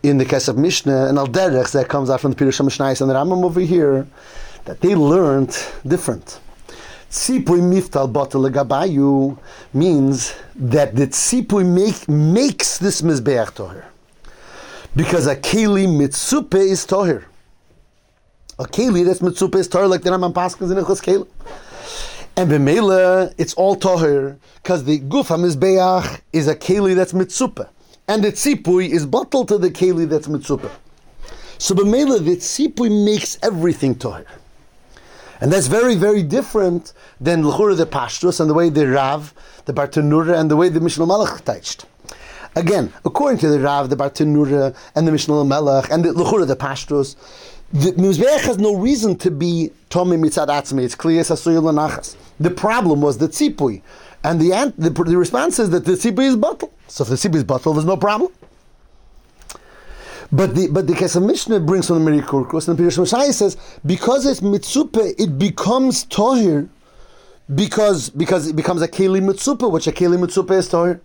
in 0.02 0.18
the 0.18 0.24
case 0.24 0.48
of 0.48 0.56
Mishnah 0.56 1.06
and 1.06 1.18
Al 1.18 1.26
Derech 1.26 1.72
that 1.72 1.88
comes 1.88 2.11
out 2.11 2.20
from 2.20 2.32
the 2.32 2.37
Pirush 2.37 2.61
Mishnais 2.61 3.00
and 3.00 3.11
the 3.11 3.14
Rambam 3.14 3.44
over 3.44 3.61
here 3.61 4.06
that 4.64 4.80
they 4.80 4.94
learned 4.94 5.56
different. 5.87 6.40
Tzipui 7.11 7.61
miftal 7.62 8.12
gabayu 8.12 9.38
means 9.72 10.34
that 10.54 10.94
the 10.94 11.06
tzipui 11.06 11.64
make, 11.64 12.06
makes 12.08 12.78
this 12.78 13.00
mizbeach 13.00 13.54
toher. 13.54 13.87
Because 14.94 15.26
a 15.26 15.34
keli 15.34 15.87
mitzupe 15.87 16.54
is 16.54 16.87
toher. 16.87 17.24
A 18.58 18.64
keli 18.64 19.06
that's 19.06 19.20
mitzupe 19.20 19.54
is 19.56 19.68
toher 19.68 19.88
like 19.88 20.02
the 20.02 20.11
Rambam 20.11 20.34
Paskins 20.34 20.70
in 20.70 20.84
Echos 20.84 21.02
Keli. 21.02 21.26
And 22.37 22.50
b'meila, 22.50 23.34
it's 23.38 23.54
all 23.54 23.74
toher 23.74 24.37
because 24.62 24.84
the 24.84 25.00
guf 25.00 25.28
hamizbeach 25.28 26.20
is 26.32 26.46
a 26.46 26.54
keli 26.54 26.94
that's 26.94 27.12
mitzupa, 27.12 27.68
and 28.09 28.25
the 28.25 28.33
tzipui 28.33 28.88
is 28.88 29.07
bottled 29.07 29.49
to 29.49 29.59
the 29.59 29.71
keli 29.71 30.09
that's 30.09 30.27
mitzupa. 30.27 30.71
So 31.59 31.75
b'meila, 31.75 32.25
the 32.25 32.37
tzipui 32.37 33.05
makes 33.05 33.38
everything 33.42 33.94
toher. 33.94 34.25
And 35.40 35.53
that's 35.53 35.68
very, 35.68 35.94
very 35.94 36.23
different 36.23 36.92
than 37.21 37.47
l'chura 37.47 37.77
the 37.77 37.87
pashtus 37.87 38.40
and 38.40 38.51
the 38.51 38.55
way 38.55 38.71
the 38.71 38.88
Rav, 38.88 39.33
the 39.66 39.73
Bartanura, 39.73 40.37
and 40.38 40.51
the 40.51 40.57
way 40.57 40.68
the 40.68 40.81
Mishnah 40.81 41.07
Malach 41.07 41.44
touched. 41.44 41.85
Again, 42.57 42.92
according 43.05 43.38
to 43.38 43.49
the 43.49 43.61
Rav, 43.61 43.88
the 43.90 43.97
Bartanura, 43.97 44.75
and 44.97 45.07
the 45.07 45.12
Mishnah 45.12 45.35
Malach, 45.35 45.90
and 45.90 46.05
the 46.05 46.12
l'chura 46.12 46.47
the 46.47 46.57
pashtus, 46.57 47.14
the 47.73 47.92
Mizbeach 47.92 48.40
has 48.40 48.59
no 48.59 48.77
reason 48.77 49.16
to 49.18 49.31
be 49.31 49.71
Tommy 49.90 50.16
Mitzad 50.16 50.49
Atzmi. 50.49 50.83
It's 50.85 50.94
clear 50.94 51.23
Sasuyel 51.23 51.62
Lanachas. 51.62 52.16
The 52.40 52.51
problem 52.51 53.03
was 53.03 53.18
the 53.18 53.29
tzipui. 53.29 53.83
And 54.24 54.40
the, 54.40 54.52
ant- 54.52 54.78
the, 54.78 54.90
the 54.90 55.16
response 55.16 55.59
is 55.59 55.70
that 55.70 55.85
the 55.85 55.92
tzipui 55.92 56.24
is 56.24 56.37
bottle. 56.37 56.72
So 56.88 57.04
if 57.04 57.11
the 57.11 57.16
tzipui 57.16 57.37
is 57.37 57.44
bottle, 57.44 57.72
there's 57.74 57.87
no 57.87 57.96
problem. 57.96 58.33
But 60.31 60.54
the 60.54 60.68
but 60.68 60.87
the 60.87 60.92
Kesef 60.92 61.24
Mishnah 61.24 61.61
brings 61.61 61.87
from 61.87 62.04
the 62.04 62.11
Merikurkus, 62.11 62.68
and 62.68 62.76
the 62.76 62.83
Pirush 62.83 62.98
Mashai 62.98 63.33
says 63.33 63.57
because 63.87 64.26
it's 64.26 64.40
mitzupe, 64.40 65.14
it 65.18 65.38
becomes 65.38 66.04
tohir 66.04 66.68
because 67.54 68.11
because 68.11 68.46
it 68.46 68.54
becomes 68.54 68.83
a 68.83 68.88
keli 68.88 69.22
mitzupe, 69.22 69.70
which 69.70 69.87
a 69.87 69.92
keli 69.92 70.18
mitzupe 70.18 70.50
is 70.50 70.68
tohir. 70.68 71.00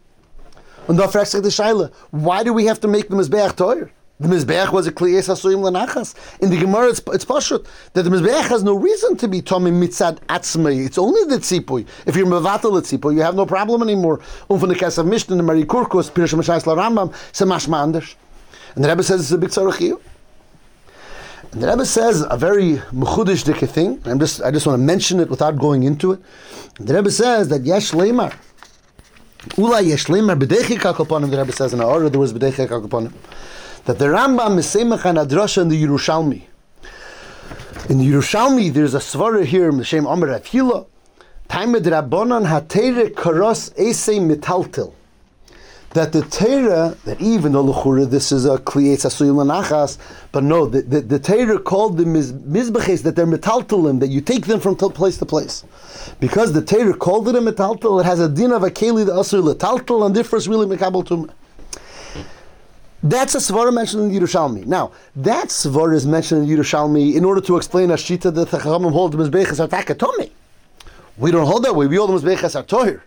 And 0.89 0.99
the 0.99 1.04
shaila, 1.04 1.93
why 2.12 2.43
do 2.43 2.52
we 2.52 2.65
have 2.65 2.82
to 2.82 2.89
make 2.89 3.08
the 3.08 3.15
mizbeach 3.15 3.54
tohir? 3.54 3.91
The 4.24 4.30
Mizbeach 4.30 4.72
was 4.72 4.88
a 4.88 4.92
Kliyes 4.94 5.28
Hasuyim 5.28 5.70
Lanachas. 5.70 6.16
In 6.40 6.50
the 6.50 6.58
Gemara, 6.58 6.88
it's, 6.88 7.02
it's 7.08 7.26
Pashut, 7.26 7.68
that 7.92 8.04
the 8.04 8.10
Mizbeach 8.10 8.48
has 8.48 8.64
no 8.64 8.74
reason 8.74 9.18
to 9.18 9.28
be 9.28 9.42
Tommy 9.42 9.70
Mitzad 9.70 10.20
Atzmei. 10.28 10.86
It's 10.86 10.98
only 10.98 11.26
the 11.26 11.40
Tzipui. 11.40 11.86
If 12.06 12.16
you're 12.16 12.26
Mevatel 12.26 12.82
the 12.82 12.98
Tzipui, 12.98 13.16
you 13.16 13.22
have 13.22 13.36
no 13.36 13.46
problem 13.46 13.82
anymore. 13.82 14.22
Um 14.50 14.60
von 14.60 14.70
der 14.70 14.76
Kesef 14.76 15.06
Mishnah, 15.06 15.36
the 15.36 15.44
Mari 15.44 15.66
Kurkus, 15.66 16.10
Pirush 16.10 16.34
Mashais 16.36 16.66
La 16.66 16.74
Rambam, 16.74 17.12
Semash 17.34 17.68
Mandish. 17.68 18.16
And 18.76 18.86
the 18.86 18.88
Rebbe 18.88 19.04
says 19.04 19.20
it's 19.20 19.32
a 19.32 19.38
big 19.38 19.50
Tzarechiyah. 19.50 20.00
And 21.52 21.62
the 21.62 21.68
Rebbe 21.68 21.86
says 21.86 22.26
a 22.30 22.38
very 22.38 22.78
mechudish 22.94 23.44
dike 23.44 23.70
thing. 23.70 24.02
I'm 24.06 24.20
just, 24.20 24.42
I 24.42 24.52
just 24.52 24.66
want 24.66 24.80
to 24.80 24.86
mention 24.86 25.20
it 25.20 25.30
without 25.30 25.58
going 25.58 25.84
into 25.84 26.14
it. 26.14 26.22
The 26.76 26.94
Rebbe 26.94 27.12
says 27.12 27.50
that 27.50 27.64
Yesh 27.64 27.92
Leimar, 27.92 28.34
Ula 29.58 29.82
Yesh 29.82 30.06
Leimar 30.06 30.40
B'deichik 30.40 30.78
HaKoponim, 30.78 31.30
the 31.30 31.38
Rebbe 31.38 31.52
says 31.52 31.74
in 31.74 31.80
the 31.80 31.86
order 31.86 32.10
there 32.10 32.22
was 32.22 32.32
B'deichik 32.32 32.70
HaKoponim 32.70 33.12
that 33.86 34.00
the 34.00 34.06
Rambam 34.06 34.58
is 34.58 34.67
Semach 34.67 35.04
and 35.06 35.17
Adrasha 35.17 35.62
in 35.62 35.67
the 35.67 35.84
Yerushalmi. 35.84 36.43
In 37.89 37.98
the 37.98 38.10
Yerushalmi, 38.10 38.72
there's 38.72 38.93
a 38.93 39.00
svara 39.00 39.43
here, 39.43 39.74
M'shem 39.74 40.06
Omer 40.06 40.39
Afhila, 40.39 40.88
Taimed 41.50 41.84
Rabbanon 41.84 42.48
HaTeire 42.48 43.10
Karos 43.13 43.74
Esei 43.76 44.19
Metaltil. 44.19 44.93
That 45.89 46.13
the 46.13 46.22
Torah, 46.24 46.98
that 47.04 47.19
even 47.22 47.52
though 47.52 47.65
Luchura, 47.65 48.10
this 48.10 48.32
is 48.32 48.46
a 48.46 48.58
Kliyetz 48.58 49.06
Asuyim 49.06 49.36
Lanachas, 49.36 49.98
but 50.32 50.43
no, 50.43 50.65
the, 50.65 50.82
the, 50.82 51.02
the 51.02 51.19
Torah 51.19 51.60
called 51.60 51.98
the 51.98 52.06
Mizbeches, 52.06 53.04
that 53.04 53.17
they're 53.17 53.28
Metaltilim, 53.28 54.00
that 54.00 54.08
you 54.08 54.22
take 54.22 54.48
them 54.48 54.62
from 54.62 54.76
place 54.76 55.17
to 55.17 55.26
place. 55.26 55.65
Because 56.22 56.54
the 56.54 56.63
Torah 56.63 56.96
called 56.96 57.28
it 57.28 57.36
a 57.36 57.39
Metaltil, 57.39 58.00
it 58.00 58.06
has 58.06 58.22
a 58.22 58.30
din 58.30 58.54
of 58.54 58.63
a 58.63 58.72
Keli, 58.72 59.06
the 59.06 59.12
Asur 59.12 60.06
and 60.06 60.15
differs 60.15 60.48
really 60.48 60.65
Mekabal 60.65 61.04
Tumah. 61.04 61.30
That's 63.04 63.36
a 63.36 63.39
svara 63.39 63.74
mentioned 63.74 64.13
in 64.13 64.22
Yerushalmi. 64.22 64.66
Now, 64.66 64.94
that 65.18 65.50
svara 65.50 65.94
is 65.94 66.08
mentioned 66.08 66.50
in 66.50 66.58
Yerushalmi 66.58 67.16
in 67.16 67.26
order 67.26 67.42
to 67.42 67.58
explain 67.58 67.92
a 67.92 67.96
shita 67.96 68.34
that 68.34 68.50
the 68.50 68.58
Chachamim 68.58 68.94
hold 68.94 69.12
the 69.12 69.18
Mizbeches 69.18 69.60
are 69.60 69.68
takatomi. 69.68 70.32
We 71.18 71.30
don't 71.32 71.46
hold 71.46 71.66
that 71.66 71.76
way. 71.76 71.86
We 71.86 71.98
hold 71.98 72.12
the 72.12 72.26
Mizbeches 72.26 72.58
are 72.58 72.63
tohir. 72.63 73.02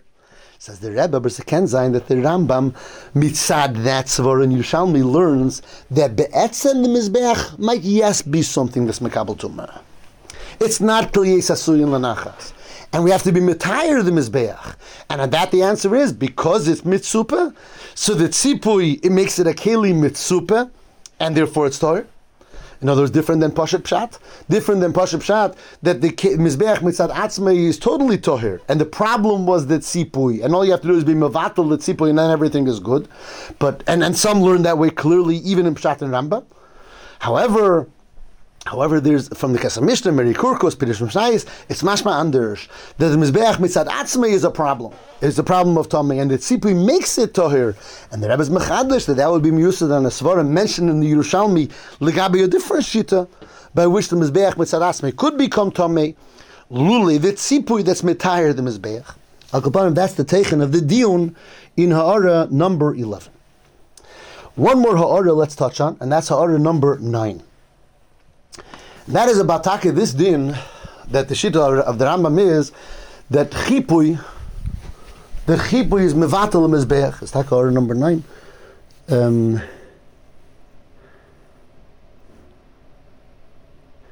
Says 0.59 0.79
the 0.81 0.91
Rebbe, 0.91 1.19
Zayin 1.19 1.93
that 1.93 2.07
the 2.07 2.15
Rambam 2.15 2.75
mitzad 3.15 3.83
that 3.83 4.05
svara 4.05 4.43
in 4.43 4.51
Yerushalmi 4.51 5.03
learns 5.03 5.63
that 5.89 6.15
be'etzen 6.15 6.83
the 6.83 6.89
Mizbech 6.89 7.57
might 7.57 7.81
yes 7.81 8.21
be 8.21 8.43
something 8.43 8.85
that's 8.85 8.99
mekabel 8.99 9.35
tumah. 9.35 9.81
It's 10.59 10.79
not 10.79 11.11
kliyes 11.11 11.49
asuyin 11.49 11.89
lanachas. 11.89 12.53
And 12.97 13.03
we 13.03 13.11
have 13.11 13.21
to 13.21 13.31
be 13.31 13.39
mitayir 13.39 14.03
the 14.03 14.09
mizbeach. 14.09 14.75
And 15.11 15.21
on 15.21 15.29
that 15.29 15.51
the 15.51 15.61
answer 15.61 15.95
is 15.95 16.11
because 16.11 16.67
it's 16.67 16.81
mitzupa, 16.81 17.55
so 17.93 18.15
the 18.15 18.27
tzipui 18.27 19.05
it 19.05 19.11
makes 19.11 19.37
it 19.37 19.45
a 19.45 19.51
keli 19.51 19.93
mitzupa, 19.93 20.71
and 21.19 21.37
therefore 21.37 21.67
it's 21.67 21.77
tahir. 21.77 22.07
In 22.81 22.89
other 22.89 23.01
words, 23.01 23.11
different 23.11 23.41
than 23.41 23.51
Pashat 23.51 23.81
Pshat, 23.81 24.17
different 24.49 24.81
than 24.81 24.93
Pashat 24.93 25.19
Pshat, 25.19 25.55
that 25.83 26.01
the 26.01 26.09
Mizbeach 26.09 26.77
Mitzad 26.77 27.11
Atzmei 27.11 27.67
is 27.67 27.79
totally 27.79 28.19
Tohir. 28.19 28.61
And 28.67 28.79
the 28.79 28.85
problem 28.85 29.47
was 29.47 29.65
that 29.65 29.81
Tzipui. 29.81 30.45
And 30.45 30.53
all 30.53 30.63
you 30.63 30.69
have 30.69 30.81
to 30.81 30.87
do 30.87 30.93
is 30.93 31.03
be 31.03 31.15
Mavatal 31.15 31.67
the 31.69 31.77
Tzipui, 31.79 32.11
and 32.11 32.19
then 32.19 32.29
everything 32.29 32.67
is 32.67 32.79
good. 32.79 33.07
But 33.57 33.83
And, 33.87 34.03
and 34.03 34.15
some 34.15 34.41
learn 34.43 34.61
that 34.61 34.77
way 34.77 34.91
clearly, 34.91 35.37
even 35.37 35.65
in 35.65 35.73
Pshat 35.73 36.03
and 36.03 36.13
Rambam. 36.13 36.45
However, 37.17 37.87
However, 38.67 38.99
there's 38.99 39.29
from 39.29 39.53
the 39.53 39.59
Kesam 39.59 39.83
Mishnah, 39.83 40.11
Mary 40.11 40.33
Kurkos, 40.33 40.75
Pirish 40.75 40.99
Mishnayis, 41.01 41.45
it's 41.69 41.83
mashma 41.83 42.19
anders 42.19 42.67
that 42.97 43.07
the 43.07 43.15
Mizbeach 43.15 43.55
mitzad 43.55 43.87
atzmei 43.87 44.31
is 44.31 44.43
a 44.43 44.51
problem. 44.51 44.93
It's 45.21 45.37
a 45.37 45.43
problem 45.43 45.77
of 45.77 45.87
Tomei, 45.87 46.21
and 46.21 46.29
the 46.29 46.37
Tzipui 46.37 46.85
makes 46.85 47.17
it 47.17 47.33
Tohir. 47.33 47.77
And 48.11 48.21
the 48.21 48.27
Rebbe's 48.27 48.49
Mechadlish 48.49 49.05
that 49.05 49.13
that 49.15 49.31
would 49.31 49.41
be 49.41 49.51
Miyusad 49.51 49.95
on 49.95 50.05
a 50.05 50.09
Svara 50.09 50.45
mentioned 50.45 50.89
in 50.89 50.99
the 50.99 51.09
Yerushalmi, 51.09 51.71
Legabi 52.01 52.43
a 52.43 52.47
different 52.49 52.83
Shita, 52.83 53.29
by 53.73 53.87
which 53.87 54.09
the 54.09 54.17
Mizbeach 54.17 54.55
mitzad 54.55 54.81
atzmei 54.81 55.15
could 55.15 55.37
become 55.37 55.71
Tomei. 55.71 56.17
Luli, 56.69 57.21
the 57.21 57.31
Tzipui 57.31 57.85
that's 57.85 58.01
Mitayr 58.01 58.53
the 58.53 58.61
Mizbeach. 58.61 59.15
Al 59.53 59.91
that's 59.91 60.15
the 60.15 60.25
Techen 60.25 60.61
of 60.61 60.73
the 60.73 60.81
Dion 60.81 61.33
in 61.77 61.91
Ha'ara 61.91 62.49
number 62.51 62.93
11. 62.93 63.31
One 64.55 64.81
more 64.81 64.97
Ha'ara 64.97 65.31
let's 65.31 65.55
touch 65.55 65.79
on, 65.79 65.95
and 66.01 66.11
that's 66.11 66.27
Ha'ara 66.27 66.59
number 66.59 66.99
9. 66.99 67.43
That 69.07 69.29
is 69.29 69.39
about 69.39 69.63
Taka, 69.63 69.91
this 69.91 70.13
din, 70.13 70.55
that 71.09 71.29
the 71.29 71.35
Shita 71.35 71.81
of 71.81 71.97
the 71.97 72.05
Rambam 72.05 72.39
is, 72.39 72.71
that 73.29 73.51
Chipui, 73.51 74.21
the 75.45 75.55
Chipui 75.55 76.03
is 76.03 76.13
Mevatel 76.13 76.67
Mizbeach. 76.67 77.21
It's 77.21 77.31
Taka 77.31 77.55
order 77.55 77.71
number 77.71 77.93
9. 77.93 78.23
Um, 79.09 79.61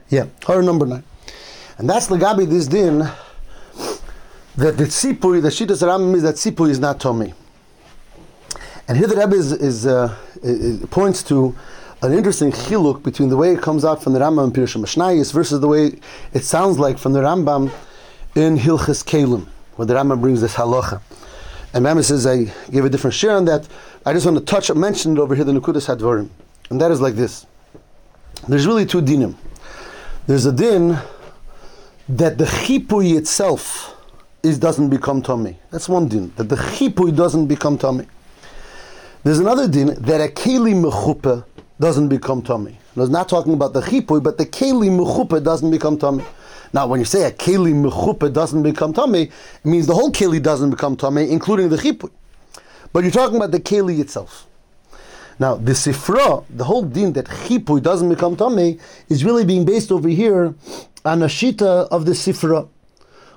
yeah, 0.10 0.28
order 0.48 0.64
number 0.64 0.86
9. 0.86 1.04
And 1.78 1.90
that's 1.90 2.08
Lagabi 2.08 2.50
this 2.50 2.68
din, 2.68 3.00
that 4.56 4.78
the 4.78 4.86
Tzipui, 4.86 5.42
the 5.42 5.50
Shita 5.50 5.72
of 5.72 5.80
the 5.80 5.88
Rambam 5.88 6.16
is 6.16 6.24
that 6.24 6.36
Tzipui 6.36 6.70
is 6.70 6.80
not 6.80 7.00
Tomei. 7.00 7.34
And 8.88 8.98
here 8.98 9.08
the 9.08 9.16
Rebbe 9.16 9.36
is, 9.36 9.52
is, 9.52 9.86
uh, 9.86 10.16
is 10.42 10.86
points 10.88 11.24
to 11.24 11.56
an 12.02 12.14
interesting 12.14 12.52
chiluk 12.52 13.04
between 13.04 13.30
the 13.30 13.38
way 13.38 13.54
it 13.54 13.62
comes 13.62 13.86
out 13.86 14.04
from 14.04 14.14
the 14.14 14.20
Rambam 14.20 14.48
in 14.48 14.52
Pirush 14.52 14.76
Mishnayis 14.76 15.34
versus 15.34 15.60
the 15.60 15.68
way 15.68 16.00
it 16.34 16.44
sounds 16.44 16.78
like 16.78 16.98
from 16.98 17.14
the 17.14 17.22
Rambam 17.22 17.72
in 18.36 18.58
Hilchas 18.58 19.04
Kalim, 19.04 19.48
where 19.76 19.86
the 19.86 19.94
Rambam 19.94 20.20
brings 20.22 20.42
this 20.42 20.56
halacha. 20.56 21.02
And 21.74 21.86
Rambam 21.86 22.04
says, 22.04 22.28
I 22.28 22.54
gave 22.70 22.86
a 22.86 22.90
different 22.90 23.14
share 23.14 23.36
on 23.36 23.46
that. 23.46 23.68
I 24.06 24.14
just 24.14 24.26
want 24.26 24.38
to 24.38 24.44
touch, 24.44 24.72
mention 24.74 25.18
it 25.18 25.20
over 25.20 25.36
here, 25.36 25.44
the 25.44 25.52
Nukudas 25.52 25.88
Hadvarim. 25.88 26.30
And 26.70 26.80
that 26.82 26.92
is 26.92 27.02
like 27.02 27.16
this. 27.16 27.46
There's 28.48 28.68
really 28.68 28.86
two 28.86 29.02
dinim. 29.02 29.36
There's 30.28 30.46
a 30.46 30.52
din 30.52 30.98
that 32.10 32.38
the 32.38 32.46
chipui 32.46 33.18
itself 33.18 33.96
is 34.44 34.60
doesn't 34.60 34.90
become 34.90 35.22
tummy. 35.22 35.58
That's 35.72 35.90
one 35.90 36.08
din. 36.08 36.32
That 36.36 36.50
the 36.50 36.56
chipui 36.56 37.16
doesn't 37.16 37.48
become 37.48 37.78
tummy. 37.78 38.06
There's 39.24 39.40
another 39.40 39.68
din 39.68 39.96
that 40.02 40.22
a 40.22 40.32
keli 40.32 40.74
mechupa 40.74 41.46
doesn't 41.80 42.08
become 42.08 42.42
tummy. 42.42 42.78
It's 42.96 43.10
not 43.10 43.28
talking 43.28 43.54
about 43.54 43.74
the 43.74 43.82
chipui, 43.82 44.24
but 44.24 44.38
the 44.38 44.46
keli 44.46 44.90
mechupa 44.90 45.44
doesn't 45.44 45.70
become 45.72 45.98
tummy. 45.98 46.24
Now, 46.74 46.88
when 46.88 47.00
you 47.00 47.06
say 47.06 47.24
a 47.24 47.32
keli 47.32 47.74
mechupa 47.74 48.32
doesn't 48.32 48.64
become 48.64 48.94
tummy, 48.94 49.24
it 49.24 49.66
means 49.66 49.88
the 49.88 49.94
whole 49.94 50.12
keli 50.12 50.42
doesn't 50.42 50.70
become 50.70 50.96
tummy, 50.96 51.30
including 51.30 51.70
the 51.70 51.78
chipui. 51.78 52.12
But 52.94 53.04
you're 53.04 53.12
talking 53.12 53.36
about 53.36 53.52
the 53.52 53.60
keli 53.60 54.00
itself. 54.00 54.48
Now, 55.38 55.56
the 55.56 55.74
sifra, 55.74 56.46
the 56.50 56.64
whole 56.64 56.84
din 56.84 57.12
that 57.14 57.26
chipui 57.26 57.84
doesn't 57.84 58.08
become 58.08 58.38
tummy, 58.38 58.80
is 59.10 59.26
really 59.26 59.44
being 59.44 59.66
based 59.66 59.92
over 59.92 60.08
here 60.08 60.56
on 61.04 61.22
a 61.22 61.28
shita 61.28 61.90
of 61.90 62.06
the 62.06 62.14
sifra, 62.14 62.70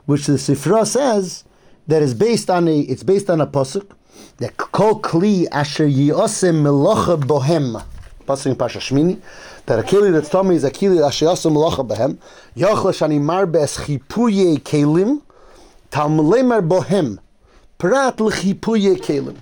which 0.07 0.27
the 0.27 0.35
sifra 0.35 0.87
says 0.87 1.42
that 1.88 2.03
is 2.03 2.14
based 2.14 2.51
on 2.51 2.68
a, 2.68 2.81
it's 2.83 3.03
based 3.03 3.29
on 3.29 3.40
a 3.40 3.46
pasuk 3.48 3.90
that 4.37 4.57
kol 4.57 5.01
kli 5.01 5.48
asher 5.51 5.88
yiosem 5.88 6.62
melocha 6.62 7.20
bohem 7.20 7.83
Pasuk 8.29 8.47
in 8.47 8.57
Pasha 8.57 8.79
Shmini, 8.79 9.19
that 9.64 9.79
a 9.79 9.83
keli 9.83 10.12
that's 10.12 10.29
tummy 10.29 10.55
is 10.55 10.62
a 10.62 10.71
keli 10.71 10.99
ashiyasum 10.99 11.53
malacha 11.55 11.88
behem, 11.88 12.19
yochla 12.55 12.93
shani 12.93 13.19
mar 13.19 13.47
bes 13.47 13.79
chipuye 13.79 14.59
kelim, 14.59 15.23
talmulemer 15.91 16.61
bohem, 16.67 17.19
prat 17.79 18.21
l'chipuye 18.21 18.97
kelim. 18.99 19.37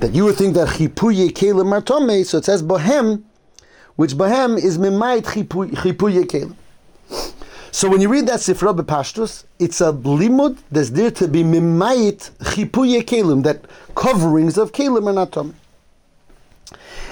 That 0.00 0.12
you 0.12 0.26
would 0.26 0.36
think 0.36 0.54
that 0.54 0.68
chipuye 0.68 1.30
kelim 1.30 1.72
are 1.72 1.80
tummy, 1.80 2.24
so 2.24 2.36
it 2.38 2.44
says 2.44 2.62
bohem, 2.62 3.22
which 3.96 4.12
bohem 4.12 4.58
is 4.62 4.76
mimayit 4.76 5.22
chipuye 5.22 6.26
kelim. 6.26 6.54
So 7.70 7.88
when 7.88 8.00
you 8.02 8.08
read 8.08 8.26
that 8.26 8.40
Sifra 8.40 8.78
Bepashtus, 8.78 9.44
it's 9.58 9.80
a 9.80 9.92
limud 9.92 10.58
that's 10.70 10.90
there 10.90 11.10
to 11.12 11.26
be 11.26 11.42
mimayit 11.42 12.32
chipuye 12.40 13.02
kelim, 13.02 13.44
that 13.44 13.64
coverings 13.94 14.58
of 14.58 14.72
kelim 14.72 15.06
are 15.06 15.14
not 15.14 15.32
tummy. 15.32 15.54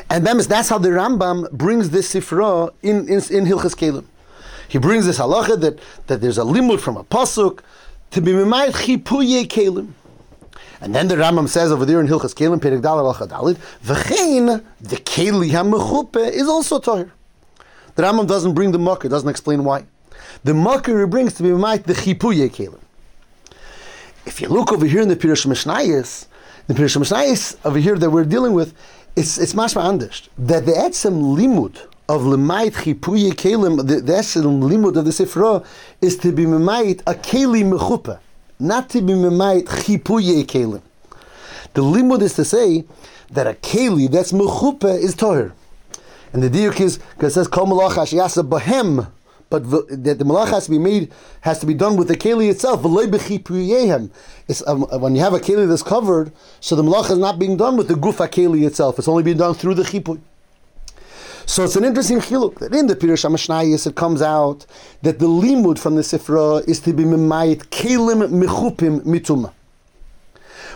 And 0.08 0.24
that's 0.24 0.68
how 0.68 0.78
the 0.78 0.90
Rambam 0.90 1.50
brings 1.50 1.90
this 1.90 2.14
Sifra 2.14 2.72
in, 2.82 3.08
in, 3.08 3.14
in 3.14 3.44
Hilchas 3.44 3.74
Kelim. 3.74 4.04
He 4.68 4.78
brings 4.78 5.06
this 5.06 5.18
halacha 5.18 5.60
that, 5.60 5.78
that 6.06 6.20
there's 6.20 6.38
a 6.38 6.42
limud 6.42 6.80
from 6.80 6.96
a 6.96 7.04
pasuk 7.04 7.60
to 8.10 8.20
be 8.20 8.32
mimayit 8.32 8.72
chipuye 8.72 9.46
kelim. 9.46 9.92
And 10.80 10.94
then 10.94 11.08
the 11.08 11.16
Rambam 11.16 11.48
says 11.48 11.72
over 11.72 11.84
there 11.84 12.00
in 12.00 12.06
Hilchas 12.06 12.34
Kelim, 12.34 12.60
Perek 12.60 12.82
Dalal 12.82 13.12
Dalit, 13.14 13.56
v'chein 13.84 14.62
the 14.80 14.96
keli 14.96 15.50
hamechupe 15.50 16.30
is 16.30 16.48
also 16.48 16.78
tahir. 16.78 17.10
The 17.94 18.02
Rambam 18.02 18.26
doesn't 18.26 18.54
bring 18.54 18.72
the 18.72 18.78
makir, 18.78 19.08
doesn't 19.08 19.28
explain 19.28 19.64
why. 19.64 19.86
The 20.44 20.52
makir 20.52 21.00
he 21.00 21.06
brings 21.06 21.34
to 21.34 21.42
be 21.42 21.50
mimayit 21.50 21.84
the 21.84 21.94
chipuye 21.94 22.50
kelim. 22.50 22.80
If 24.26 24.40
you 24.40 24.48
look 24.48 24.72
over 24.72 24.86
here 24.86 25.00
in 25.00 25.08
the 25.08 25.16
Pirush 25.16 25.46
Mishnayis, 25.46 26.26
the 26.66 26.74
Pirush 26.74 26.96
Mishnayis 26.96 27.56
over 27.64 27.78
here 27.78 27.96
that 27.96 28.10
we're 28.10 28.24
dealing 28.24 28.52
with, 28.52 28.74
it's 29.16 29.38
it's 29.38 29.54
mashma 29.54 29.82
anders 29.82 30.28
that 30.36 30.66
the 30.66 30.72
etzem 30.72 31.34
limud 31.36 31.78
of 32.06 32.20
lemait 32.22 32.72
chipuye 32.72 33.32
kelim 33.32 33.78
the, 33.78 34.00
the 34.02 34.12
etzem 34.12 34.62
limud 34.62 34.94
of 34.96 35.06
the 35.06 35.10
sifra 35.10 35.64
is 36.02 36.18
to 36.18 36.32
be 36.32 36.44
memait 36.44 37.00
a 37.06 37.14
keli 37.14 37.64
mechupa, 37.64 38.20
not 38.60 38.90
to 38.90 39.00
be 39.00 39.14
memait 39.14 39.64
chipuye 39.64 40.44
kelim. 40.44 40.82
The 41.72 41.82
limud 41.82 42.20
is 42.20 42.34
to 42.34 42.44
say 42.44 42.84
that 43.30 43.46
a 43.46 43.54
keli 43.54 44.10
that's 44.10 44.32
mechupa 44.32 44.98
is 44.98 45.16
toher, 45.16 45.52
and 46.34 46.42
the 46.42 46.50
diuk 46.50 46.78
is 46.78 46.98
because 46.98 47.32
it 47.32 47.40
says 47.40 47.48
kol 47.48 47.66
malach 47.66 48.48
bahem 48.48 49.10
but 49.48 49.70
that 49.70 50.18
the 50.18 50.24
malach 50.24 50.48
has 50.48 50.64
to 50.64 50.70
be 50.70 50.78
made 50.78 51.12
has 51.42 51.58
to 51.60 51.66
be 51.66 51.74
done 51.74 51.96
with 51.96 52.08
the 52.08 52.16
keli 52.16 52.50
itself. 52.50 52.80
It's 54.48 54.66
um, 54.66 54.82
when 55.00 55.14
you 55.14 55.20
have 55.20 55.34
a 55.34 55.38
keli 55.38 55.68
that's 55.68 55.82
covered, 55.82 56.32
so 56.60 56.74
the 56.74 56.82
malach 56.82 57.10
is 57.10 57.18
not 57.18 57.38
being 57.38 57.56
done 57.56 57.76
with 57.76 57.88
the 57.88 57.94
gufa 57.94 58.28
keli 58.28 58.66
itself. 58.66 58.98
It's 58.98 59.08
only 59.08 59.22
being 59.22 59.36
done 59.36 59.54
through 59.54 59.74
the 59.74 59.84
chipui. 59.84 60.20
So 61.48 61.62
it's 61.62 61.76
an 61.76 61.84
interesting 61.84 62.18
chiluk 62.18 62.58
that 62.58 62.74
in 62.74 62.88
the 62.88 62.96
Pirush 62.96 63.24
Hamashnayis 63.24 63.86
it 63.86 63.94
comes 63.94 64.20
out 64.20 64.66
that 65.02 65.20
the 65.20 65.28
limud 65.28 65.78
from 65.78 65.94
the 65.94 66.02
Sifra 66.02 66.66
is 66.68 66.80
to 66.80 66.92
be 66.92 67.04
mimayit 67.04 67.68
kelim 67.68 68.28
mechupim 68.42 69.02
mituma. 69.02 69.52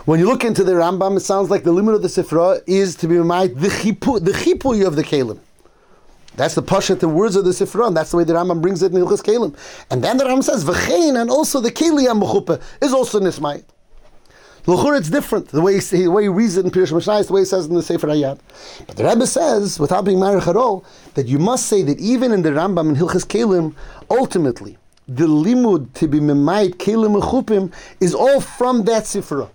When 0.04 0.20
you 0.20 0.26
look 0.26 0.44
into 0.44 0.62
the 0.62 0.72
Rambam, 0.72 1.16
it 1.16 1.20
sounds 1.20 1.50
like 1.50 1.64
the 1.64 1.72
limud 1.72 1.96
of 1.96 2.02
the 2.02 2.08
Sifra 2.08 2.62
is 2.68 2.94
to 2.96 3.08
be 3.08 3.16
mimayit 3.16 3.60
the 3.60 3.66
chipu, 3.66 4.24
the 4.24 4.30
chipui 4.30 4.86
of 4.86 4.94
the 4.94 5.02
kelim. 5.02 5.40
That's 6.36 6.54
the 6.54 6.62
pashat, 6.62 7.00
the 7.00 7.08
words 7.08 7.36
of 7.36 7.44
the 7.44 7.50
Sifra, 7.50 7.92
that's 7.92 8.12
the 8.12 8.16
way 8.16 8.24
the 8.24 8.32
Rambam 8.32 8.62
brings 8.62 8.82
it 8.82 8.92
in 8.92 9.00
Ilchus 9.00 9.22
Kalim. 9.22 9.56
And 9.90 10.02
then 10.02 10.16
the 10.16 10.24
Rambam 10.24 10.44
says, 10.44 10.64
V'chein, 10.64 11.20
and 11.20 11.30
also 11.30 11.60
the 11.60 11.70
Keli 11.70 12.06
HaMechuppah 12.06 12.62
is 12.80 12.92
also 12.92 13.20
Nismayit. 13.20 13.64
L'chur, 14.66 14.96
it's 14.96 15.10
different. 15.10 15.48
The 15.48 15.60
way, 15.60 15.80
he, 15.80 15.80
the 15.80 16.10
way 16.10 16.24
he 16.24 16.28
reads 16.28 16.56
it 16.56 16.64
in 16.64 16.70
Pirush 16.70 16.94
Mishnah 16.94 17.14
is 17.14 17.26
the 17.26 17.32
way 17.32 17.40
he 17.40 17.44
says 17.46 17.66
in 17.66 17.74
the 17.74 17.82
Sefer 17.82 18.06
Hayad. 18.06 18.38
But 18.86 18.96
the 18.96 19.04
Rebbe 19.04 19.26
says, 19.26 19.80
without 19.80 20.04
being 20.04 20.20
married 20.20 20.46
at 20.46 20.56
all, 20.56 20.84
that 21.14 21.26
you 21.26 21.38
must 21.38 21.66
say 21.66 21.82
that 21.82 21.98
even 21.98 22.32
in 22.32 22.42
the 22.42 22.50
Rambam 22.50 22.88
and 22.88 22.96
Hilchas 22.96 23.26
Kalim, 23.26 23.74
ultimately, 24.10 24.76
the 25.08 25.26
limud 25.26 25.92
to 25.94 26.06
be 26.06 26.20
memayit 26.20 26.74
kelim 26.74 27.20
mechupim 27.20 27.72
is 28.00 28.14
all 28.14 28.40
from 28.40 28.84
that 28.84 29.04
Sifra 29.04 29.50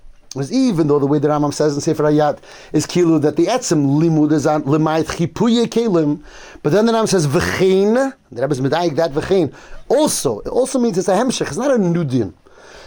even 0.52 0.88
though 0.88 1.00
the 1.00 1.06
way 1.06 1.20
the 1.20 1.28
Rambam 1.28 1.54
says 1.54 1.76
in 1.76 1.82
Sefer 1.82 2.04
Hayad 2.04 2.40
is 2.74 2.86
kilu 2.86 3.22
that 3.22 3.36
the 3.36 3.46
etzim 3.46 4.00
limud 4.00 4.32
is 4.32 4.46
on 4.46 4.64
lemayit 4.64 5.06
chipuye 5.06 5.66
kelim, 5.66 6.22
but 6.62 6.72
then 6.72 6.86
the 6.86 6.92
Rambam 6.92 7.08
says 7.08 7.28
v'chein. 7.28 8.14
The 8.32 8.42
Rebbe 8.42 8.52
is 8.52 8.62
medayik 8.62 8.96
that 8.98 9.12
v'chein. 9.12 9.54
Also, 9.88 10.40
it 10.40 10.50
also 10.50 10.80
means 10.80 10.98
it's 10.98 11.08
a 11.08 11.14
hemshech. 11.14 11.48
It's 11.48 11.58
not 11.58 11.72
a 11.72 11.78
nudin. 11.78 12.34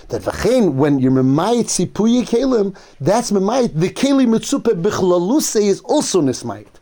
That 0.08 0.22
v'chein 0.22 0.74
when 0.74 0.98
you're 0.98 1.12
memayit 1.12 1.64
chipuye 1.64 2.22
kelim, 2.22 2.76
that's 3.00 3.30
memayit 3.30 3.78
the 3.78 3.90
kelim 3.90 4.28
mitzupe 4.28 4.80
bichlalusei 4.82 5.62
is 5.62 5.80
also 5.80 6.20
nismayit. 6.20 6.77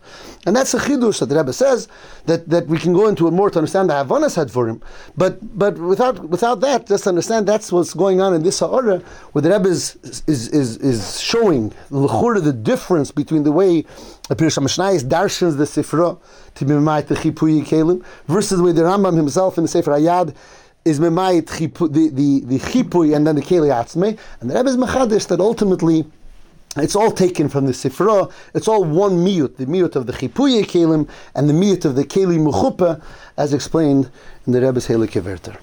And 0.47 0.55
that's 0.55 0.73
a 0.75 0.79
chidush 0.79 1.19
that 1.19 1.27
the 1.27 1.37
Rebbe 1.37 1.53
says 1.53 1.89
that, 2.27 2.49
that 2.49 2.69
we 2.69 2.79
can 2.79 2.93
go 2.93 3.09
into 3.09 3.27
it 3.27 3.33
more 3.33 3.51
to 3.51 3.59
understand 3.59 3.91
the 3.91 3.95
Havanas 3.95 4.37
him. 4.69 4.81
But 5.17 5.59
but 5.59 5.77
without 5.77 6.29
without 6.29 6.61
that, 6.61 6.87
just 6.87 7.07
understand 7.09 7.49
that's 7.49 7.73
what's 7.73 7.93
going 7.93 8.21
on 8.21 8.33
in 8.33 8.45
this 8.45 8.61
Ha'ara, 8.61 8.99
where 9.33 9.43
the 9.43 9.51
Rebbe 9.51 9.69
is 9.69 9.97
is 10.29 10.49
is, 10.49 10.77
is 10.79 11.21
showing 11.21 11.73
the 11.91 12.53
difference 12.53 13.11
between 13.11 13.43
the 13.43 13.53
way 13.53 13.83
the 14.29 14.37
Pirush 14.37 14.59
Mishnayis 14.59 15.03
darshans 15.03 15.57
the 15.57 15.65
Sifra 15.65 16.19
to 16.55 16.65
be 16.65 16.75
the 17.09 17.15
Chipuyi 17.17 17.67
Kelim 17.67 18.05
versus 18.27 18.59
the 18.59 18.65
way 18.65 18.73
the 18.73 18.83
Rambam 18.83 19.17
himself 19.17 19.59
in 19.59 19.65
the 19.65 19.69
Sefer 19.69 19.91
Hayad 19.91 20.35
is 20.85 21.01
Memayit 21.01 21.49
the 21.93 22.09
the 22.11 22.41
the 22.41 22.59
Chipuy 22.61 23.17
and 23.17 23.27
then 23.27 23.35
the 23.35 23.43
Keli 23.43 23.71
Atzme, 23.71 24.17
and 24.41 24.51
the 24.51 24.55
Rebbe 24.55 24.69
is 24.69 24.77
Machadish 24.77 25.27
that 25.27 25.41
ultimately 25.41 26.07
it's 26.77 26.97
all 26.97 27.11
taken 27.11 27.49
from 27.49 27.67
the 27.67 27.73
Sifra. 27.73 28.31
It's 28.55 28.69
all 28.69 28.85
one 28.85 29.25
miyut, 29.25 29.57
the 29.57 29.67
miyut 29.67 29.97
of 29.97 30.07
the 30.07 30.13
Chipuye 30.13 30.65
Kelim 30.65 31.09
and 31.35 31.49
the 31.49 31.55
miyut 31.55 31.85
of 31.85 31.97
the 31.97 32.05
Keli 32.05 32.39
Mechupa, 32.39 33.03
as 33.37 33.55
explained 33.55 34.11
in 34.47 34.53
the 34.53 34.61
Rebbe's 34.61 34.87
Keverter. 34.87 35.57